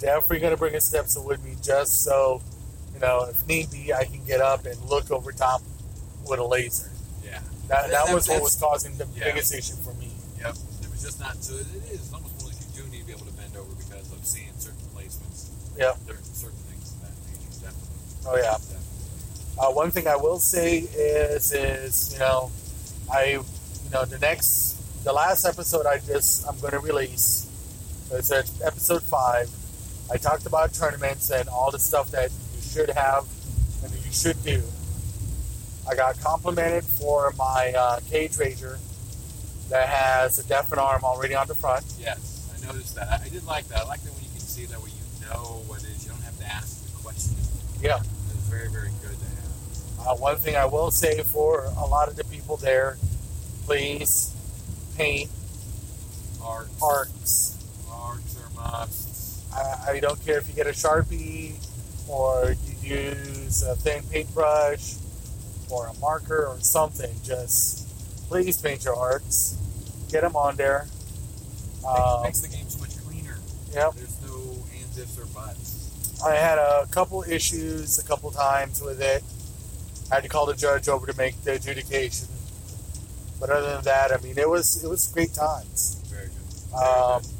Definitely 0.00 0.40
going 0.40 0.52
to 0.52 0.58
bring 0.58 0.74
a 0.74 0.80
step 0.80 1.06
stool 1.06 1.24
with 1.26 1.42
me 1.44 1.54
just 1.62 2.02
so, 2.02 2.42
you 3.04 3.10
know, 3.10 3.26
if 3.28 3.46
need 3.46 3.70
be, 3.70 3.92
I 3.92 4.04
can 4.04 4.24
get 4.24 4.40
up 4.40 4.64
and 4.64 4.80
look 4.88 5.10
over 5.10 5.30
top 5.30 5.60
with 6.26 6.40
a 6.40 6.44
laser. 6.44 6.90
Yeah. 7.22 7.40
That, 7.68 7.90
that, 7.90 8.06
That- 8.06 8.14
was 8.14 8.28
what 8.28 8.40
was 8.42 8.56
causing 8.56 8.96
the 8.96 9.06
yeah. 9.14 9.24
biggest 9.24 9.52
issue 9.54 9.76
for 9.76 9.92
me. 9.94 10.10
Yep. 10.40 10.56
It 10.82 10.90
was 10.90 11.02
just 11.02 11.20
not. 11.20 11.36
So 11.44 11.54
it 11.54 11.60
is 11.60 12.00
it's 12.00 12.12
almost 12.14 12.40
more 12.40 12.48
like 12.48 12.56
you 12.60 12.82
do 12.82 12.90
need 12.90 13.00
to 13.00 13.06
be 13.06 13.12
able 13.12 13.26
to 13.26 13.32
bend 13.32 13.56
over 13.56 13.68
because 13.76 14.10
of 14.10 14.24
seeing 14.24 14.52
certain 14.56 14.80
placements. 14.96 15.50
Yep. 15.76 15.98
Certain, 16.06 16.24
certain 16.24 16.58
things 16.70 16.94
of 16.94 17.00
that 17.02 17.12
nature. 17.28 17.52
Definitely. 17.60 18.24
Oh 18.26 18.36
yeah. 18.36 18.56
Definitely. 18.56 18.80
Uh, 19.58 19.70
one 19.72 19.90
thing 19.90 20.08
I 20.08 20.16
will 20.16 20.38
say 20.38 20.78
is, 20.78 21.52
is 21.52 22.14
you 22.14 22.20
know, 22.20 22.50
I, 23.12 23.24
you 23.84 23.90
know, 23.92 24.04
the 24.06 24.18
next, 24.18 25.04
the 25.04 25.12
last 25.12 25.44
episode 25.44 25.84
I 25.86 25.98
just 25.98 26.48
I'm 26.48 26.58
going 26.58 26.72
to 26.72 26.80
release. 26.80 27.50
It's 28.12 28.30
episode 28.30 29.02
five. 29.02 29.50
I 30.10 30.16
talked 30.16 30.46
about 30.46 30.72
tournaments 30.72 31.30
and 31.30 31.48
all 31.50 31.70
the 31.70 31.78
stuff 31.78 32.10
that 32.12 32.30
you 32.30 32.43
should 32.74 32.90
have 32.90 33.24
and 33.84 33.92
that 33.92 34.04
you 34.04 34.10
should 34.10 34.42
do. 34.42 34.60
I 35.88 35.94
got 35.94 36.18
complimented 36.18 36.82
for 36.82 37.32
my 37.38 37.72
uh, 37.76 38.00
cage 38.10 38.32
rager 38.32 38.78
that 39.68 39.88
has 39.88 40.40
a 40.40 40.48
deafened 40.48 40.80
arm 40.80 41.04
already 41.04 41.36
on 41.36 41.46
the 41.46 41.54
front. 41.54 41.84
Yes, 42.00 42.50
I 42.52 42.66
noticed 42.66 42.96
that. 42.96 43.20
I 43.20 43.28
did 43.28 43.44
like 43.46 43.68
that. 43.68 43.82
I 43.82 43.84
like 43.86 44.02
that 44.02 44.12
when 44.12 44.24
you 44.24 44.30
can 44.30 44.40
see 44.40 44.64
that 44.66 44.82
way 44.82 44.90
you 44.90 45.26
know 45.26 45.62
what 45.68 45.84
it 45.84 45.90
is. 45.90 46.04
You 46.04 46.10
don't 46.10 46.22
have 46.22 46.36
to 46.38 46.46
ask 46.46 46.84
the 46.84 47.02
question. 47.02 47.36
Yeah. 47.80 47.98
It's 47.98 48.48
very, 48.50 48.68
very 48.68 48.90
good 49.00 49.16
to 49.16 49.24
have. 49.24 50.08
Uh, 50.08 50.16
one 50.16 50.36
thing 50.38 50.56
I 50.56 50.66
will 50.66 50.90
say 50.90 51.22
for 51.22 51.66
a 51.78 51.86
lot 51.86 52.08
of 52.08 52.16
the 52.16 52.24
people 52.24 52.56
there, 52.56 52.98
please 53.66 54.34
paint 54.96 55.30
Arcs. 56.42 56.82
arcs. 56.82 57.66
Arcs 57.88 58.36
are 58.42 58.50
musts. 58.56 59.46
I, 59.54 59.92
I 59.92 60.00
don't 60.00 60.22
care 60.26 60.38
if 60.38 60.48
you 60.48 60.54
get 60.54 60.66
a 60.66 60.70
sharpie 60.70 61.54
or 62.08 62.54
use 62.84 63.62
a 63.62 63.74
thin 63.76 64.02
paintbrush 64.10 64.94
or 65.70 65.88
a 65.88 65.94
marker 65.94 66.46
or 66.46 66.58
something. 66.60 67.14
Just 67.24 67.88
please 68.28 68.60
paint 68.60 68.84
your 68.84 68.96
arcs. 68.96 69.58
Get 70.10 70.22
them 70.22 70.36
on 70.36 70.56
there. 70.56 70.86
Um, 71.86 72.22
makes 72.22 72.40
the 72.40 72.48
game 72.48 72.68
so 72.68 72.78
much 72.80 72.96
cleaner. 73.04 73.36
yep. 73.72 73.94
There's 73.94 74.20
no 74.22 74.64
ands, 74.78 74.98
ifs, 74.98 75.18
or 75.18 75.26
buts. 75.26 76.22
I 76.24 76.34
had 76.36 76.58
a 76.58 76.86
couple 76.90 77.22
issues 77.24 77.98
a 77.98 78.04
couple 78.06 78.30
times 78.30 78.80
with 78.80 79.00
it. 79.02 79.22
I 80.10 80.16
had 80.16 80.22
to 80.24 80.28
call 80.28 80.46
the 80.46 80.54
judge 80.54 80.88
over 80.88 81.06
to 81.06 81.16
make 81.16 81.42
the 81.42 81.54
adjudication. 81.54 82.28
But 83.40 83.50
other 83.50 83.74
than 83.74 83.84
that, 83.84 84.12
I 84.12 84.18
mean, 84.18 84.38
it 84.38 84.48
was 84.48 84.82
it 84.84 84.88
was 84.88 85.06
great 85.08 85.34
times. 85.34 86.00
Very 86.06 86.26
good. 86.28 86.32
Very 86.70 86.82
Um, 86.84 87.22
good. 87.22 87.30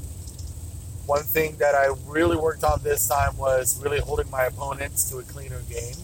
One 1.07 1.23
thing 1.23 1.57
that 1.59 1.75
I 1.75 1.93
really 2.07 2.37
worked 2.37 2.65
on 2.65 2.81
this 2.83 3.07
time 3.09 3.37
was 3.37 3.83
really 3.83 4.01
holding 4.01 4.31
my 4.31 4.45
opponents 4.45 5.11
to 5.11 5.19
a 5.19 5.23
cleaner 5.23 5.61
game. 5.69 5.97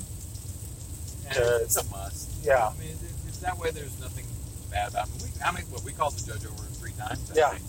And 1.31 1.39
it's 1.63 1.77
a 1.77 1.85
must. 1.91 2.45
Yeah. 2.45 2.69
I 2.69 2.73
mean, 2.79 2.91
it, 2.91 3.13
it's 3.29 3.39
that 3.39 3.57
way. 3.59 3.71
There's 3.71 3.99
nothing 4.01 4.27
bad 4.71 4.91
about 4.91 5.09
it. 5.09 5.15
We, 5.23 5.29
I 5.45 5.53
mean, 5.53 5.65
what 5.71 5.85
we 5.85 5.93
called 5.93 6.15
the 6.15 6.27
judge 6.33 6.45
over 6.45 6.63
three 6.77 6.93
times. 6.99 7.31
I 7.31 7.35
Yeah. 7.39 7.51
think. 7.55 7.65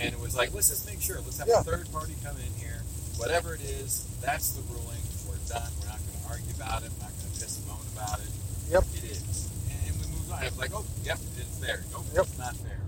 And 0.00 0.12
it 0.14 0.20
was 0.20 0.34
like, 0.36 0.52
let's 0.54 0.68
just 0.68 0.86
make 0.86 1.00
sure. 1.00 1.16
Let's 1.22 1.38
have 1.38 1.48
Yeah. 1.48 1.60
a 1.60 1.64
third 1.64 1.90
party 1.92 2.14
come 2.24 2.36
in 2.36 2.52
here. 2.58 2.82
Whatever 3.16 3.54
it 3.54 3.62
is, 3.62 4.04
that's 4.20 4.50
the 4.56 4.62
ruling. 4.72 5.00
We're 5.28 5.36
done. 5.48 5.70
We're 5.80 5.88
not 5.92 6.00
going 6.02 6.18
to 6.18 6.24
argue 6.28 6.54
about 6.56 6.82
it. 6.82 6.90
We're 6.98 7.04
not 7.06 7.14
going 7.20 7.30
to 7.30 7.36
piss 7.40 7.56
and 7.62 7.66
moan 7.68 7.84
about 7.94 8.18
it. 8.20 8.32
Yep. 8.72 8.84
It 8.96 9.04
is. 9.12 9.48
And, 9.70 9.78
and 9.86 9.92
we 10.00 10.04
moved 10.10 10.32
on. 10.32 10.42
It 10.42 10.50
was 10.50 10.58
like, 10.58 10.72
oh, 10.74 10.84
yep, 11.04 11.18
it's 11.38 11.58
there. 11.62 11.84
Nope, 11.92 12.04
Yep. 12.16 12.26
it's 12.26 12.38
not 12.40 12.54
there. 12.64 12.80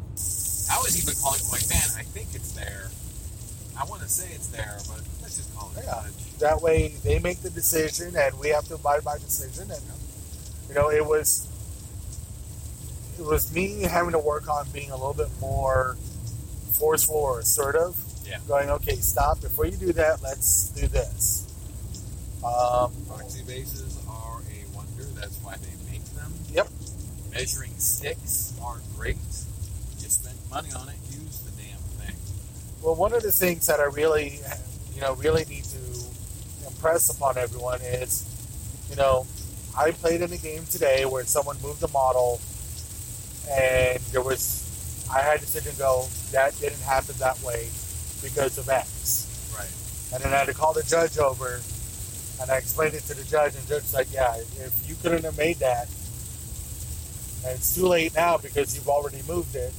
I 0.72 0.80
was 0.82 0.96
even 0.96 1.14
calling, 1.20 1.40
like, 1.52 1.68
man, 1.68 1.84
I 2.00 2.02
think 2.10 2.32
it's 2.34 2.52
there. 2.58 2.88
I 3.78 3.84
want 3.84 4.02
to 4.02 4.08
say 4.08 4.28
it's 4.34 4.48
there, 4.48 4.76
but 4.88 5.00
let's 5.22 5.36
just 5.36 5.54
call 5.56 5.72
it 5.76 5.84
Yeah. 5.84 6.04
That 6.40 6.60
way, 6.60 6.94
they 7.04 7.18
make 7.18 7.40
the 7.42 7.50
decision, 7.50 8.14
and 8.16 8.38
we 8.38 8.48
have 8.48 8.66
to 8.68 8.74
abide 8.74 9.04
by 9.04 9.18
decision. 9.18 9.70
And 9.70 9.82
you 10.68 10.74
know, 10.74 10.90
it 10.90 11.04
was 11.04 11.48
it 13.18 13.24
was 13.24 13.54
me 13.54 13.82
having 13.82 14.12
to 14.12 14.18
work 14.18 14.48
on 14.48 14.68
being 14.70 14.90
a 14.90 14.96
little 14.96 15.14
bit 15.14 15.28
more 15.40 15.96
forceful 16.78 17.16
or 17.16 17.40
assertive. 17.40 17.94
Yeah. 18.26 18.38
Going, 18.48 18.70
okay, 18.70 18.96
stop. 18.96 19.40
Before 19.40 19.66
you 19.66 19.76
do 19.76 19.92
that, 19.94 20.22
let's 20.22 20.70
do 20.70 20.86
this. 20.86 21.46
Um, 22.44 22.92
Proxy 23.06 23.42
bases 23.44 23.98
are 24.08 24.40
a 24.40 24.76
wonder. 24.76 25.04
That's 25.14 25.36
why 25.42 25.56
they 25.56 25.92
make 25.92 26.04
them. 26.16 26.32
Yep. 26.52 26.68
Measuring 27.32 27.72
sticks 27.78 28.52
are 28.62 28.80
great. 28.96 29.16
You 30.00 30.08
spend 30.08 30.36
money 30.50 30.72
on 30.72 30.88
it, 30.88 30.96
use 31.10 31.40
the 31.40 31.50
damn. 31.62 31.78
Well, 32.82 32.96
one 32.96 33.12
of 33.14 33.22
the 33.22 33.30
things 33.30 33.68
that 33.68 33.78
I 33.78 33.84
really, 33.84 34.40
you 34.92 35.00
know, 35.00 35.14
really 35.14 35.44
need 35.44 35.62
to 35.64 35.78
impress 36.66 37.14
upon 37.16 37.38
everyone 37.38 37.80
is, 37.80 38.26
you 38.90 38.96
know, 38.96 39.24
I 39.78 39.92
played 39.92 40.20
in 40.20 40.32
a 40.32 40.36
game 40.36 40.64
today 40.66 41.04
where 41.04 41.24
someone 41.24 41.56
moved 41.62 41.82
a 41.84 41.88
model, 41.88 42.40
and 43.48 44.00
there 44.10 44.20
was, 44.20 45.06
I 45.14 45.20
had 45.20 45.38
to 45.40 45.46
sit 45.46 45.64
and 45.66 45.78
go, 45.78 46.06
that 46.32 46.58
didn't 46.58 46.80
happen 46.80 47.14
that 47.20 47.40
way 47.42 47.68
because 48.20 48.58
of 48.58 48.68
X, 48.68 49.28
Right. 49.56 49.70
and 50.12 50.24
then 50.24 50.32
I 50.34 50.38
had 50.38 50.48
to 50.48 50.54
call 50.54 50.72
the 50.72 50.82
judge 50.82 51.18
over, 51.18 51.60
and 52.40 52.50
I 52.50 52.56
explained 52.56 52.94
it 52.94 53.04
to 53.04 53.14
the 53.14 53.24
judge, 53.24 53.54
and 53.54 53.62
the 53.64 53.78
judge 53.78 53.94
like, 53.94 54.12
yeah, 54.12 54.34
if 54.36 54.72
you 54.88 54.96
couldn't 54.96 55.22
have 55.22 55.38
made 55.38 55.58
that, 55.58 55.86
and 57.46 57.54
it's 57.56 57.76
too 57.76 57.86
late 57.86 58.12
now 58.16 58.38
because 58.38 58.74
you've 58.74 58.88
already 58.88 59.22
moved 59.28 59.54
it, 59.54 59.72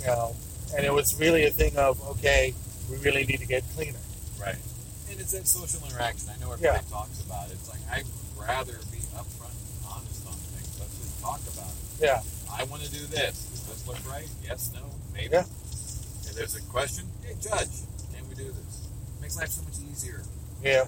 you 0.00 0.06
know, 0.06 0.34
and 0.76 0.84
it 0.86 0.92
was 0.92 1.18
really 1.18 1.44
a 1.44 1.50
thing 1.50 1.76
of 1.76 2.00
okay, 2.16 2.54
we 2.90 2.96
really 2.98 3.24
need 3.24 3.40
to 3.40 3.46
get 3.46 3.62
cleaner. 3.74 3.98
Right. 4.40 4.56
And 5.10 5.20
it's 5.20 5.32
that 5.32 5.46
social 5.46 5.80
interaction. 5.86 6.30
I 6.30 6.38
know 6.40 6.52
everybody 6.52 6.80
Yeah. 6.84 6.90
talks 6.90 7.20
about 7.22 7.48
it. 7.48 7.52
It's 7.54 7.68
like 7.68 7.80
I'd 7.90 8.06
rather 8.38 8.78
be 8.90 8.98
upfront 9.14 9.52
and 9.54 9.86
honest 9.86 10.26
on 10.26 10.34
things. 10.54 10.68
Let's 10.80 10.96
just 10.98 11.20
talk 11.20 11.40
about 11.52 11.70
it. 11.70 12.00
Yeah, 12.00 12.22
I 12.50 12.64
want 12.64 12.82
to 12.82 12.90
do 12.90 13.04
this. 13.06 13.36
Does 13.52 13.62
this 13.68 13.86
look 13.86 13.98
right? 14.10 14.28
Yes, 14.44 14.70
no, 14.74 14.80
maybe. 15.14 15.28
Yeah. 15.32 15.44
If 16.24 16.34
there's 16.34 16.56
a 16.56 16.62
question, 16.62 17.04
hey 17.22 17.34
judge, 17.40 17.68
can 18.14 18.26
we 18.28 18.34
do 18.34 18.44
this? 18.50 18.88
Makes 19.20 19.36
life 19.36 19.48
so 19.50 19.62
much 19.62 19.74
easier. 19.90 20.22
yeah. 20.62 20.84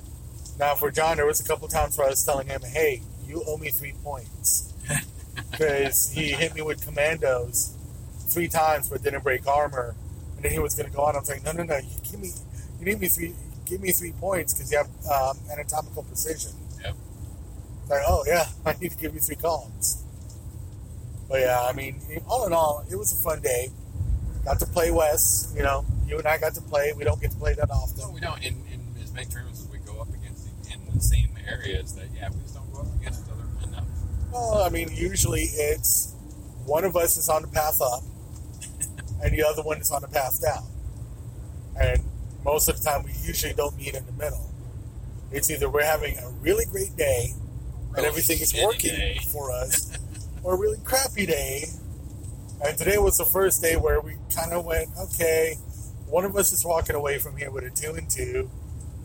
Now 0.59 0.75
for 0.77 0.91
John, 0.91 1.17
there 1.17 1.27
was 1.27 1.41
a 1.41 1.45
couple 1.45 1.67
times 1.69 1.99
where 1.99 2.07
I 2.07 2.11
was 2.11 2.25
telling 2.25 2.47
him, 2.47 2.63
"Hey, 2.63 3.03
you 3.27 3.43
owe 3.47 3.57
me 3.59 3.71
three 3.71 3.93
points," 4.05 4.73
because 5.51 6.11
he 6.13 6.31
hit 6.33 6.55
me 6.55 6.63
with 6.63 6.85
commandos 6.85 7.73
three 8.35 8.49
times 8.49 8.89
but 8.91 9.03
didn't 9.03 9.23
break 9.23 9.47
armor, 9.47 9.95
and 10.37 10.45
then 10.45 10.53
he 10.53 10.59
was 10.59 10.75
going 10.75 10.91
to 10.91 10.95
go 10.95 11.03
on. 11.05 11.15
I 11.15 11.21
was 11.21 11.29
like, 11.31 11.45
"No, 11.45 11.53
no, 11.53 11.63
no! 11.63 11.77
You 11.77 11.97
give 12.03 12.21
me, 12.21 12.31
you 12.81 12.85
need 12.85 13.01
me 13.01 13.09
three, 13.09 13.35
give 13.65 13.81
me 13.81 13.93
three 13.93 14.13
points 14.13 14.53
because 14.53 14.71
you 14.73 14.79
have 14.79 14.91
um, 15.11 15.39
anatomical 15.51 16.03
precision." 16.03 16.53
Yep. 16.83 16.95
Like, 17.89 18.03
oh 18.07 18.25
yeah, 18.27 18.47
I 18.67 18.75
need 18.81 18.91
to 18.91 18.99
give 18.99 19.15
you 19.15 19.21
three 19.21 19.37
columns. 19.37 20.03
But 21.29 21.41
yeah, 21.41 21.63
I 21.63 21.73
mean, 21.73 22.01
all 22.29 22.47
in 22.47 22.53
all, 22.53 22.85
it 22.91 22.97
was 22.97 23.13
a 23.13 23.23
fun 23.23 23.41
day. 23.41 23.71
Got 24.45 24.59
to 24.61 24.67
play 24.67 24.91
Wes. 24.91 25.53
You 25.57 25.63
know, 25.63 25.87
you 26.07 26.19
and 26.19 26.27
I 26.27 26.37
got 26.37 26.55
to 26.55 26.61
play. 26.61 26.93
We 26.95 27.05
don't 27.05 27.21
get 27.21 27.31
to 27.31 27.37
play 27.37 27.55
that 27.55 27.71
often. 27.71 27.99
No, 27.99 28.11
we 28.11 28.21
don't. 28.21 28.39
In, 28.45 28.55
in 28.71 28.81
as 29.03 29.13
many 29.13 29.27
tournaments 29.27 29.61
as 29.63 29.69
we 29.69 29.79
go 29.79 30.01
up 30.01 30.09
against 30.13 30.49
in 30.71 30.81
the 30.95 31.01
same 31.01 31.31
areas, 31.49 31.95
that 31.95 32.09
yeah, 32.15 32.29
we 32.31 32.41
just 32.43 32.55
don't 32.55 32.71
go 32.73 32.81
up 32.81 32.95
against 33.01 33.25
each 33.25 33.33
other 33.33 33.69
enough. 33.69 33.87
Well, 34.33 34.63
I 34.63 34.69
mean, 34.69 34.91
usually 34.93 35.43
it's 35.43 36.15
one 36.67 36.85
of 36.85 36.97
us 36.97 37.17
is 37.17 37.29
on 37.29 37.43
the 37.43 37.49
path 37.49 37.81
up, 37.81 38.03
and 39.23 39.33
the 39.33 39.43
other 39.45 39.63
one 39.63 39.79
is 39.79 39.91
on 39.91 40.03
the 40.03 40.09
path 40.09 40.41
down. 40.43 40.65
And 41.81 42.01
most 42.45 42.69
of 42.69 42.79
the 42.79 42.85
time, 42.85 43.05
we 43.05 43.13
usually 43.25 43.55
don't 43.55 43.77
meet 43.77 43.95
in 43.95 44.05
the 44.07 44.13
middle. 44.13 44.51
It's 45.33 45.51
either 45.51 45.69
we're 45.69 45.85
having 45.85 46.19
a 46.19 46.29
really 46.41 46.65
great 46.67 46.97
day 46.97 47.33
and 47.33 47.97
Really 47.97 48.07
everything 48.09 48.41
is 48.41 48.55
working 48.63 48.91
day. 48.91 49.19
for 49.33 49.51
us, 49.53 49.97
or 50.43 50.55
a 50.55 50.59
really 50.59 50.79
crappy 50.85 51.27
day. 51.27 51.65
And 52.65 52.77
today 52.79 52.99
was 52.99 53.19
the 53.19 53.25
first 53.25 53.63
day 53.63 53.77
where 53.77 54.01
we 54.01 54.17
kind 54.35 54.53
of 54.53 54.65
went, 54.65 54.89
okay, 54.99 55.57
one 56.07 56.25
of 56.25 56.37
us 56.37 56.53
is 56.53 56.65
walking 56.65 56.97
away 56.97 57.19
from 57.19 57.37
here 57.37 57.51
with 57.51 57.65
a 57.65 57.71
two 57.71 57.95
and 57.95 58.09
two, 58.09 58.51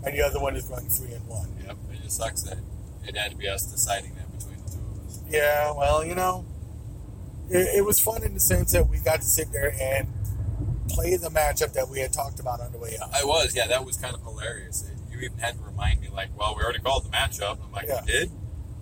and 0.04 0.16
the 0.16 0.22
other 0.22 0.40
one 0.40 0.56
is 0.56 0.66
going 0.66 0.88
three 0.90 1.12
and 1.14 1.28
one. 1.28 1.50
Yep. 1.66 1.78
It 1.94 2.04
just 2.04 2.18
sucks 2.18 2.44
that 2.44 2.58
it 3.08 3.16
had 3.18 3.32
to 3.32 3.38
be 3.38 3.48
us 3.48 3.66
deciding 3.72 4.14
that 4.16 4.32
between 4.38 4.58
the 4.64 4.70
two 4.72 4.78
of 4.80 5.08
us. 5.08 5.20
Yeah, 5.30 5.72
well, 5.76 6.04
you 6.06 6.16
know, 6.16 6.46
it, 7.50 7.78
it 7.78 7.86
was 7.86 8.00
fun 8.00 8.24
in 8.24 8.34
the 8.34 8.40
sense 8.40 8.72
that 8.74 8.88
we 8.88 9.00
got 9.00 9.18
to 9.22 9.28
sit 9.28 9.52
there 9.52 9.74
and 9.80 10.08
play 10.90 11.16
the 11.18 11.30
matchup 11.30 11.74
that 11.74 11.88
we 11.90 12.00
had 12.00 12.12
talked 12.14 12.40
about 12.40 12.60
on 12.62 12.72
the 12.72 12.78
way 12.78 12.98
up. 13.02 13.10
I 13.14 13.24
was, 13.24 13.56
yeah, 13.56 13.68
that 13.68 13.86
was 13.86 13.98
kind 13.98 14.16
of 14.16 14.22
hilarious. 14.24 14.90
You 15.12 15.20
even 15.20 15.38
had 15.38 15.58
to 15.58 15.64
remind 15.64 16.02
me, 16.02 16.10
like, 16.10 16.30
well, 16.38 16.56
we 16.58 16.64
already 16.64 16.80
called 16.80 17.06
the 17.06 17.10
matchup. 17.10 17.58
I'm 17.64 17.72
like, 17.72 17.88
Yeah. 17.88 18.02
you 18.02 18.08
did? 18.08 18.32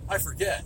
I 0.08 0.18
forget. 0.18 0.64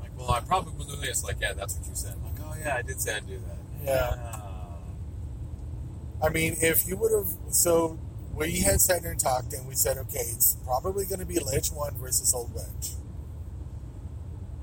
like, 0.00 0.10
well, 0.16 0.30
I 0.30 0.40
probably 0.40 0.74
will 0.76 0.84
do 0.84 0.96
this. 1.00 1.24
Like, 1.24 1.36
yeah, 1.40 1.52
that's 1.52 1.76
what 1.76 1.86
you 1.88 1.94
said. 1.94 2.14
I'm 2.16 2.24
like, 2.24 2.40
oh 2.42 2.54
yeah, 2.60 2.76
I 2.76 2.82
did 2.82 3.00
say 3.00 3.16
I'd 3.16 3.26
do 3.26 3.38
that. 3.38 3.56
Yeah. 3.84 4.14
Ah. 4.16 4.44
I 6.22 6.28
mean, 6.30 6.56
if 6.60 6.86
you 6.86 6.96
would 6.96 7.12
have, 7.12 7.54
so 7.54 7.98
we 8.34 8.58
had 8.60 8.80
sat 8.80 9.02
there 9.02 9.12
and 9.12 9.20
talked, 9.20 9.52
and 9.52 9.66
we 9.68 9.74
said, 9.74 9.98
okay, 9.98 10.18
it's 10.20 10.56
probably 10.64 11.04
going 11.06 11.20
to 11.20 11.26
be 11.26 11.38
Lich 11.40 11.68
one 11.70 11.94
versus 11.96 12.32
Old 12.34 12.52
Witch. 12.54 12.90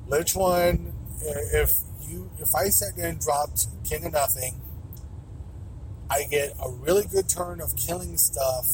Lich 0.07 0.35
one, 0.35 0.93
if 1.21 1.73
you, 2.07 2.29
if 2.39 2.53
I 2.55 2.69
sat 2.69 2.95
there 2.95 3.07
and 3.07 3.19
dropped 3.19 3.67
King 3.83 4.05
of 4.05 4.13
Nothing, 4.13 4.61
I 6.09 6.23
get 6.29 6.53
a 6.63 6.69
really 6.69 7.05
good 7.07 7.27
turn 7.27 7.61
of 7.61 7.75
killing 7.75 8.17
stuff 8.17 8.67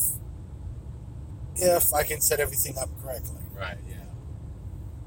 if 1.55 1.93
I 1.93 2.03
can 2.03 2.21
set 2.21 2.39
everything 2.39 2.77
up 2.77 2.89
correctly. 3.01 3.41
Right. 3.57 3.77
Yeah. 3.87 3.95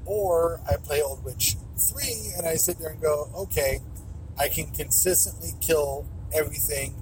Or 0.05 0.61
I 0.69 0.75
play 0.77 1.01
Old 1.01 1.23
Witch 1.23 1.55
3 1.77 2.03
and 2.37 2.47
I 2.47 2.55
sit 2.55 2.79
there 2.79 2.89
and 2.89 3.01
go, 3.01 3.29
okay, 3.35 3.79
I 4.39 4.47
can 4.49 4.67
consistently 4.71 5.53
kill 5.61 6.07
everything 6.33 6.95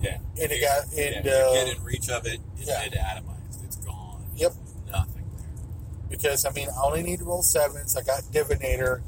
Yeah. 0.00 0.18
in 0.36 0.50
a 0.50 0.54
You- 0.54 0.60
guy. 0.60 0.80
yeah, 0.92 1.18
uh, 1.18 1.52
get 1.54 1.76
in 1.76 1.82
reach 1.84 2.08
of 2.08 2.26
it, 2.26 2.40
it's 2.58 2.68
yeah. 2.68 2.88
dead 2.88 2.92
atomized. 2.94 3.64
It's 3.64 3.76
gone. 3.76 4.24
Yep. 4.36 4.52
There's 4.54 4.90
nothing 4.92 5.30
there. 5.36 6.08
because 6.08 6.44
I 6.44 6.50
mean, 6.52 6.68
I 6.68 6.82
only 6.82 7.02
need 7.02 7.20
to 7.20 7.24
roll 7.24 7.42
sevens. 7.42 7.96
I 7.96 8.02
got 8.02 8.22
Divinator. 8.24 9.02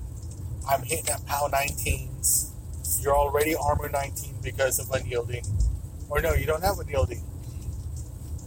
I'm 0.68 0.82
hitting 0.82 1.08
at 1.08 1.24
POW 1.26 1.48
19s. 1.52 2.50
You're 3.02 3.14
already 3.16 3.54
armor 3.54 3.88
19 3.88 4.36
because 4.42 4.78
of 4.78 4.90
unyielding. 4.90 5.44
Or 6.08 6.20
no, 6.20 6.32
you 6.34 6.46
don't 6.46 6.62
have 6.62 6.78
unyielding. 6.78 7.22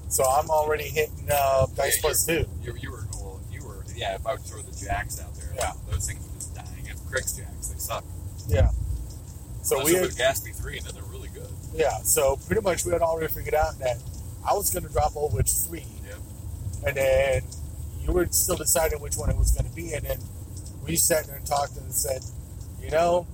So 0.09 0.23
I'm 0.23 0.49
already 0.49 0.85
hitting 0.85 1.27
uh, 1.31 1.65
dice 1.75 1.97
Yeah, 1.97 2.01
plus 2.01 2.25
two. 2.25 2.45
You, 2.63 2.75
you 2.81 2.91
were 2.91 3.05
well, 3.13 3.41
you 3.51 3.63
were 3.65 3.83
yeah. 3.95 4.15
If 4.15 4.25
I 4.25 4.33
would 4.33 4.41
throw 4.41 4.61
the 4.61 4.71
jacks 4.75 5.19
out 5.21 5.35
there, 5.35 5.51
Yeah. 5.55 5.73
those 5.91 6.07
things 6.07 6.25
are 6.25 6.33
just 6.35 6.55
dying. 6.55 6.87
And 6.89 6.97
Cryx 7.09 7.33
jacks, 7.33 7.67
they 7.67 7.77
suck. 7.79 8.05
Yeah. 8.47 8.69
So 9.63 9.79
Unless 9.79 9.93
we 9.93 9.99
had, 9.99 10.09
Gaspy 10.11 10.55
three, 10.55 10.77
and 10.77 10.85
then 10.87 10.95
they're 10.95 11.03
really 11.11 11.29
good. 11.29 11.49
yeah. 11.73 11.97
So 12.03 12.37
pretty 12.47 12.61
much 12.61 12.85
we 12.85 12.93
had 12.93 13.01
already 13.01 13.31
figured 13.33 13.53
out 13.55 13.77
that 13.79 13.97
I 14.47 14.53
was 14.53 14.69
going 14.71 14.83
to 14.85 14.91
drop 14.91 15.15
Old 15.17 15.33
Witch 15.33 15.51
three, 15.67 15.85
Yep. 16.07 16.17
and 16.87 16.95
then 16.95 17.41
you 18.01 18.13
were 18.13 18.27
still 18.31 18.55
deciding 18.55 19.01
which 19.01 19.17
one 19.17 19.29
it 19.29 19.37
was 19.37 19.51
going 19.51 19.69
to 19.69 19.75
be, 19.75 19.93
and 19.93 20.05
then 20.05 20.19
we 20.87 20.95
sat 20.95 21.25
there 21.27 21.35
and 21.37 21.45
talked 21.45 21.75
and 21.77 21.91
said, 21.93 22.21
you 22.81 22.89
know, 22.91 23.27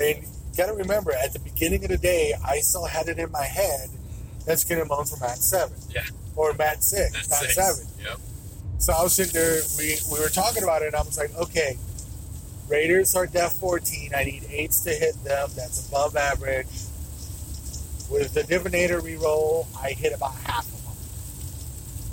and 0.00 0.18
you 0.22 0.28
got 0.56 0.66
to 0.66 0.72
remember 0.74 1.12
at 1.12 1.32
the 1.32 1.38
beginning 1.38 1.82
of 1.84 1.90
the 1.90 1.98
day, 1.98 2.34
I 2.44 2.58
still 2.60 2.84
had 2.86 3.08
it 3.08 3.18
in 3.18 3.30
my 3.30 3.44
head 3.44 3.88
that 4.46 4.58
Skin 4.58 4.78
and 4.78 4.88
Bones 4.88 5.10
for 5.16 5.20
Mat 5.24 5.38
seven 5.38 5.76
Yeah. 5.90 6.02
or 6.36 6.52
Mat 6.54 6.82
six, 6.82 7.12
That's 7.12 7.30
Mat 7.30 7.40
six. 7.40 7.54
seven. 7.54 7.86
Yep. 8.04 8.18
So 8.78 8.92
I 8.92 9.02
was 9.02 9.14
sitting 9.14 9.32
there, 9.34 9.60
we, 9.76 9.96
we 10.12 10.20
were 10.20 10.28
talking 10.28 10.62
about 10.62 10.82
it, 10.82 10.86
and 10.88 10.96
I 10.96 11.02
was 11.02 11.16
like, 11.18 11.34
okay, 11.36 11.76
Raiders 12.68 13.14
are 13.16 13.26
Def 13.26 13.52
14. 13.54 14.12
I 14.16 14.24
need 14.24 14.44
eights 14.50 14.82
to 14.82 14.90
hit 14.90 15.14
them. 15.24 15.48
That's 15.56 15.88
above 15.88 16.16
average. 16.16 16.66
With 18.10 18.32
the 18.34 18.42
Divinator 18.42 19.00
reroll, 19.00 19.66
I 19.82 19.90
hit 19.92 20.12
about 20.14 20.34
half 20.44 20.64
of 20.66 20.82
them. 20.84 20.94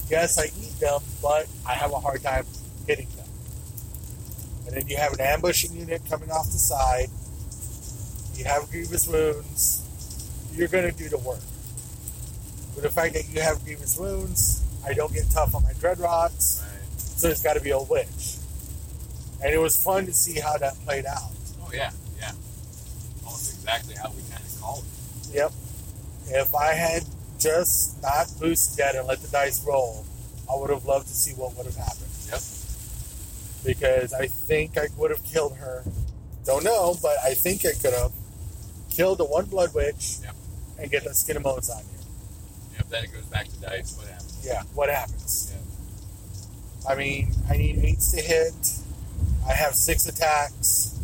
Yes, 0.09 0.37
I 0.39 0.45
eat 0.45 0.79
them, 0.79 1.01
but 1.21 1.47
I 1.65 1.73
have 1.73 1.91
a 1.93 1.99
hard 1.99 2.21
time 2.21 2.45
hitting 2.87 3.07
them. 3.14 3.14
And 4.75 4.83
then 4.83 4.89
you 4.91 4.97
have 4.97 5.13
an 5.13 5.21
ambushing 5.21 5.71
unit 5.71 6.01
coming 6.09 6.29
off 6.29 6.47
the 6.47 6.57
side. 6.57 7.07
You 8.35 8.43
have 8.43 8.69
grievous 8.69 9.07
wounds. 9.07 9.81
You're 10.53 10.67
going 10.67 10.91
to 10.91 10.97
do 10.97 11.07
the 11.07 11.17
work. 11.19 11.39
With 12.75 12.81
the 12.83 12.89
fact 12.89 13.13
that 13.13 13.23
you 13.29 13.39
have 13.39 13.63
grievous 13.63 13.97
wounds, 13.97 14.65
I 14.85 14.91
don't 14.91 15.13
get 15.13 15.31
tough 15.31 15.55
on 15.55 15.63
my 15.63 15.71
Dread 15.79 15.97
Rots. 15.97 16.61
Right. 16.61 16.99
So 16.99 17.29
it's 17.29 17.41
got 17.41 17.53
to 17.53 17.61
be 17.61 17.69
a 17.69 17.79
witch. 17.79 18.35
And 19.41 19.53
it 19.53 19.59
was 19.59 19.81
fun 19.81 20.07
to 20.07 20.13
see 20.13 20.41
how 20.41 20.57
that 20.57 20.73
played 20.83 21.05
out. 21.05 21.31
Oh 21.61 21.69
yeah, 21.73 21.91
yeah. 22.19 22.33
Almost 23.23 23.53
exactly 23.53 23.95
how 23.95 24.09
we 24.09 24.23
kind 24.29 24.43
of 24.43 24.59
called 24.59 24.83
it. 24.83 25.35
Yep. 25.35 25.51
If 26.27 26.53
I 26.53 26.73
had 26.73 27.03
just 27.39 28.01
not 28.01 28.27
boosted 28.41 28.77
that 28.79 28.95
and 28.95 29.07
let 29.07 29.21
the 29.21 29.29
dice 29.29 29.65
roll, 29.65 30.05
I 30.51 30.59
would 30.59 30.69
have 30.69 30.83
loved 30.83 31.07
to 31.07 31.13
see 31.13 31.31
what 31.31 31.55
would 31.55 31.65
have 31.65 31.77
happened. 31.77 32.11
Because 33.65 34.13
I 34.13 34.27
think 34.27 34.77
I 34.77 34.87
would 34.97 35.11
have 35.11 35.23
killed 35.23 35.57
her. 35.57 35.83
Don't 36.45 36.63
know, 36.63 36.95
but 37.01 37.17
I 37.23 37.33
think 37.33 37.65
I 37.65 37.71
could 37.73 37.93
have 37.93 38.11
killed 38.91 39.17
the 39.17 39.25
one 39.25 39.45
blood 39.45 39.73
witch 39.73 40.17
Yep. 40.23 40.35
and 40.79 40.91
get 40.91 41.03
the 41.03 41.13
skin 41.13 41.35
and 41.37 41.43
bones 41.43 41.69
on 41.69 41.79
you. 41.79 41.99
Yep. 42.77 42.89
Then 42.89 43.03
it 43.05 43.13
goes 43.13 43.25
back 43.25 43.47
to 43.47 43.59
dice. 43.61 43.95
What 43.97 44.07
happens? 44.07 44.39
Yeah, 44.45 44.61
what 44.75 44.89
happens? 44.89 45.51
Yeah. 45.53 46.91
I 46.91 46.95
mean, 46.95 47.33
I 47.49 47.57
need 47.57 47.79
eights 47.83 48.11
to 48.11 48.21
hit. 48.21 48.53
I 49.49 49.53
have 49.53 49.73
six 49.73 50.05
attacks. 50.05 50.99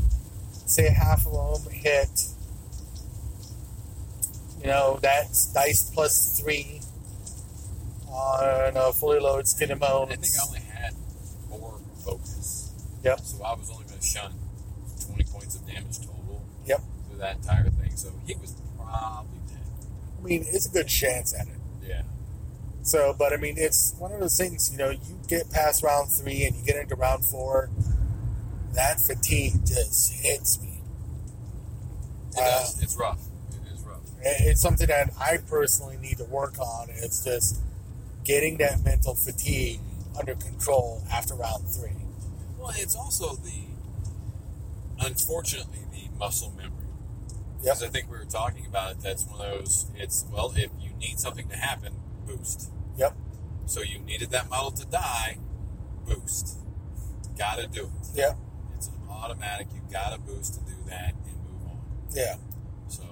Say 0.67 0.89
half 0.89 1.25
of 1.25 1.63
them 1.63 1.73
hit. 1.73 2.25
You 4.61 4.67
know, 4.67 4.99
that's 5.01 5.51
dice 5.53 5.89
plus 5.91 6.39
three 6.39 6.81
on 8.07 8.77
a 8.77 8.93
fully 8.93 9.19
loaded 9.19 9.47
skin 9.47 9.71
and 9.71 9.79
bones. 9.79 10.11
I 10.11 10.15
think 10.17 10.33
I 10.39 10.45
only 10.45 10.59
had 10.59 10.61
four 10.61 10.69
focus. 10.69 10.70
Yep. 13.03 13.19
So 13.21 13.43
I 13.43 13.53
was 13.55 13.69
only 13.71 13.85
going 13.85 13.99
to 13.99 14.05
shun 14.05 14.33
20 15.07 15.23
points 15.25 15.55
of 15.55 15.65
damage 15.67 15.99
total. 15.99 16.43
Yep. 16.65 16.81
Through 17.09 17.17
that 17.19 17.37
entire 17.37 17.69
thing. 17.69 17.95
So 17.95 18.09
he 18.25 18.35
was 18.35 18.55
probably 18.77 19.39
dead. 19.47 19.57
I 20.19 20.23
mean, 20.23 20.45
it's 20.47 20.67
a 20.67 20.71
good 20.71 20.87
chance 20.87 21.33
at 21.37 21.47
it. 21.47 21.53
Yeah. 21.87 22.03
So, 22.83 23.15
but 23.17 23.33
I 23.33 23.37
mean, 23.37 23.55
it's 23.57 23.95
one 23.99 24.11
of 24.11 24.19
those 24.19 24.37
things, 24.37 24.71
you 24.71 24.77
know, 24.77 24.89
you 24.89 25.19
get 25.27 25.49
past 25.51 25.83
round 25.83 26.09
three 26.11 26.43
and 26.45 26.55
you 26.55 26.63
get 26.63 26.75
into 26.77 26.95
round 26.95 27.25
four, 27.25 27.69
that 28.73 28.99
fatigue 28.99 29.65
just 29.65 30.13
hits 30.13 30.61
me. 30.61 30.81
It 32.33 32.39
Uh, 32.39 32.59
does. 32.59 32.81
It's 32.81 32.95
rough. 32.95 33.19
It 33.51 33.73
is 33.73 33.81
rough. 33.81 33.99
it's 34.21 34.61
something 34.61 34.87
that 34.87 35.11
I 35.19 35.37
personally 35.37 35.97
need 35.97 36.17
to 36.17 36.25
work 36.25 36.57
on. 36.59 36.87
It's 36.89 37.23
just 37.23 37.59
getting 38.23 38.57
that 38.57 38.83
mental 38.83 39.15
fatigue 39.15 39.79
under 40.17 40.35
control 40.35 41.03
after 41.11 41.35
round 41.35 41.67
three. 41.67 41.91
Well, 42.61 42.73
it's 42.77 42.95
also 42.95 43.35
the, 43.35 43.63
unfortunately, 44.99 45.79
the 45.91 46.09
muscle 46.17 46.51
memory. 46.55 46.71
Yep. 47.27 47.61
Because 47.61 47.83
I 47.83 47.87
think 47.87 48.11
we 48.11 48.17
were 48.17 48.25
talking 48.25 48.65
about 48.65 48.91
it. 48.91 48.97
That's 49.01 49.25
one 49.25 49.41
of 49.41 49.59
those. 49.59 49.87
It's 49.95 50.25
well, 50.31 50.53
if 50.55 50.69
you 50.79 50.91
need 50.99 51.19
something 51.19 51.47
to 51.49 51.55
happen, 51.57 51.93
boost. 52.25 52.71
Yep. 52.97 53.15
So 53.65 53.81
you 53.81 53.99
needed 53.99 54.31
that 54.31 54.49
model 54.49 54.71
to 54.71 54.85
die, 54.85 55.37
boost. 56.05 56.57
Got 57.37 57.59
to 57.59 57.67
do 57.67 57.85
it. 57.85 58.07
Yep. 58.15 58.37
It's 58.75 58.87
an 58.87 58.93
automatic. 59.09 59.67
You 59.73 59.81
got 59.91 60.13
to 60.13 60.19
boost 60.19 60.55
to 60.55 60.59
do 60.61 60.75
that 60.87 61.13
and 61.25 61.35
move 61.43 61.69
on. 61.69 61.79
Yeah. 62.11 62.35
So 62.87 63.03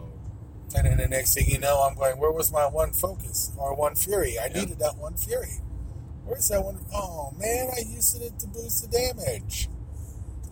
And 0.76 0.86
then 0.86 0.98
the 0.98 1.08
next 1.08 1.34
thing 1.34 1.48
you 1.48 1.60
know, 1.60 1.82
I'm 1.88 1.96
going, 1.96 2.18
where 2.20 2.32
was 2.32 2.52
my 2.52 2.68
one 2.68 2.92
focus 2.92 3.52
or 3.58 3.76
one 3.76 3.96
fury? 3.96 4.38
I 4.40 4.46
Yep. 4.46 4.56
needed 4.56 4.80
that 4.80 4.98
one 4.98 5.16
fury. 5.16 5.62
Where's 6.30 6.48
that 6.50 6.64
one? 6.64 6.78
Oh 6.94 7.34
man, 7.40 7.70
I 7.76 7.80
used 7.90 8.22
it 8.22 8.38
to 8.38 8.48
boost 8.48 8.84
the 8.84 8.96
damage. 8.96 9.68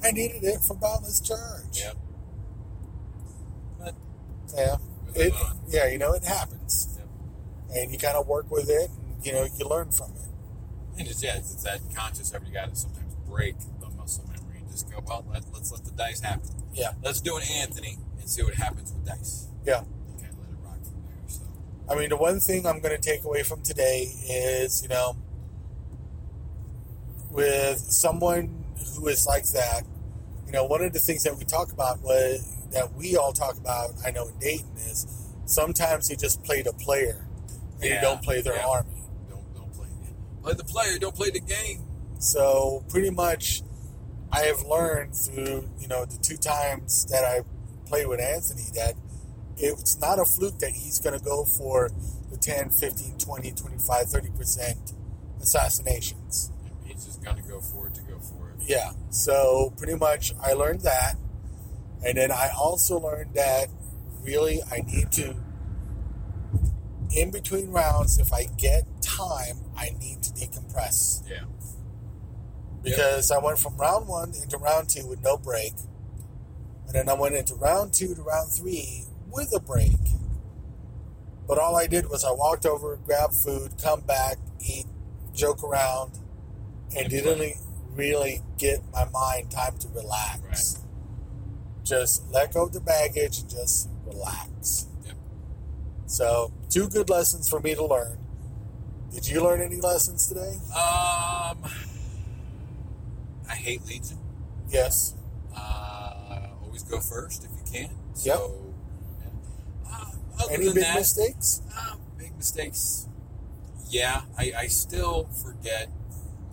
I 0.03 0.11
needed 0.11 0.43
it 0.43 0.59
for 0.61 0.73
boundless 0.73 1.19
charge. 1.19 1.79
Yep. 1.79 1.95
But 3.77 3.95
Yeah. 4.55 4.77
It, 5.13 5.33
yeah, 5.69 5.87
you 5.87 5.99
know, 5.99 6.13
it 6.13 6.23
happens. 6.23 6.97
Yep. 6.97 7.07
And 7.75 7.91
you 7.91 7.99
kind 7.99 8.17
of 8.17 8.27
work 8.27 8.49
with 8.49 8.69
it 8.69 8.89
and, 8.89 9.23
you 9.23 9.33
know, 9.33 9.47
you 9.55 9.67
learn 9.67 9.91
from 9.91 10.13
it. 10.13 10.99
And 10.99 11.07
it's, 11.07 11.21
yeah, 11.21 11.37
it's, 11.37 11.53
it's 11.53 11.63
that 11.63 11.79
conscious 11.95 12.33
effort. 12.33 12.47
You 12.47 12.53
got 12.53 12.69
to 12.69 12.75
sometimes 12.75 13.13
break 13.29 13.55
the 13.79 13.89
muscle 13.91 14.25
memory 14.27 14.61
and 14.61 14.71
just 14.71 14.91
go, 14.91 15.03
well, 15.05 15.25
let, 15.31 15.43
let's 15.53 15.71
let 15.71 15.85
the 15.85 15.91
dice 15.91 16.21
happen. 16.21 16.49
Yeah. 16.73 16.93
Let's 17.03 17.21
do 17.21 17.37
an 17.37 17.43
Anthony 17.43 17.97
and 18.19 18.27
see 18.27 18.41
what 18.41 18.55
happens 18.55 18.91
with 18.93 19.05
dice. 19.05 19.47
Yeah. 19.63 19.81
And 19.81 20.21
kind 20.21 20.33
of 20.33 20.39
let 20.39 20.49
it 20.49 20.57
rock 20.65 20.83
from 20.83 21.03
there. 21.05 21.27
So, 21.27 21.41
I 21.87 21.95
mean, 21.95 22.09
the 22.09 22.17
one 22.17 22.39
thing 22.39 22.65
I'm 22.65 22.79
going 22.79 22.95
to 22.95 23.01
take 23.01 23.23
away 23.23 23.43
from 23.43 23.61
today 23.61 24.11
is, 24.27 24.81
you 24.81 24.89
know, 24.89 25.17
with 27.37 27.77
someone 27.77 28.65
who 28.95 29.07
is 29.09 29.27
like 29.27 29.47
that, 29.51 29.83
you 30.47 30.51
know, 30.51 30.65
one 30.65 30.81
of 30.81 30.91
the 30.91 30.99
things 30.99 31.21
that 31.21 31.37
we 31.37 31.45
talk 31.45 31.71
about 31.71 32.01
was 32.01 32.51
that 32.71 32.91
we 32.95 33.15
all 33.15 33.31
talk 33.31 33.57
about, 33.57 33.91
I 34.03 34.09
know 34.09 34.27
in 34.27 34.39
Dayton, 34.39 34.71
is 34.77 35.05
sometimes 35.45 36.09
you 36.09 36.17
just 36.17 36.43
play 36.43 36.63
the 36.63 36.73
player 36.73 37.27
and 37.79 37.83
you 37.83 38.01
don't 38.01 38.23
play 38.23 38.41
their 38.41 38.55
yeah. 38.55 38.65
army. 38.65 39.03
don't 39.29 39.53
don't 39.53 39.71
play 39.71 39.87
play 40.41 40.53
the 40.53 40.63
player. 40.63 40.97
Don't 40.97 41.13
play 41.13 41.29
the 41.29 41.39
game. 41.39 41.83
So 42.17 42.83
pretty 42.89 43.11
much, 43.11 43.61
I 44.31 44.41
have 44.41 44.63
learned 44.63 45.15
through 45.15 45.69
you 45.79 45.87
know 45.87 46.05
the 46.05 46.17
two 46.17 46.37
times 46.37 47.05
that 47.05 47.23
I 47.23 47.41
played 47.87 48.07
with 48.07 48.19
Anthony 48.19 48.65
that 48.73 48.95
it's 49.57 49.99
not 49.99 50.17
a 50.17 50.25
fluke 50.25 50.57
that 50.57 50.71
he's 50.71 50.99
going 50.99 51.17
to 51.17 51.23
go 51.23 51.45
for 51.45 51.91
the 52.31 52.37
10, 52.37 52.71
15, 52.71 53.19
20, 53.19 53.51
25, 53.51 54.05
30 54.09 54.29
percent 54.31 54.93
assassinations. 55.39 56.51
Just 57.35 57.47
gonna 57.47 57.53
go 57.53 57.61
for 57.61 57.87
it 57.87 57.93
to 57.95 58.01
go 58.01 58.19
for 58.19 58.49
it. 58.49 58.55
Yeah. 58.67 58.91
So 59.09 59.73
pretty 59.77 59.95
much, 59.95 60.33
I 60.41 60.53
learned 60.53 60.81
that, 60.81 61.15
and 62.05 62.17
then 62.17 62.31
I 62.31 62.49
also 62.57 62.99
learned 62.99 63.33
that 63.35 63.67
really 64.23 64.61
I 64.71 64.79
need 64.81 65.11
to. 65.13 65.35
In 67.15 67.31
between 67.31 67.71
rounds, 67.71 68.19
if 68.19 68.33
I 68.33 68.45
get 68.57 68.83
time, 69.01 69.59
I 69.77 69.91
need 69.99 70.21
to 70.23 70.31
decompress. 70.33 71.23
Yeah. 71.29 71.45
because 72.83 73.31
I 73.31 73.37
went 73.39 73.59
from 73.59 73.75
round 73.77 74.07
one 74.07 74.33
into 74.41 74.57
round 74.57 74.89
two 74.89 75.07
with 75.07 75.21
no 75.23 75.37
break, 75.37 75.73
and 76.85 76.93
then 76.95 77.09
I 77.09 77.13
went 77.13 77.35
into 77.35 77.55
round 77.55 77.93
two 77.93 78.13
to 78.15 78.21
round 78.21 78.51
three 78.51 79.05
with 79.31 79.53
a 79.55 79.59
break. 79.59 79.97
But 81.47 81.57
all 81.57 81.75
I 81.77 81.87
did 81.87 82.09
was 82.09 82.23
I 82.25 82.31
walked 82.31 82.65
over, 82.65 82.97
grabbed 82.97 83.33
food, 83.33 83.73
come 83.81 84.01
back, 84.01 84.37
eat, 84.59 84.85
joke 85.33 85.63
around, 85.63 86.19
and 86.95 87.09
didn't 87.09 87.55
really 87.93 88.41
get 88.57 88.81
my 88.93 89.05
mind 89.09 89.51
time 89.51 89.77
to 89.79 89.87
relax. 89.89 90.75
Right. 90.77 90.83
Just 91.83 92.31
let 92.31 92.53
go 92.53 92.63
of 92.63 92.73
the 92.73 92.81
baggage 92.81 93.39
and 93.39 93.49
just 93.49 93.89
relax. 94.05 94.87
Yep. 95.05 95.15
So, 96.05 96.51
two 96.69 96.87
good 96.89 97.09
lessons 97.09 97.49
for 97.49 97.59
me 97.59 97.75
to 97.75 97.85
learn. 97.85 98.19
Did 99.11 99.27
you 99.27 99.41
learn 99.41 99.61
any 99.61 99.77
lessons 99.77 100.27
today? 100.27 100.57
Um, 100.75 101.63
I 103.49 103.55
hate 103.55 103.85
Legion. 103.85 104.19
Yes. 104.69 105.15
Uh, 105.55 106.49
always 106.61 106.83
go 106.83 106.99
first 106.99 107.45
if 107.45 107.51
you 107.51 107.63
can. 107.71 107.89
Yep. 108.23 108.37
So, 108.37 108.73
uh, 109.89 110.11
other 110.39 110.53
Any 110.53 110.65
big 110.65 110.83
that, 110.83 110.95
mistakes? 110.95 111.61
Uh, 111.75 111.95
big 112.17 112.35
mistakes. 112.35 113.07
Yeah, 113.89 114.23
I, 114.37 114.51
I 114.57 114.67
still 114.67 115.29
forget 115.41 115.89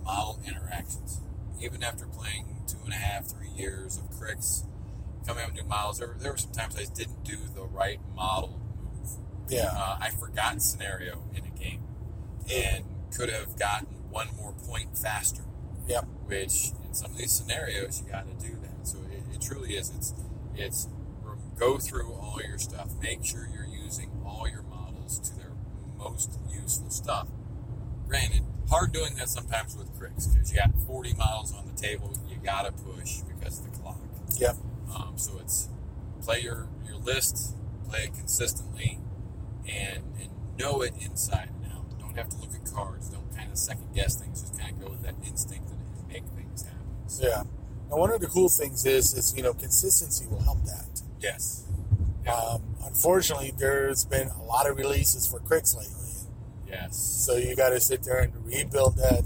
model 0.04 0.40
interactions. 0.46 1.20
Even 1.60 1.82
after 1.82 2.06
playing 2.06 2.62
two 2.66 2.78
and 2.84 2.92
a 2.92 2.96
half, 2.96 3.26
three 3.26 3.48
years 3.48 3.96
of 3.96 4.10
Cryx, 4.10 4.64
coming 5.26 5.44
up 5.44 5.52
with 5.52 5.62
new 5.62 5.68
models, 5.68 5.98
there, 5.98 6.08
were- 6.08 6.14
there 6.18 6.32
were 6.32 6.38
some 6.38 6.52
times 6.52 6.76
I 6.78 6.84
didn't 6.84 7.24
do 7.24 7.36
the 7.54 7.62
right 7.64 8.00
model 8.14 8.60
move. 8.76 9.08
Yeah. 9.48 9.70
Uh, 9.72 9.96
I 10.00 10.10
forgot 10.10 10.60
scenario 10.62 11.22
in 11.34 11.44
a 11.44 11.50
game 11.50 11.82
and 12.52 12.84
could 13.16 13.30
have 13.30 13.58
gotten 13.58 13.86
one 14.10 14.28
more 14.36 14.52
point 14.52 14.96
faster. 14.98 15.42
Yep. 15.88 16.04
Which 16.26 16.72
in 16.84 16.94
some 16.94 17.12
of 17.12 17.18
these 17.18 17.32
scenarios 17.32 18.02
you 18.04 18.10
got 18.10 18.26
to 18.26 18.46
do 18.46 18.54
that. 18.62 18.86
So 18.86 18.98
it, 19.10 19.22
it 19.34 19.40
truly 19.40 19.76
is. 19.76 19.90
It's 19.94 20.14
it's 20.56 20.88
go 21.58 21.78
through 21.78 22.12
all 22.12 22.40
your 22.46 22.58
stuff. 22.58 22.90
Make 23.02 23.24
sure 23.24 23.48
you're 23.52 23.66
using 23.66 24.10
all 24.24 24.48
your 24.48 24.62
models 24.62 25.18
to 25.20 25.36
their 25.36 25.52
most 25.98 26.38
useful 26.52 26.90
stuff. 26.90 27.28
Granted, 28.08 28.42
hard 28.70 28.92
doing 28.92 29.14
that 29.16 29.28
sometimes 29.28 29.76
with 29.76 29.96
Cryx 29.98 30.26
because 30.26 30.50
you 30.50 30.58
got 30.58 30.70
40 30.86 31.14
miles 31.14 31.52
on 31.54 31.66
the 31.66 31.80
table. 31.80 32.12
You 32.28 32.36
got 32.36 32.62
to 32.62 32.72
push 32.72 33.20
because 33.20 33.60
of 33.60 33.72
the 33.72 33.78
clock. 33.78 33.98
Yep. 34.38 34.56
Um, 34.94 35.14
so 35.16 35.38
it's 35.40 35.68
play 36.22 36.40
your, 36.40 36.68
your 36.86 36.96
list, 36.96 37.54
play 37.88 38.04
it 38.04 38.14
consistently, 38.14 38.98
and, 39.68 40.02
and 40.20 40.30
know 40.58 40.82
it 40.82 40.94
inside 41.00 41.50
and 41.62 41.72
out. 41.72 41.98
Don't 41.98 42.16
have 42.16 42.28
to 42.30 42.36
look 42.38 42.54
at 42.54 42.70
cards. 42.72 43.08
Don't 43.08 43.34
kind 43.36 43.50
of 43.50 43.58
second 43.58 43.94
guess 43.94 44.16
things. 44.16 44.40
Just 44.40 44.58
kind 44.58 44.72
of 44.72 44.80
go 44.80 44.90
with 44.90 45.02
that 45.02 45.14
instinct 45.26 45.68
and, 45.70 45.80
make 46.08 46.24
things 46.36 46.62
happen. 46.62 46.78
So, 47.06 47.26
Yeah. 47.26 47.42
Now, 47.90 47.96
one 47.96 48.10
of 48.12 48.20
the 48.20 48.28
cool 48.28 48.48
things 48.48 48.86
is, 48.86 49.14
is 49.14 49.34
you 49.36 49.42
know, 49.42 49.52
consistency 49.52 50.26
will 50.26 50.42
help 50.42 50.62
that. 50.64 51.02
Yes. 51.20 51.64
Yeah. 52.24 52.32
Um, 52.32 52.62
unfortunately, 52.84 53.52
there's 53.58 54.04
been 54.04 54.28
a 54.28 54.42
lot 54.42 54.68
of 54.68 54.76
releases 54.76 55.26
for 55.26 55.40
Cryx 55.40 55.74
lately, 55.74 56.03
yes. 56.68 56.96
so 57.26 57.36
you 57.36 57.54
got 57.56 57.70
to 57.70 57.80
sit 57.80 58.02
there 58.02 58.18
and 58.20 58.32
rebuild 58.46 58.96
that, 58.96 59.22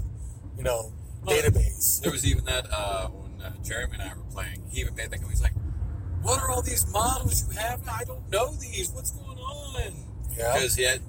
you 0.57 0.63
know, 0.63 0.91
Well, 1.25 1.35
database. 1.35 2.01
There 2.01 2.11
was 2.11 2.25
even 2.25 2.45
that 2.45 2.65
uh, 2.71 3.07
when 3.07 3.41
uh, 3.41 3.53
Jeremy 3.63 3.93
and 3.99 4.03
I 4.03 4.13
were 4.15 4.23
playing. 4.31 4.63
He 4.69 4.81
even 4.81 4.95
made 4.95 5.09
that. 5.11 5.17
comment. 5.17 5.31
He's 5.31 5.41
like, 5.41 5.53
"What 6.21 6.41
are 6.41 6.49
all 6.49 6.61
these 6.61 6.85
models 6.91 7.45
you 7.47 7.57
have? 7.59 7.81
I 7.87 8.03
don't 8.03 8.29
know 8.29 8.53
these. 8.55 8.91
What's 8.91 9.11
going 9.11 9.37
on?" 9.37 9.93
Yeah. 10.37 10.53
Because 10.53 10.75
he 10.75 10.83
had 10.83 11.01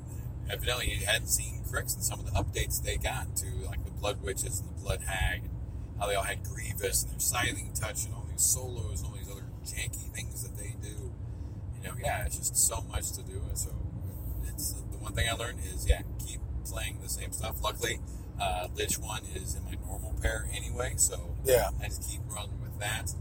evidently 0.50 0.86
he 0.86 1.04
hadn't 1.04 1.28
seen 1.28 1.62
Cryx 1.70 1.94
and 1.94 2.02
some 2.02 2.18
of 2.20 2.26
the 2.26 2.32
updates 2.32 2.82
they 2.82 2.96
got 2.96 3.36
to 3.36 3.46
like 3.66 3.84
the 3.84 3.90
Blood 3.92 4.22
Witches 4.22 4.60
and 4.60 4.68
the 4.70 4.82
Blood 4.82 5.02
Hag, 5.06 5.42
and 5.42 5.50
how 6.00 6.06
they 6.08 6.14
all 6.14 6.24
had 6.24 6.42
Grievous 6.42 7.04
and 7.04 7.12
their 7.12 7.20
Scything 7.20 7.70
Touch 7.74 8.04
and 8.04 8.14
all 8.14 8.26
these 8.30 8.42
solos 8.42 9.02
and 9.02 9.10
all 9.10 9.16
these 9.16 9.30
other 9.30 9.46
janky 9.64 10.10
things 10.12 10.42
that 10.42 10.56
they 10.56 10.74
do. 10.82 11.12
You 11.76 11.88
know, 11.88 11.94
yeah, 12.02 12.24
it's 12.26 12.36
just 12.36 12.56
so 12.56 12.82
much 12.90 13.12
to 13.12 13.22
do. 13.22 13.40
And 13.48 13.56
so 13.56 13.70
one 15.00 15.12
thing 15.14 15.28
I 15.28 15.34
learned 15.34 15.58
is 15.74 15.86
yeah, 15.88 16.02
keep 16.24 16.40
playing 16.64 17.00
the 17.02 17.08
same 17.08 17.32
stuff. 17.32 17.56
Luckily, 17.62 18.00
uh, 18.40 18.68
Lich 18.74 18.98
one 18.98 19.22
is 19.34 19.54
in 19.54 19.64
my 19.64 19.74
normal 19.86 20.14
pair 20.22 20.48
anyway, 20.54 20.94
so 20.96 21.36
Yeah. 21.44 21.70
I 21.82 21.86
just 21.86 22.08
keep 22.10 22.20
running 22.28 22.60
with 22.60 22.78
that. 22.80 23.12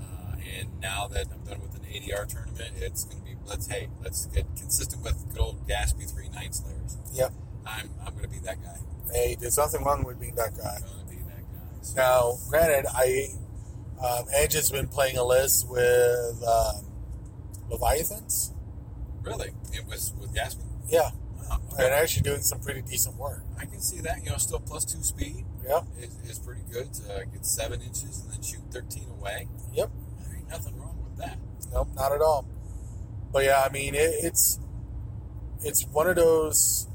Uh, 0.00 0.36
and 0.58 0.80
now 0.80 1.08
that 1.08 1.26
I'm 1.32 1.42
done 1.44 1.60
with 1.62 1.74
an 1.74 1.82
ADR 1.82 2.26
tournament, 2.28 2.74
it's 2.76 3.04
going 3.04 3.18
to 3.18 3.24
be 3.24 3.36
let's 3.46 3.66
hey 3.66 3.88
let's 4.02 4.26
get 4.26 4.44
consistent 4.56 5.02
with 5.02 5.28
good 5.30 5.40
old 5.40 5.66
Gaspy 5.66 6.10
three 6.12 6.28
Night 6.28 6.54
Slayers. 6.54 6.96
Yep. 7.12 7.32
I'm 7.66 7.90
I'm 8.04 8.12
going 8.14 8.24
to 8.24 8.30
be 8.30 8.38
that 8.40 8.62
guy. 8.62 8.76
Hey, 9.12 9.36
there's 9.40 9.56
nothing 9.56 9.82
wrong 9.84 10.04
with 10.04 10.20
being 10.20 10.34
that 10.36 10.56
guy. 10.56 10.76
I'm 10.76 10.82
going 10.82 11.06
to 11.06 11.10
be 11.10 11.22
that 11.22 11.42
guy. 11.52 11.82
So, 11.82 11.94
Now, 11.96 12.32
granted, 12.50 12.86
I 12.94 13.28
um, 14.04 14.26
Edge 14.32 14.52
has 14.54 14.70
been 14.70 14.86
playing 14.88 15.16
a 15.16 15.24
list 15.24 15.66
with 15.68 16.42
um, 16.46 16.84
Leviathans. 17.70 18.52
really, 19.22 19.50
it 19.72 19.86
was 19.86 20.12
with 20.20 20.32
Gaspy. 20.34 20.62
Yeah, 20.88 21.10
and 21.78 21.94
actually 21.94 22.22
doing 22.22 22.42
some 22.42 22.60
pretty 22.60 22.82
decent 22.82 23.16
work. 23.16 23.42
I 23.58 23.64
can 23.64 23.80
see 23.80 24.00
that. 24.00 24.24
You 24.24 24.30
know, 24.30 24.36
still 24.36 24.60
plus 24.60 24.84
two 24.84 25.02
speed 25.02 25.44
Yeah, 25.64 25.82
is, 26.00 26.16
is 26.30 26.38
pretty 26.38 26.62
good. 26.70 26.92
To 26.94 27.14
uh, 27.14 27.24
get 27.24 27.46
seven 27.46 27.80
inches 27.80 28.22
and 28.22 28.32
then 28.32 28.42
shoot 28.42 28.60
13 28.70 29.04
away. 29.10 29.48
Yep. 29.74 29.90
There 30.22 30.36
ain't 30.36 30.48
nothing 30.48 30.78
wrong 30.78 30.98
with 31.02 31.18
that. 31.18 31.38
Nope, 31.72 31.88
not 31.94 32.12
at 32.12 32.20
all. 32.20 32.46
But 33.32 33.44
yeah, 33.44 33.64
I 33.68 33.72
mean, 33.72 33.94
it, 33.94 34.10
it's 34.22 34.58
it's 35.62 35.84
one 35.86 36.06
of 36.06 36.16
those 36.16 36.86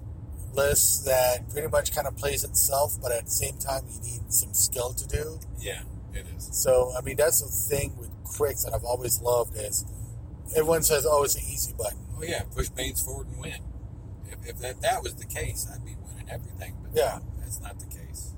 lists 0.53 1.03
that 1.05 1.49
pretty 1.49 1.67
much 1.67 1.93
kind 1.93 2.07
of 2.07 2.15
plays 2.15 2.43
itself, 2.43 2.97
but 3.01 3.11
at 3.11 3.25
the 3.25 3.31
same 3.31 3.57
time, 3.57 3.83
you 3.87 3.99
need 4.01 4.33
some 4.33 4.53
skill 4.53 4.93
to 4.93 5.07
do. 5.07 5.39
Yeah, 5.59 5.81
it 6.13 6.25
is. 6.35 6.49
So, 6.51 6.93
I 6.97 7.01
mean, 7.01 7.17
that's 7.17 7.41
the 7.41 7.75
thing 7.75 7.95
with 7.97 8.09
Cryx 8.23 8.63
that 8.63 8.73
I've 8.73 8.83
always 8.83 9.21
loved 9.21 9.55
is 9.57 9.85
everyone 10.51 10.83
says, 10.83 11.05
"Oh, 11.07 11.23
it's 11.23 11.35
an 11.35 11.43
easy 11.43 11.73
button." 11.73 11.99
Oh 12.17 12.23
yeah, 12.23 12.43
push 12.55 12.69
Banes 12.69 13.01
forward 13.01 13.27
and 13.27 13.39
win. 13.39 13.59
If, 14.45 14.59
that, 14.59 14.81
that 14.81 15.01
was 15.03 15.15
the 15.15 15.25
case, 15.25 15.67
I'd 15.73 15.85
be 15.85 15.95
winning 16.05 16.29
everything. 16.29 16.75
But 16.83 16.91
Yeah. 16.95 17.19
that's 17.39 17.59
not 17.61 17.79
the 17.79 17.85
case. 17.85 18.31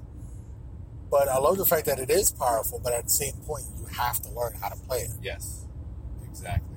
But 1.10 1.28
I 1.30 1.38
love 1.38 1.58
the 1.58 1.66
fact 1.66 1.86
that 1.86 2.00
it 2.00 2.10
is 2.10 2.32
powerful, 2.32 2.80
but 2.84 2.94
at 2.94 3.06
the 3.06 3.10
same 3.10 3.34
point, 3.46 3.66
you 3.78 3.86
have 3.86 4.20
to 4.22 4.30
learn 4.32 4.54
how 4.62 4.70
to 4.70 4.76
play 4.76 5.00
it. 5.00 5.12
Yes, 5.22 5.66
exactly. 6.24 6.76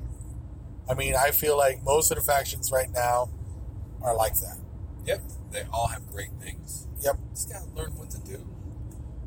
I 0.88 0.94
mean, 0.94 1.14
I 1.14 1.30
feel 1.32 1.56
like 1.56 1.82
most 1.82 2.10
of 2.10 2.18
the 2.18 2.24
factions 2.24 2.70
right 2.72 2.90
now 2.90 3.30
are 4.02 4.14
like 4.14 4.34
that. 4.40 4.56
Yep, 5.06 5.22
they 5.50 5.62
all 5.72 5.88
have 5.88 6.06
great 6.10 6.30
things. 6.40 6.86
Yep. 7.00 7.16
Just 7.30 7.50
gotta 7.50 7.66
learn 7.74 7.96
what 7.96 8.10
to 8.10 8.18
do. 8.18 8.46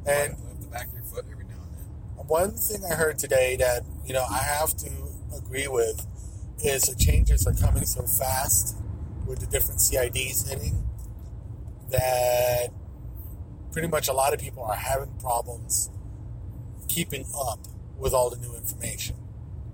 And 0.06 0.38
Lift 0.40 0.62
the 0.62 0.68
back 0.68 0.88
of 0.88 0.94
your 0.94 1.04
foot 1.04 1.26
every 1.32 1.46
now 1.46 1.56
and 1.64 1.74
then. 2.18 2.28
one 2.28 2.52
thing 2.52 2.84
I 2.90 2.96
heard 2.96 3.18
today 3.20 3.56
that 3.58 3.84
you 4.06 4.14
know 4.14 4.24
I 4.30 4.38
have 4.40 4.76
to 4.78 4.90
agree 5.38 5.68
with 5.68 6.06
is 6.64 6.84
the 6.84 6.96
changes 6.96 7.46
are 7.48 7.54
coming 7.54 7.86
so 7.86 8.04
fast 8.04 8.78
with 9.32 9.40
the 9.40 9.46
different 9.48 9.80
CIDs 9.80 10.48
hitting 10.50 10.84
that 11.90 12.68
pretty 13.72 13.88
much 13.88 14.10
a 14.10 14.14
lot 14.14 14.34
of 14.34 14.40
people 14.42 14.62
are 14.64 14.76
having 14.76 15.10
problems 15.20 15.90
keeping 16.90 17.26
up 17.50 17.60
with 17.98 18.14
all 18.14 18.30
the 18.30 18.36
new 18.38 18.54
information. 18.56 19.16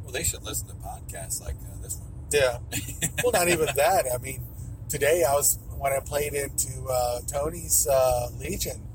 Well, 0.03 0.11
they 0.11 0.23
should 0.23 0.43
listen 0.43 0.67
to 0.67 0.73
podcasts 0.75 1.41
like 1.41 1.55
uh, 1.55 1.81
this 1.81 1.97
one. 1.97 2.11
Yeah. 2.31 2.59
Well, 3.23 3.31
not 3.31 3.49
even 3.49 3.67
that. 3.75 4.05
I 4.13 4.19
mean, 4.19 4.43
today 4.89 5.23
I 5.27 5.33
was 5.33 5.57
when 5.79 5.91
I 5.91 5.99
played 5.99 6.33
into 6.33 6.85
uh, 6.87 7.19
Tony's 7.27 7.87
uh, 7.87 8.29
Legion, 8.39 8.87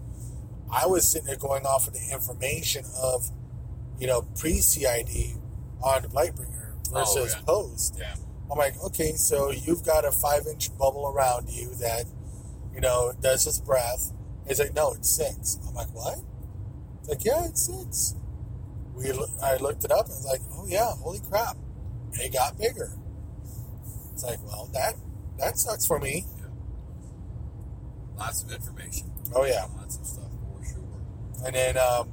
I 0.72 0.86
was 0.86 1.10
sitting 1.10 1.26
there 1.26 1.36
going 1.36 1.66
off 1.66 1.88
of 1.88 1.92
the 1.94 2.08
information 2.12 2.84
of, 3.02 3.28
you 3.98 4.06
know, 4.06 4.22
pre 4.38 4.58
CID 4.60 5.36
on 5.82 6.02
the 6.02 6.08
Blightbringer 6.08 6.88
versus 6.92 7.34
Oh, 7.34 7.38
yeah. 7.38 7.44
post. 7.44 7.96
Yeah. 7.98 8.14
I'm 8.52 8.58
like, 8.58 8.78
okay, 8.84 9.12
so 9.12 9.50
you've 9.50 9.82
got 9.82 10.04
a 10.04 10.12
five 10.12 10.46
inch 10.46 10.76
bubble 10.76 11.06
around 11.06 11.48
you 11.48 11.74
that, 11.76 12.04
you 12.74 12.82
know, 12.82 13.14
does 13.22 13.46
its 13.46 13.58
breath. 13.58 14.12
He's 14.46 14.60
like, 14.60 14.74
no, 14.74 14.92
it's 14.92 15.08
six. 15.08 15.58
I'm 15.66 15.74
like, 15.74 15.92
what? 15.94 16.18
It's 17.00 17.08
like, 17.08 17.24
yeah, 17.24 17.46
it's 17.46 17.66
six. 17.66 18.14
We, 18.94 19.10
I 19.42 19.56
looked 19.56 19.84
it 19.84 19.90
up 19.90 20.04
and 20.04 20.14
was 20.14 20.26
like, 20.26 20.42
oh 20.52 20.66
yeah, 20.68 20.92
holy 21.00 21.20
crap, 21.20 21.56
it 22.12 22.30
got 22.34 22.58
bigger. 22.58 22.92
It's 24.12 24.22
like, 24.22 24.44
well, 24.44 24.68
that 24.74 24.96
that 25.38 25.56
sucks 25.56 25.86
for 25.86 25.98
me. 25.98 26.26
Yeah. 26.36 26.44
Lots 28.16 28.42
of 28.42 28.52
information. 28.52 29.10
Oh 29.34 29.46
yeah. 29.46 29.64
Lots 29.78 29.96
of 29.96 30.06
stuff 30.06 30.28
for 30.52 30.62
sure. 30.62 31.46
And 31.46 31.54
then 31.54 31.78
um, 31.78 32.10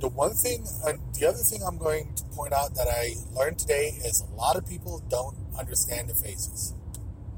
the 0.00 0.08
one 0.08 0.34
thing, 0.34 0.66
uh, 0.84 0.94
the 1.18 1.26
other 1.26 1.38
thing 1.38 1.62
I'm 1.62 1.78
going 1.78 2.12
to 2.16 2.24
point 2.24 2.52
out 2.52 2.74
that 2.74 2.88
I 2.88 3.14
learned 3.32 3.60
today 3.60 4.00
is 4.04 4.22
a 4.22 4.34
lot 4.34 4.56
of 4.56 4.66
people 4.66 5.00
don't 5.08 5.36
understand 5.60 6.08
the 6.08 6.14
phases. 6.14 6.74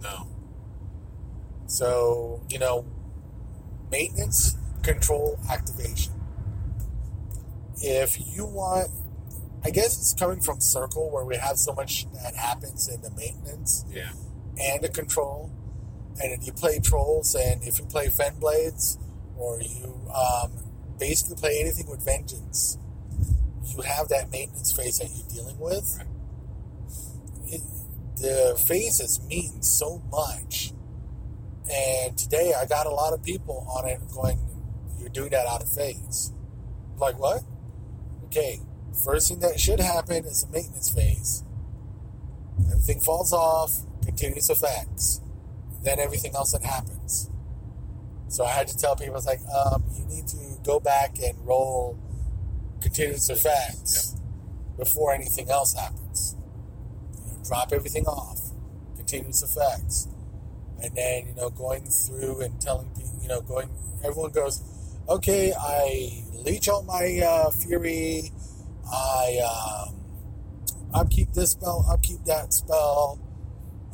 No. 0.00 0.28
So, 1.66 2.42
you 2.48 2.58
know, 2.58 2.84
maintenance, 3.90 4.56
control, 4.82 5.38
activation. 5.50 6.12
If 7.80 8.18
you 8.34 8.46
want, 8.46 8.90
I 9.64 9.70
guess 9.70 9.98
it's 9.98 10.14
coming 10.14 10.40
from 10.40 10.60
Circle 10.60 11.10
where 11.10 11.24
we 11.24 11.36
have 11.36 11.56
so 11.56 11.72
much 11.72 12.06
that 12.22 12.34
happens 12.34 12.88
in 12.88 13.00
the 13.02 13.10
maintenance 13.10 13.84
Yeah. 13.90 14.12
and 14.60 14.82
the 14.82 14.88
control. 14.88 15.50
And 16.22 16.32
if 16.32 16.46
you 16.46 16.52
play 16.52 16.78
Trolls 16.78 17.34
and 17.34 17.62
if 17.62 17.78
you 17.78 17.84
play 17.86 18.08
Fen 18.08 18.38
Blades 18.38 18.98
or 19.36 19.60
you 19.60 20.10
um, 20.14 20.52
basically 20.98 21.36
play 21.36 21.58
anything 21.60 21.88
with 21.88 22.04
Vengeance, 22.04 22.76
you 23.64 23.80
have 23.82 24.08
that 24.08 24.30
maintenance 24.30 24.72
phase 24.72 24.98
that 24.98 25.08
you're 25.14 25.28
dealing 25.28 25.58
with. 25.58 25.96
Right. 25.98 26.06
It, 27.54 27.62
the 28.16 28.60
phases 28.66 29.20
mean 29.26 29.62
so 29.62 30.02
much. 30.10 30.72
And 31.72 32.16
today 32.16 32.52
I 32.58 32.66
got 32.66 32.86
a 32.86 32.90
lot 32.90 33.12
of 33.12 33.22
people 33.22 33.66
on 33.68 33.88
it 33.88 34.00
going, 34.12 34.38
You're 34.98 35.08
doing 35.08 35.30
that 35.30 35.46
out 35.46 35.62
of 35.62 35.72
phase. 35.72 36.32
I'm 36.94 36.98
like, 36.98 37.18
what? 37.18 37.42
Okay, 38.26 38.60
first 39.04 39.28
thing 39.28 39.40
that 39.40 39.58
should 39.58 39.80
happen 39.80 40.24
is 40.24 40.44
a 40.44 40.50
maintenance 40.50 40.90
phase. 40.90 41.44
Everything 42.66 43.00
falls 43.00 43.32
off, 43.32 43.72
continuous 44.04 44.50
effects. 44.50 45.20
Then 45.82 45.98
everything 45.98 46.34
else 46.34 46.52
that 46.52 46.64
happens. 46.64 47.30
So 48.28 48.44
I 48.44 48.50
had 48.50 48.68
to 48.68 48.76
tell 48.76 48.96
people, 48.96 49.16
it's 49.16 49.26
like, 49.26 49.40
um, 49.54 49.84
you 49.94 50.04
need 50.06 50.26
to 50.28 50.36
go 50.64 50.80
back 50.80 51.18
and 51.22 51.36
roll 51.46 51.98
continuous 52.80 53.28
effects 53.28 54.16
before 54.78 55.12
anything 55.12 55.50
else 55.50 55.74
happens. 55.74 56.36
Drop 57.52 57.70
everything 57.70 58.06
off, 58.06 58.40
continuous 58.96 59.42
effects. 59.42 60.08
And 60.82 60.96
then, 60.96 61.26
you 61.26 61.34
know, 61.34 61.50
going 61.50 61.84
through 61.84 62.40
and 62.40 62.58
telling 62.58 62.90
you 63.20 63.28
know, 63.28 63.42
going, 63.42 63.68
everyone 64.02 64.30
goes, 64.30 64.62
okay, 65.06 65.52
I 65.52 66.24
leech 66.32 66.70
out 66.70 66.86
my 66.86 67.20
uh, 67.22 67.50
fury, 67.50 68.32
I 68.90 69.86
um, 69.86 69.96
upkeep 70.94 71.34
this 71.34 71.50
spell, 71.50 71.84
upkeep 71.92 72.24
that 72.24 72.54
spell, 72.54 73.20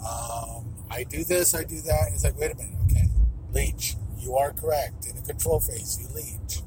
um, 0.08 0.72
I 0.88 1.02
do 1.02 1.24
this, 1.24 1.52
I 1.52 1.64
do 1.64 1.80
that. 1.80 2.10
It's 2.12 2.22
like, 2.22 2.38
wait 2.38 2.52
a 2.52 2.54
minute, 2.54 2.76
okay, 2.84 3.08
leech, 3.52 3.96
you 4.20 4.36
are 4.36 4.52
correct. 4.52 5.04
In 5.04 5.18
a 5.18 5.22
control 5.22 5.58
phase, 5.58 5.98
you 6.00 6.06
leech, 6.14 6.60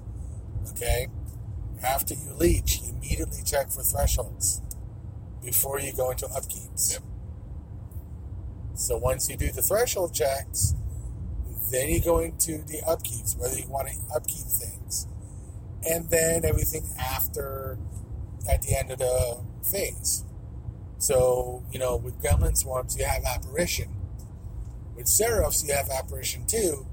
okay? 0.71 1.07
After 1.81 2.15
you 2.15 2.33
leech, 2.33 2.81
you 2.81 2.89
immediately 2.89 3.43
check 3.45 3.71
for 3.71 3.81
thresholds 3.81 4.61
before 5.43 5.79
you 5.79 5.93
go 5.93 6.11
into 6.11 6.25
upkeeps. 6.25 6.93
Yep. 6.93 7.03
So 8.75 8.97
once 8.97 9.29
you 9.29 9.37
do 9.37 9.51
the 9.51 9.61
threshold 9.61 10.13
checks, 10.13 10.75
then 11.71 11.89
you 11.89 12.01
go 12.01 12.19
into 12.19 12.63
the 12.63 12.81
upkeeps, 12.87 13.37
whether 13.37 13.57
you 13.57 13.67
want 13.67 13.87
to 13.89 13.95
upkeep 14.15 14.45
things. 14.45 15.07
And 15.89 16.09
then 16.09 16.45
everything 16.45 16.87
after, 16.99 17.77
at 18.49 18.61
the 18.61 18.77
end 18.77 18.91
of 18.91 18.99
the 18.99 19.41
phase. 19.63 20.25
So, 20.97 21.63
you 21.71 21.79
know, 21.79 21.95
with 21.95 22.21
Gremlin 22.21 22.55
Swarms, 22.57 22.97
you 22.97 23.05
have 23.05 23.23
Apparition. 23.23 23.95
With 24.95 25.07
Seraphs, 25.07 25.65
you 25.65 25.73
have 25.73 25.89
Apparition 25.89 26.45
too. 26.45 26.85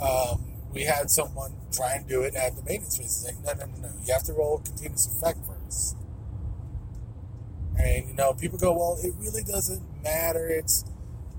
Um, 0.00 0.44
we 0.72 0.84
had 0.84 1.10
someone 1.10 1.54
try 1.72 1.94
and 1.94 2.06
do 2.06 2.22
it 2.22 2.34
at 2.34 2.54
the 2.54 2.62
maintenance 2.62 2.96
phase. 2.96 3.24
It's 3.24 3.44
like, 3.44 3.58
no, 3.58 3.64
no, 3.64 3.72
no, 3.72 3.88
no. 3.88 3.94
You 4.04 4.12
have 4.12 4.22
to 4.24 4.32
roll 4.32 4.58
continuous 4.58 5.06
effect 5.06 5.38
first. 5.46 5.96
And, 7.78 8.08
you 8.08 8.14
know, 8.14 8.34
people 8.34 8.58
go, 8.58 8.72
well, 8.72 8.98
it 9.02 9.14
really 9.18 9.44
doesn't 9.44 9.82
matter. 10.02 10.48
It's, 10.48 10.84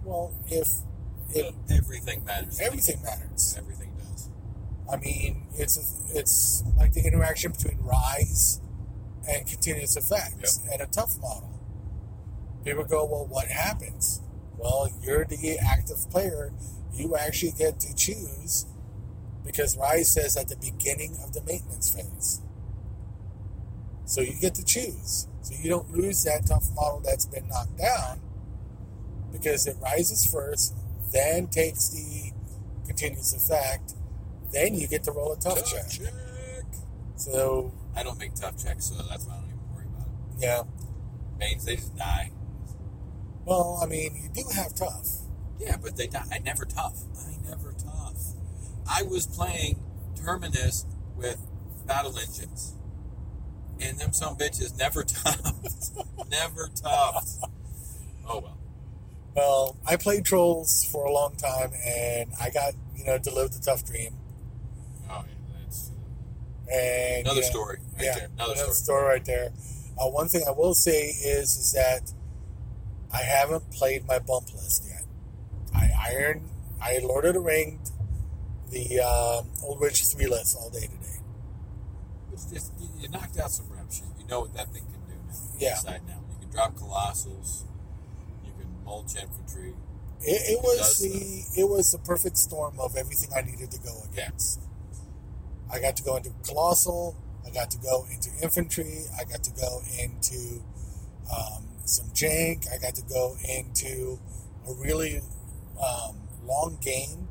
well, 0.03 0.33
if, 0.47 0.67
if 1.31 1.53
everything 1.69 2.23
matters. 2.25 2.59
everything 2.61 3.01
matters. 3.03 3.55
Everything 3.57 3.91
does. 3.97 4.29
I 4.91 4.97
mean, 4.97 5.45
it's 5.55 5.77
it's 6.13 6.63
like 6.77 6.93
the 6.93 7.01
interaction 7.05 7.51
between 7.51 7.77
rise 7.83 8.61
and 9.29 9.45
continuous 9.45 9.95
effects 9.95 10.61
and 10.71 10.81
a 10.81 10.87
tough 10.87 11.19
model. 11.21 11.59
People 12.65 12.83
go, 12.85 13.05
well, 13.05 13.27
what 13.27 13.47
happens? 13.47 14.21
Well, 14.57 14.89
you're 15.01 15.25
the 15.25 15.57
active 15.59 16.09
player. 16.09 16.51
You 16.93 17.15
actually 17.15 17.51
get 17.51 17.79
to 17.81 17.95
choose 17.95 18.65
because 19.45 19.77
rise 19.77 20.11
says 20.11 20.35
at 20.35 20.49
the 20.49 20.57
beginning 20.57 21.17
of 21.23 21.33
the 21.33 21.41
maintenance 21.43 21.93
phase. 21.93 22.41
So 24.05 24.21
you 24.21 24.33
get 24.39 24.55
to 24.55 24.65
choose. 24.65 25.28
So 25.41 25.55
you 25.61 25.69
don't 25.69 25.91
lose 25.91 26.23
that 26.23 26.45
tough 26.45 26.65
model 26.75 27.01
that's 27.03 27.25
been 27.25 27.47
knocked 27.47 27.77
down 27.77 28.19
because 29.31 29.67
it 29.67 29.77
rises 29.81 30.25
first, 30.25 30.75
then 31.11 31.47
takes 31.47 31.89
the 31.89 32.31
continuous 32.85 33.33
effect, 33.33 33.93
then 34.51 34.75
you 34.75 34.87
get 34.87 35.03
to 35.03 35.11
roll 35.11 35.33
a 35.33 35.37
tough 35.37 35.63
check. 35.65 35.89
check. 35.89 36.13
So 37.15 37.71
I 37.95 38.03
don't 38.03 38.17
make 38.19 38.33
tough 38.35 38.57
checks, 38.61 38.85
so 38.85 38.95
that's 39.09 39.25
why 39.25 39.35
I 39.35 39.39
don't 39.39 39.47
even 39.47 39.73
worry 39.73 39.85
about 39.85 40.07
it. 40.07 40.43
yeah. 40.43 40.63
Mains, 41.37 41.65
they 41.65 41.75
just 41.75 41.95
die. 41.95 42.31
Well, 43.45 43.79
I 43.81 43.85
mean, 43.85 44.15
you 44.21 44.29
do 44.29 44.49
have 44.55 44.75
tough. 44.75 45.07
Yeah, 45.59 45.77
but 45.81 45.95
they 45.95 46.07
die. 46.07 46.25
I 46.31 46.39
never 46.39 46.65
tough. 46.65 46.99
I 47.17 47.35
never 47.47 47.73
tough. 47.73 48.17
I 48.89 49.03
was 49.03 49.25
playing 49.25 49.81
Terminus 50.15 50.85
with 51.15 51.37
battle 51.85 52.17
engines. 52.17 52.75
And 53.81 53.97
them 53.97 54.13
some 54.13 54.35
bitches 54.37 54.77
never 54.77 55.03
toughed. 55.05 56.05
never 56.29 56.67
toughed. 56.67 57.43
Oh 58.27 58.39
well. 58.39 58.57
Well, 59.35 59.77
I 59.87 59.95
played 59.95 60.25
trolls 60.25 60.83
for 60.91 61.05
a 61.05 61.11
long 61.13 61.35
time, 61.35 61.71
and 61.85 62.31
I 62.41 62.49
got 62.49 62.73
you 62.95 63.05
know 63.05 63.17
to 63.17 63.33
live 63.33 63.51
the 63.51 63.59
tough 63.59 63.85
dream. 63.85 64.15
Oh 65.09 65.23
yeah, 65.27 65.61
that's 65.63 65.91
And 66.71 67.25
another 67.25 67.37
you 67.37 67.41
know, 67.43 67.49
story 67.49 67.77
right 67.95 68.03
yeah, 68.05 68.15
there. 68.15 68.29
Another 68.35 68.53
another 68.53 68.73
story. 68.73 68.75
story 68.75 69.03
right 69.07 69.25
there. 69.25 69.51
Uh, 69.99 70.07
one 70.09 70.27
thing 70.27 70.43
I 70.47 70.51
will 70.51 70.73
say 70.73 71.07
is 71.07 71.55
is 71.57 71.71
that 71.73 72.11
I 73.13 73.21
haven't 73.23 73.71
played 73.71 74.05
my 74.07 74.19
bump 74.19 74.53
list 74.53 74.85
yet. 74.87 75.03
I 75.73 75.89
ironed, 76.13 76.41
I 76.81 76.99
Lord 77.01 77.25
of 77.25 77.33
the 77.35 77.39
Ring, 77.39 77.79
the 78.71 78.99
um, 78.99 79.47
Old 79.63 79.79
Witch 79.79 80.05
three 80.05 80.27
list 80.27 80.57
all 80.59 80.69
day 80.69 80.81
today. 80.81 80.95
It's 82.39 82.51
just 82.51 82.71
you, 82.79 82.87
you 83.01 83.09
knocked 83.09 83.37
out 83.37 83.51
some 83.51 83.65
reps. 83.69 83.99
You, 84.01 84.07
you 84.23 84.27
know 84.27 84.41
what 84.41 84.53
that 84.55 84.71
thing 84.71 84.83
can 84.83 85.01
do 85.07 85.15
now. 85.27 85.33
You 85.53 85.67
Yeah. 85.67 85.75
Decide 85.75 86.01
now. 86.07 86.21
You 86.31 86.37
can 86.39 86.49
drop 86.49 86.75
colossals. 86.75 87.63
You 88.45 88.51
can 88.57 88.85
mulch 88.85 89.15
infantry. 89.15 89.73
It, 90.21 90.57
it 90.57 90.59
was 90.63 90.99
the 90.99 91.61
it 91.61 91.67
was 91.69 91.91
the 91.91 91.99
perfect 91.99 92.37
storm 92.37 92.79
of 92.79 92.95
everything 92.95 93.29
I 93.35 93.41
needed 93.41 93.71
to 93.71 93.79
go 93.79 94.03
against. 94.11 94.61
I 95.71 95.79
got 95.81 95.97
to 95.97 96.03
go 96.03 96.15
into 96.15 96.31
colossal. 96.45 97.17
I 97.45 97.51
got 97.51 97.71
to 97.71 97.77
go 97.77 98.05
into 98.11 98.29
infantry. 98.41 99.03
I 99.19 99.25
got 99.25 99.43
to 99.43 99.51
go 99.51 99.81
into 99.99 100.63
um, 101.35 101.67
some 101.85 102.07
jank. 102.07 102.71
I 102.73 102.77
got 102.77 102.95
to 102.95 103.03
go 103.03 103.35
into 103.47 104.19
a 104.67 104.73
really 104.73 105.21
um, 105.77 106.15
long 106.45 106.77
game 106.81 107.27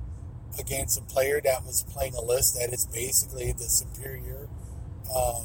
against 0.59 0.99
a 0.99 1.03
player 1.03 1.41
that 1.45 1.65
was 1.65 1.83
playing 1.85 2.15
a 2.15 2.21
list 2.21 2.59
that 2.59 2.73
is 2.73 2.87
basically 2.87 3.53
the 3.53 3.65
superior 3.65 4.49
um, 5.15 5.45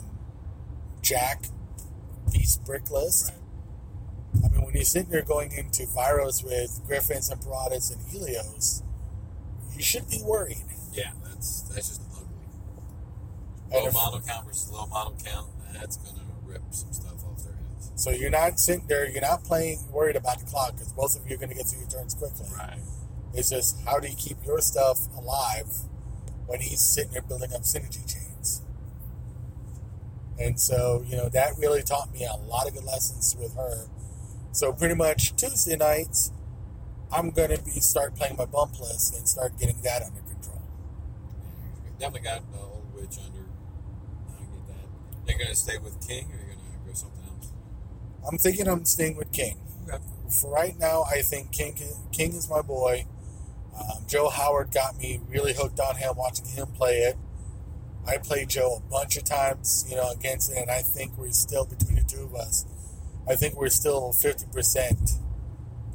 Jack 1.01 1.45
Beast 2.31 2.65
Brick 2.65 2.89
list. 2.89 3.31
Right. 3.31 4.45
I 4.45 4.49
mean, 4.49 4.65
when 4.65 4.73
you're 4.73 4.83
sitting 4.83 5.09
there 5.09 5.21
going 5.21 5.51
into 5.51 5.83
Vyros 5.83 6.43
with 6.43 6.81
Griffons 6.87 7.29
and 7.29 7.39
Paradas 7.41 7.93
and 7.93 8.01
Helios, 8.09 8.83
you 9.75 9.83
should 9.83 10.09
be 10.09 10.21
worried. 10.23 10.63
Yeah, 10.93 11.11
that's 11.23 11.61
that's 11.63 11.89
just 11.89 12.01
ugly. 12.11 12.27
Low 13.71 13.87
if- 13.87 13.93
model 13.93 14.21
count 14.21 14.45
versus 14.45 14.71
low 14.71 14.85
model 14.87 15.15
count. 15.23 15.49
That's 15.73 15.97
gonna 15.97 16.23
rip 16.45 16.61
some 16.71 16.93
stuff 16.93 17.23
off 17.25 17.43
their 17.43 17.53
heads. 17.53 17.91
So 17.95 18.11
you're 18.11 18.29
not 18.29 18.59
sitting 18.59 18.85
there, 18.87 19.09
you're 19.09 19.21
not 19.21 19.43
playing 19.43 19.79
worried 19.91 20.15
about 20.15 20.39
the 20.39 20.45
clock 20.45 20.73
because 20.73 20.93
both 20.93 21.15
of 21.15 21.27
you 21.27 21.35
are 21.35 21.37
going 21.37 21.49
to 21.49 21.55
get 21.55 21.65
through 21.65 21.81
your 21.81 21.89
turns 21.89 22.13
quickly. 22.13 22.45
Right. 22.55 22.77
It's 23.33 23.49
just 23.49 23.81
how 23.85 23.99
do 23.99 24.07
you 24.07 24.15
keep 24.15 24.37
your 24.45 24.61
stuff 24.61 24.99
alive 25.17 25.67
when 26.45 26.59
he's 26.59 26.79
sitting 26.81 27.11
there 27.11 27.21
building 27.23 27.51
up 27.53 27.61
synergy 27.61 28.01
chains? 28.11 28.22
And 30.39 30.59
so, 30.59 31.03
you 31.07 31.15
know, 31.15 31.29
that 31.29 31.53
really 31.57 31.83
taught 31.83 32.11
me 32.11 32.25
a 32.25 32.35
lot 32.47 32.67
of 32.67 32.73
good 32.73 32.83
lessons 32.83 33.35
with 33.39 33.55
her. 33.55 33.87
So 34.51 34.73
pretty 34.73 34.95
much 34.95 35.35
Tuesday 35.35 35.75
nights, 35.75 36.31
I'm 37.11 37.29
going 37.29 37.55
to 37.55 37.63
be 37.63 37.71
start 37.79 38.15
playing 38.15 38.37
my 38.37 38.45
bump 38.45 38.79
list 38.79 39.15
and 39.15 39.27
start 39.27 39.57
getting 39.59 39.79
that 39.81 40.01
under 40.01 40.21
control. 40.21 40.61
Yeah, 41.85 41.91
definitely 41.99 42.27
got 42.27 42.51
the 42.51 42.59
old 42.59 42.93
witch 42.93 43.17
under. 43.23 43.45
I 44.29 44.41
get 44.41 44.67
that. 44.67 45.29
You're 45.29 45.39
gonna 45.39 45.55
stay 45.55 45.77
with 45.77 46.05
King, 46.05 46.25
or 46.31 46.37
you're 46.37 46.55
gonna 46.55 46.87
go 46.87 46.93
something 46.93 47.23
else? 47.27 47.51
I'm 48.29 48.37
thinking 48.37 48.67
I'm 48.67 48.85
staying 48.85 49.15
with 49.15 49.31
King. 49.31 49.59
Okay. 49.87 50.03
For 50.29 50.51
right 50.51 50.77
now, 50.79 51.03
I 51.03 51.21
think 51.21 51.51
King 51.51 51.77
King 52.11 52.33
is 52.33 52.49
my 52.49 52.61
boy. 52.61 53.05
Um, 53.77 54.05
Joe 54.07 54.29
Howard 54.29 54.71
got 54.71 54.97
me 54.97 55.19
really 55.29 55.53
hooked 55.53 55.79
on 55.79 55.95
him, 55.97 56.15
watching 56.15 56.45
him 56.45 56.67
play 56.67 56.97
it. 56.97 57.17
I 58.05 58.17
played 58.17 58.49
Joe 58.49 58.81
a 58.85 58.89
bunch 58.91 59.15
of 59.17 59.23
times, 59.23 59.85
you 59.89 59.95
know, 59.95 60.09
against 60.11 60.51
it, 60.51 60.57
and 60.57 60.69
I 60.69 60.81
think 60.81 61.17
we're 61.17 61.31
still 61.31 61.65
between 61.65 61.95
the 61.95 62.03
two 62.03 62.23
of 62.23 62.35
us. 62.35 62.65
I 63.29 63.35
think 63.35 63.55
we're 63.55 63.69
still 63.69 64.11
fifty 64.11 64.45
percent, 64.51 65.11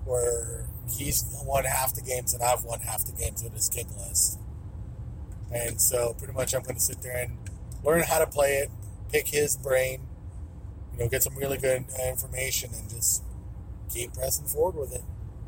where 0.04 0.66
he's 0.90 1.24
won 1.44 1.64
half 1.64 1.94
the 1.94 2.00
games 2.00 2.32
and 2.32 2.42
I've 2.42 2.64
won 2.64 2.80
half 2.80 3.04
the 3.04 3.12
games 3.12 3.42
with 3.42 3.52
his 3.52 3.68
King 3.68 3.88
list. 3.98 4.38
And 5.52 5.80
so, 5.80 6.14
pretty 6.18 6.32
much, 6.32 6.54
I'm 6.54 6.62
going 6.62 6.76
to 6.76 6.80
sit 6.80 7.02
there 7.02 7.16
and 7.16 7.36
learn 7.84 8.02
how 8.02 8.18
to 8.18 8.26
play 8.26 8.56
it, 8.58 8.70
pick 9.10 9.28
his 9.28 9.56
brain, 9.56 10.00
you 10.92 10.98
know, 11.00 11.08
get 11.08 11.22
some 11.22 11.34
really 11.36 11.58
good 11.58 11.84
information, 12.06 12.70
and 12.74 12.88
just 12.88 13.22
keep 13.92 14.12
pressing 14.14 14.46
forward 14.46 14.78
with 14.80 14.94
it. 14.94 15.02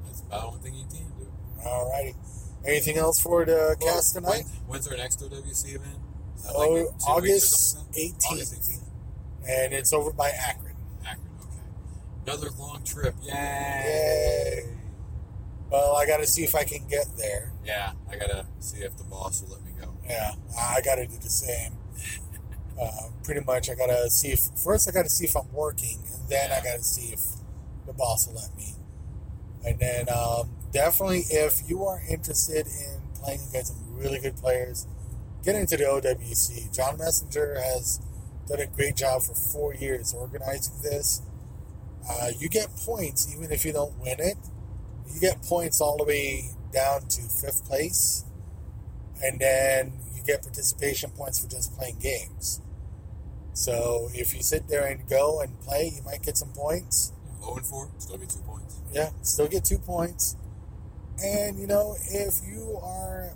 That's 0.04 0.20
about 0.20 0.40
the 0.40 0.46
only 0.46 0.60
thing 0.60 0.74
you 0.74 0.84
can 0.86 1.18
do. 1.18 1.32
Alrighty. 1.62 2.14
Anything 2.66 2.96
else 2.98 3.20
for 3.20 3.44
the 3.44 3.76
Well, 3.80 3.94
cast 3.94 4.14
tonight? 4.14 4.44
when- 4.44 4.62
when's 4.68 4.88
our 4.88 4.96
next 4.96 5.20
OWC 5.22 5.74
event? 5.74 5.98
Oh, 6.48 6.58
like 6.58 6.70
in 6.70 6.76
two 6.76 6.82
weeks 6.82 7.04
or 7.06 7.10
August 7.10 7.76
like 7.76 7.96
18th. 7.96 8.32
August 8.32 8.54
18th. 8.54 8.88
And 9.48 9.72
it's 9.72 9.92
over 9.92 10.12
by 10.12 10.30
Akron. 10.30 10.76
Akron. 11.04 11.26
Okay. 11.40 11.60
Another 12.26 12.50
long 12.58 12.82
trip. 12.84 13.14
Yay! 13.22 13.32
Yay. 13.32 14.76
Well, 15.70 15.96
I 15.96 16.06
got 16.06 16.18
to 16.18 16.26
see 16.26 16.42
if 16.42 16.54
I 16.54 16.64
can 16.64 16.86
get 16.88 17.06
there. 17.16 17.52
Yeah, 17.64 17.92
I 18.10 18.16
gotta 18.16 18.44
see 18.58 18.78
if 18.78 18.96
the 18.96 19.04
boss 19.04 19.42
will 19.42 19.50
let 19.50 19.64
me 19.64 19.70
go. 19.80 19.94
Yeah, 20.04 20.32
I 20.58 20.80
got 20.84 20.96
to 20.96 21.06
do 21.06 21.16
the 21.16 21.30
same. 21.30 21.72
Uh, 22.80 23.10
pretty 23.24 23.44
much, 23.44 23.68
I 23.68 23.74
got 23.74 23.88
to 23.88 24.08
see 24.08 24.28
if 24.28 24.40
first 24.64 24.88
I 24.88 24.92
got 24.92 25.02
to 25.02 25.10
see 25.10 25.26
if 25.26 25.36
I'm 25.36 25.52
working, 25.52 25.98
and 26.14 26.28
then 26.30 26.50
I 26.50 26.64
got 26.64 26.78
to 26.78 26.82
see 26.82 27.12
if 27.12 27.20
the 27.86 27.92
boss 27.92 28.26
will 28.26 28.36
let 28.36 28.56
me. 28.56 28.72
And 29.66 29.78
then 29.78 30.06
um, 30.08 30.48
definitely, 30.72 31.24
if 31.28 31.68
you 31.68 31.84
are 31.84 32.00
interested 32.08 32.66
in 32.66 33.02
playing 33.22 33.40
against 33.50 33.74
some 33.74 33.96
really 33.96 34.18
good 34.18 34.34
players. 34.36 34.86
Get 35.42 35.54
into 35.54 35.76
the 35.76 35.84
OWC. 35.84 36.74
John 36.74 36.98
Messenger 36.98 37.54
has 37.60 38.00
done 38.46 38.60
a 38.60 38.66
great 38.66 38.96
job 38.96 39.22
for 39.22 39.34
four 39.34 39.74
years 39.74 40.12
organizing 40.12 40.82
this. 40.82 41.22
Uh, 42.08 42.30
you 42.38 42.48
get 42.48 42.68
points 42.76 43.32
even 43.34 43.50
if 43.52 43.64
you 43.64 43.72
don't 43.72 43.96
win 43.98 44.20
it. 44.20 44.36
You 45.12 45.20
get 45.20 45.42
points 45.42 45.80
all 45.80 45.96
the 45.96 46.04
way 46.04 46.50
down 46.72 47.02
to 47.08 47.22
fifth 47.22 47.64
place, 47.66 48.24
and 49.22 49.40
then 49.40 49.92
you 50.14 50.22
get 50.24 50.42
participation 50.42 51.10
points 51.10 51.42
for 51.42 51.50
just 51.50 51.76
playing 51.76 51.98
games. 51.98 52.60
So 53.52 54.08
if 54.14 54.34
you 54.34 54.42
sit 54.42 54.68
there 54.68 54.86
and 54.86 55.08
go 55.08 55.40
and 55.40 55.58
play, 55.60 55.92
you 55.96 56.02
might 56.02 56.22
get 56.22 56.36
some 56.36 56.50
points. 56.52 57.12
0 57.40 57.56
and 57.56 57.66
4, 57.66 57.90
still 57.98 58.16
get 58.18 58.28
two 58.28 58.40
points. 58.40 58.80
Yeah, 58.92 59.10
still 59.22 59.48
get 59.48 59.64
two 59.64 59.78
points. 59.78 60.36
And 61.22 61.58
you 61.58 61.66
know, 61.66 61.96
if 62.10 62.40
you 62.46 62.78
are 62.82 63.30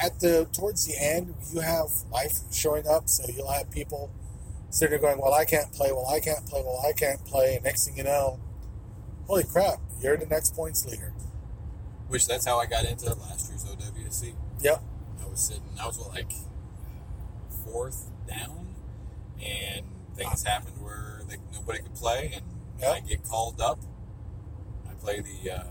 at 0.00 0.20
the 0.20 0.48
towards 0.52 0.86
the 0.86 0.94
end, 0.98 1.34
you 1.52 1.60
have 1.60 1.88
life 2.10 2.38
showing 2.52 2.86
up, 2.86 3.08
so 3.08 3.24
you'll 3.32 3.50
have 3.50 3.70
people 3.70 4.10
sitting 4.70 4.90
there 4.90 4.98
going, 4.98 5.20
"Well, 5.20 5.32
I 5.32 5.44
can't 5.44 5.72
play. 5.72 5.92
Well, 5.92 6.06
I 6.08 6.20
can't 6.20 6.46
play. 6.46 6.62
Well, 6.62 6.82
I 6.86 6.92
can't 6.92 7.24
play." 7.24 7.56
And 7.56 7.64
next 7.64 7.86
thing 7.86 7.96
you 7.96 8.04
know, 8.04 8.40
holy 9.26 9.44
crap, 9.44 9.80
you're 10.00 10.16
the 10.16 10.26
next 10.26 10.54
points 10.54 10.84
leader. 10.86 11.12
Which 12.08 12.26
that's 12.26 12.46
how 12.46 12.58
I 12.58 12.66
got 12.66 12.84
into 12.84 13.06
last 13.14 13.48
year's 13.50 13.64
OWC. 13.64 14.34
Yep. 14.60 14.82
I 15.22 15.28
was 15.28 15.40
sitting, 15.40 15.62
I 15.80 15.86
was 15.86 15.98
what, 15.98 16.10
like 16.10 16.32
fourth 17.64 18.10
down, 18.28 18.74
and 19.42 19.86
things 20.14 20.44
happened 20.44 20.76
where 20.82 21.22
they, 21.28 21.36
nobody 21.52 21.80
could 21.80 21.94
play, 21.94 22.32
and 22.34 22.44
Yep. 22.80 22.92
I 22.92 23.00
get 23.00 23.24
called 23.24 23.60
up. 23.60 23.78
I 24.88 24.94
play 24.94 25.20
the 25.20 25.50
uh, 25.50 25.64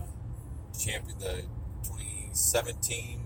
champion, 0.78 1.18
the 1.18 1.42
2017 1.84 3.20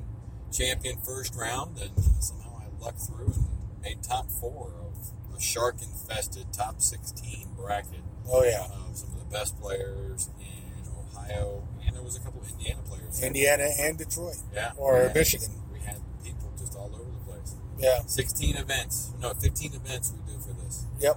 champion 0.53 0.99
first 0.99 1.35
round, 1.35 1.79
and 1.79 1.91
somehow 2.21 2.61
I 2.61 2.85
lucked 2.85 3.01
through 3.01 3.33
and 3.35 3.83
made 3.83 4.03
top 4.03 4.31
four 4.31 4.73
of 4.81 5.37
a 5.37 5.41
shark 5.41 5.77
infested 5.83 6.53
top 6.53 6.81
16 6.81 7.49
bracket 7.57 8.03
Oh 8.31 8.45
yeah, 8.45 8.65
of 8.65 8.97
some 8.97 9.09
of 9.11 9.19
the 9.19 9.33
best 9.33 9.59
players 9.59 10.29
in 10.39 10.83
Ohio, 10.93 11.67
and 11.85 11.97
there 11.97 12.03
was 12.03 12.17
a 12.17 12.21
couple 12.21 12.43
of 12.43 12.51
Indiana 12.51 12.81
players. 12.87 13.23
Indiana 13.23 13.69
and 13.79 13.97
Detroit 13.97 14.37
yeah, 14.53 14.73
or 14.77 15.01
and 15.01 15.15
Michigan. 15.15 15.49
We 15.73 15.81
had 15.81 15.97
people 16.23 16.53
just 16.59 16.77
all 16.77 16.91
over 16.93 17.11
the 17.11 17.33
place. 17.33 17.57
Yeah. 17.79 18.01
16 18.07 18.57
events, 18.57 19.13
no, 19.23 19.33
15 19.33 19.75
events 19.75 20.13
we 20.13 20.33
do 20.33 20.39
for 20.41 20.53
this. 20.63 20.85
Yep. 21.01 21.17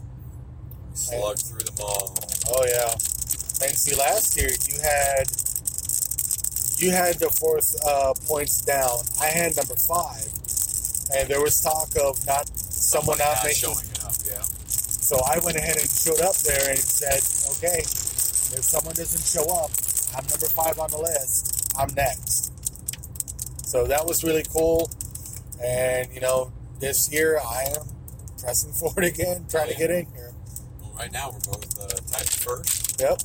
We 0.90 0.96
slugged 0.96 1.40
through 1.40 1.66
them 1.66 1.76
all. 1.84 2.16
Oh 2.48 2.66
yeah. 2.66 2.94
And 2.94 3.76
see, 3.78 3.96
last 3.96 4.38
year 4.38 4.50
you 4.50 4.80
had 4.82 5.28
you 6.82 6.92
had 6.92 7.16
the 7.20 7.30
fourth 7.30 7.76
uh, 7.86 8.14
points 8.28 8.62
down. 8.62 9.00
I 9.22 9.28
had 9.28 9.56
number 9.56 9.76
five, 9.76 10.26
and 11.16 11.30
there 11.30 11.42
was 11.42 11.62
talk 11.62 11.90
of 12.02 12.26
not 12.26 12.50
someone 12.58 13.18
not 13.20 13.36
not 13.36 13.44
making. 13.46 13.62
showing 13.74 13.90
up. 14.04 14.14
Yeah, 14.26 14.42
So 14.42 15.18
I 15.26 15.40
went 15.44 15.58
ahead 15.58 15.78
and 15.78 15.90
showed 15.90 16.22
up 16.22 16.36
there 16.38 16.70
and 16.70 16.80
said, 16.80 17.22
"Okay, 17.58 17.82
if 17.82 18.64
someone 18.64 18.96
doesn't 18.96 19.22
show 19.26 19.46
up, 19.54 19.72
I'm 20.16 20.26
number 20.28 20.48
five 20.48 20.80
on 20.80 20.90
the 20.90 20.98
list. 20.98 21.72
I'm 21.78 21.94
next." 21.94 22.52
So 23.66 23.86
that 23.88 24.06
was 24.06 24.24
really 24.24 24.44
cool, 24.52 24.90
and 25.64 26.12
you 26.14 26.22
know, 26.22 26.52
this 26.80 27.12
year 27.12 27.40
I 27.40 27.64
am 27.78 27.86
pressing 28.40 28.72
forward 28.80 29.06
again, 29.06 29.46
trying 29.50 29.70
to 29.70 29.76
get 29.76 29.92
in 29.92 30.08
here. 30.16 30.34
well, 30.82 30.94
right 30.98 31.12
now 31.12 31.30
we're 31.32 31.40
both 31.54 31.80
uh, 31.80 31.88
tied 32.12 32.28
first. 32.28 33.00
Yep. 33.00 33.22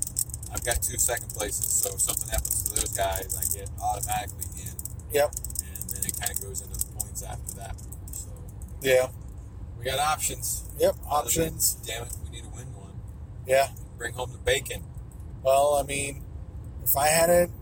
I've 0.52 0.64
got 0.64 0.82
two 0.82 0.96
second 0.98 1.28
places, 1.30 1.66
so 1.72 1.92
if 1.94 2.00
something 2.00 2.28
happens 2.28 2.55
those 2.76 2.96
guys, 2.96 3.36
I 3.36 3.44
get 3.58 3.70
automatically 3.82 4.44
in, 4.62 4.72
Yep. 5.12 5.34
and 5.34 5.90
then 5.90 6.04
it 6.04 6.18
kind 6.20 6.30
of 6.32 6.40
goes 6.42 6.60
into 6.62 6.78
the 6.78 6.92
points 6.92 7.22
after 7.22 7.52
that. 7.54 7.76
So 8.12 8.28
Yeah. 8.80 9.08
we 9.78 9.84
got 9.84 9.98
options. 9.98 10.62
Yep. 10.78 10.96
Other 11.10 11.30
than, 11.30 11.46
Options. 11.54 11.74
Damn 11.86 12.02
it, 12.04 12.12
we 12.24 12.30
need 12.30 12.42
to 12.44 12.50
win 12.50 12.66
one. 12.74 12.92
Yeah. 13.46 13.70
Bring 13.98 14.14
home 14.14 14.32
the 14.32 14.38
bacon. 14.38 14.84
Well, 15.42 15.74
I 15.74 15.82
mean, 15.82 16.22
if 16.84 16.96
I 16.96 17.08
hadn't, 17.08 17.52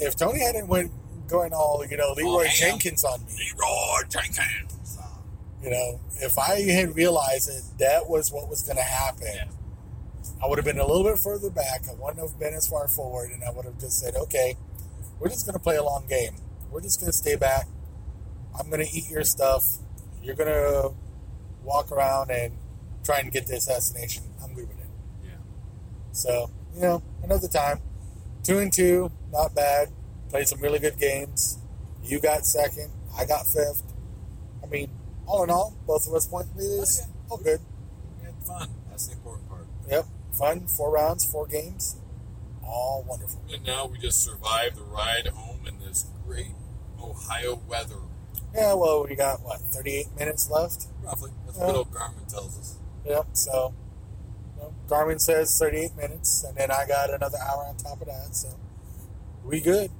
if 0.00 0.16
Tony 0.16 0.40
hadn't 0.40 0.68
went 0.68 0.90
going 1.28 1.52
all 1.54 1.84
you 1.88 1.96
know 1.96 2.12
Leeroy 2.12 2.30
oh, 2.30 2.38
ham. 2.42 2.50
Jenkins 2.54 3.04
on 3.04 3.24
me, 3.24 3.32
Leeroy 3.56 4.02
Jenkins. 4.08 4.98
you 5.62 5.70
know, 5.70 6.00
if 6.16 6.38
I 6.38 6.60
had 6.60 6.94
realized 6.94 7.48
that 7.48 7.78
that 7.78 8.08
was 8.08 8.30
what 8.30 8.48
was 8.50 8.62
going 8.62 8.76
to 8.76 8.82
happen, 8.82 9.26
Yeah. 9.34 9.44
I 10.44 10.46
would 10.46 10.58
have 10.58 10.66
been 10.66 10.78
a 10.78 10.86
little 10.86 11.04
bit 11.04 11.18
further 11.18 11.48
back. 11.48 11.84
I 11.88 11.94
wouldn't 11.94 12.18
have 12.18 12.38
been 12.38 12.52
as 12.52 12.68
far 12.68 12.86
forward, 12.86 13.30
and 13.30 13.42
I 13.42 13.50
would 13.50 13.64
have 13.64 13.80
just 13.80 13.98
said, 13.98 14.14
"Okay, 14.14 14.56
we're 15.18 15.30
just 15.30 15.46
going 15.46 15.54
to 15.54 15.58
play 15.58 15.76
a 15.76 15.82
long 15.82 16.06
game. 16.06 16.36
We're 16.70 16.82
just 16.82 17.00
going 17.00 17.10
to 17.10 17.16
stay 17.16 17.34
back. 17.34 17.66
I'm 18.58 18.68
going 18.68 18.84
to 18.84 18.92
eat 18.94 19.08
your 19.08 19.24
stuff. 19.24 19.64
You're 20.22 20.34
going 20.34 20.50
to 20.50 20.92
walk 21.62 21.90
around 21.90 22.30
and 22.30 22.58
try 23.02 23.20
and 23.20 23.32
get 23.32 23.46
the 23.46 23.54
assassination. 23.54 24.24
I'm 24.42 24.52
good 24.52 24.68
with 24.68 24.78
it." 24.80 24.90
Yeah. 25.24 25.30
So, 26.12 26.50
you 26.74 26.82
know, 26.82 27.02
another 27.22 27.48
time. 27.48 27.80
Two 28.42 28.58
and 28.58 28.70
two, 28.70 29.10
not 29.32 29.54
bad. 29.54 29.88
Played 30.28 30.48
some 30.48 30.60
really 30.60 30.78
good 30.78 30.98
games. 30.98 31.58
You 32.02 32.20
got 32.20 32.44
second. 32.44 32.90
I 33.18 33.24
got 33.24 33.46
fifth. 33.46 33.82
I 34.62 34.66
mean, 34.66 34.90
all 35.24 35.42
in 35.42 35.48
all, 35.48 35.74
both 35.86 36.06
of 36.06 36.12
us 36.12 36.26
point 36.26 36.54
leaders. 36.54 37.00
Oh, 37.00 37.30
All 37.30 37.38
good. 37.38 37.60
We 38.20 38.26
had 38.26 38.34
fun. 38.46 38.68
That's 38.90 39.06
the 39.06 39.14
important 39.14 39.48
part. 39.48 39.66
Yep. 39.88 40.04
Fun. 40.38 40.66
Four 40.66 40.90
rounds, 40.92 41.24
four 41.24 41.46
games. 41.46 41.96
All 42.62 43.04
wonderful. 43.06 43.42
And 43.52 43.64
now 43.64 43.86
we 43.86 43.98
just 43.98 44.22
survived 44.22 44.76
the 44.76 44.82
ride 44.82 45.26
home 45.28 45.66
in 45.66 45.78
this 45.80 46.06
great 46.26 46.52
Ohio 47.00 47.60
weather. 47.68 47.96
Yeah, 48.54 48.74
well, 48.74 49.04
we 49.08 49.14
got, 49.16 49.42
what, 49.42 49.60
38 49.60 50.14
minutes 50.16 50.48
left? 50.50 50.86
Roughly. 51.02 51.30
That's 51.46 51.58
Yeah. 51.58 51.66
what 51.66 51.76
old 51.76 51.90
Garmin 51.92 52.26
tells 52.28 52.58
us. 52.58 52.76
Yep. 53.04 53.26
So, 53.32 53.74
you 54.56 54.62
know, 54.62 54.74
Garmin 54.88 55.20
says 55.20 55.56
38 55.58 55.96
minutes, 55.96 56.44
and 56.44 56.56
then 56.56 56.70
I 56.70 56.86
got 56.86 57.12
another 57.12 57.38
hour 57.38 57.64
on 57.66 57.76
top 57.76 58.00
of 58.00 58.06
that. 58.06 58.34
So, 58.34 58.48
we 59.44 59.60
good. 59.60 59.90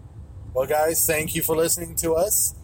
Well, 0.55 0.67
guys, 0.67 1.05
thank 1.05 1.35
you 1.35 1.43
for 1.43 1.57
listening 1.57 1.97
to 1.97 2.15
us. 2.15 2.55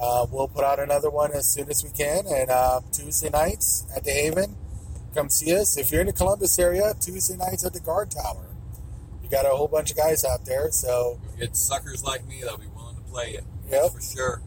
Uh, 0.00 0.26
we'll 0.30 0.48
put 0.48 0.64
out 0.64 0.80
another 0.80 1.10
one 1.10 1.32
as 1.32 1.46
soon 1.46 1.68
as 1.70 1.84
we 1.84 1.90
can. 1.90 2.26
And 2.26 2.50
um, 2.50 2.84
Tuesday 2.90 3.28
nights 3.30 3.86
at 3.94 4.02
the 4.04 4.10
Haven, 4.12 4.56
come 5.14 5.28
see 5.28 5.56
us. 5.56 5.76
If 5.76 5.92
you're 5.92 6.00
in 6.00 6.08
the 6.08 6.12
Columbus 6.12 6.58
area, 6.58 6.94
Tuesday 7.00 7.36
nights 7.36 7.64
at 7.64 7.72
the 7.72 7.80
Guard 7.80 8.10
Tower. 8.10 8.46
You 9.22 9.30
got 9.30 9.46
a 9.46 9.50
whole 9.50 9.68
bunch 9.68 9.90
of 9.90 9.96
guys 9.96 10.24
out 10.24 10.44
there. 10.44 10.70
So, 10.70 11.20
get 11.38 11.56
suckers 11.56 12.04
like 12.04 12.26
me 12.26 12.40
that'll 12.42 12.58
be 12.58 12.66
willing 12.74 12.96
to 12.96 13.02
play 13.02 13.32
you. 13.32 13.40
Yep. 13.70 13.92
For 13.92 14.00
sure. 14.00 14.42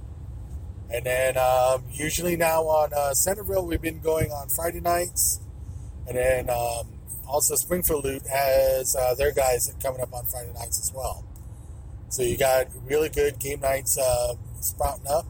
And 0.90 1.06
then 1.06 1.38
um, 1.38 1.84
usually 1.92 2.38
now 2.38 2.64
on 2.64 2.94
uh, 2.94 3.14
Centerville, 3.14 3.66
we've 3.66 3.82
been 3.82 4.00
going 4.00 4.32
on 4.32 4.50
Friday 4.50 4.80
nights. 4.80 5.42
And 6.08 6.18
then 6.18 6.50
um, 6.50 6.88
also 7.28 7.56
Springfield 7.56 8.06
Loot 8.06 8.26
has 8.28 8.96
uh, 8.96 9.14
their 9.16 9.32
guys 9.32 9.74
coming 9.84 10.02
up 10.02 10.14
on 10.14 10.26
Friday 10.26 10.54
nights 10.54 10.80
as 10.80 10.94
well. 10.94 11.26
So 12.10 12.24
you 12.24 12.38
got 12.38 12.68
really 12.86 13.10
good 13.10 13.38
game 13.40 13.60
nights 13.60 13.98
uh, 13.98 14.36
sprouting 14.62 15.08
up. 15.10 15.26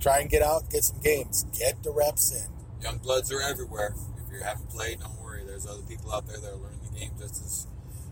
Try 0.00 0.18
and 0.18 0.28
get 0.28 0.42
out, 0.42 0.68
get 0.68 0.82
some 0.82 1.00
games, 1.00 1.44
get 1.56 1.84
the 1.84 1.92
reps 1.92 2.32
in. 2.32 2.50
Young 2.82 2.98
bloods 2.98 3.30
are 3.30 3.40
everywhere. 3.40 3.94
If 4.32 4.38
you 4.38 4.44
haven't 4.44 4.70
played, 4.70 5.00
don't 5.00 5.20
worry. 5.22 5.42
There's 5.44 5.66
other 5.66 5.82
people 5.82 6.10
out 6.12 6.26
there 6.26 6.38
that 6.38 6.48
are 6.50 6.56
learning 6.56 6.80
the 6.90 6.98
game 6.98 7.10
just 7.18 7.34
as 7.44 7.66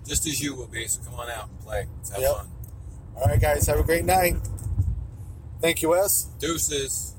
just 0.07 0.27
as 0.27 0.41
you 0.41 0.55
will 0.55 0.67
be. 0.67 0.87
So 0.87 1.01
come 1.03 1.15
on 1.15 1.31
out 1.31 1.49
and 1.49 1.61
play. 1.61 1.87
Let's 1.97 2.11
have 2.11 2.21
Yep. 2.21 2.37
fun. 2.37 2.49
All 3.17 3.23
right, 3.27 3.41
guys, 3.41 3.67
have 3.67 3.79
a 3.79 3.83
great 3.83 4.05
night. 4.05 4.37
Thank 5.61 5.83
you, 5.83 5.91
Wes. 5.91 6.25
Deuces. 6.39 7.15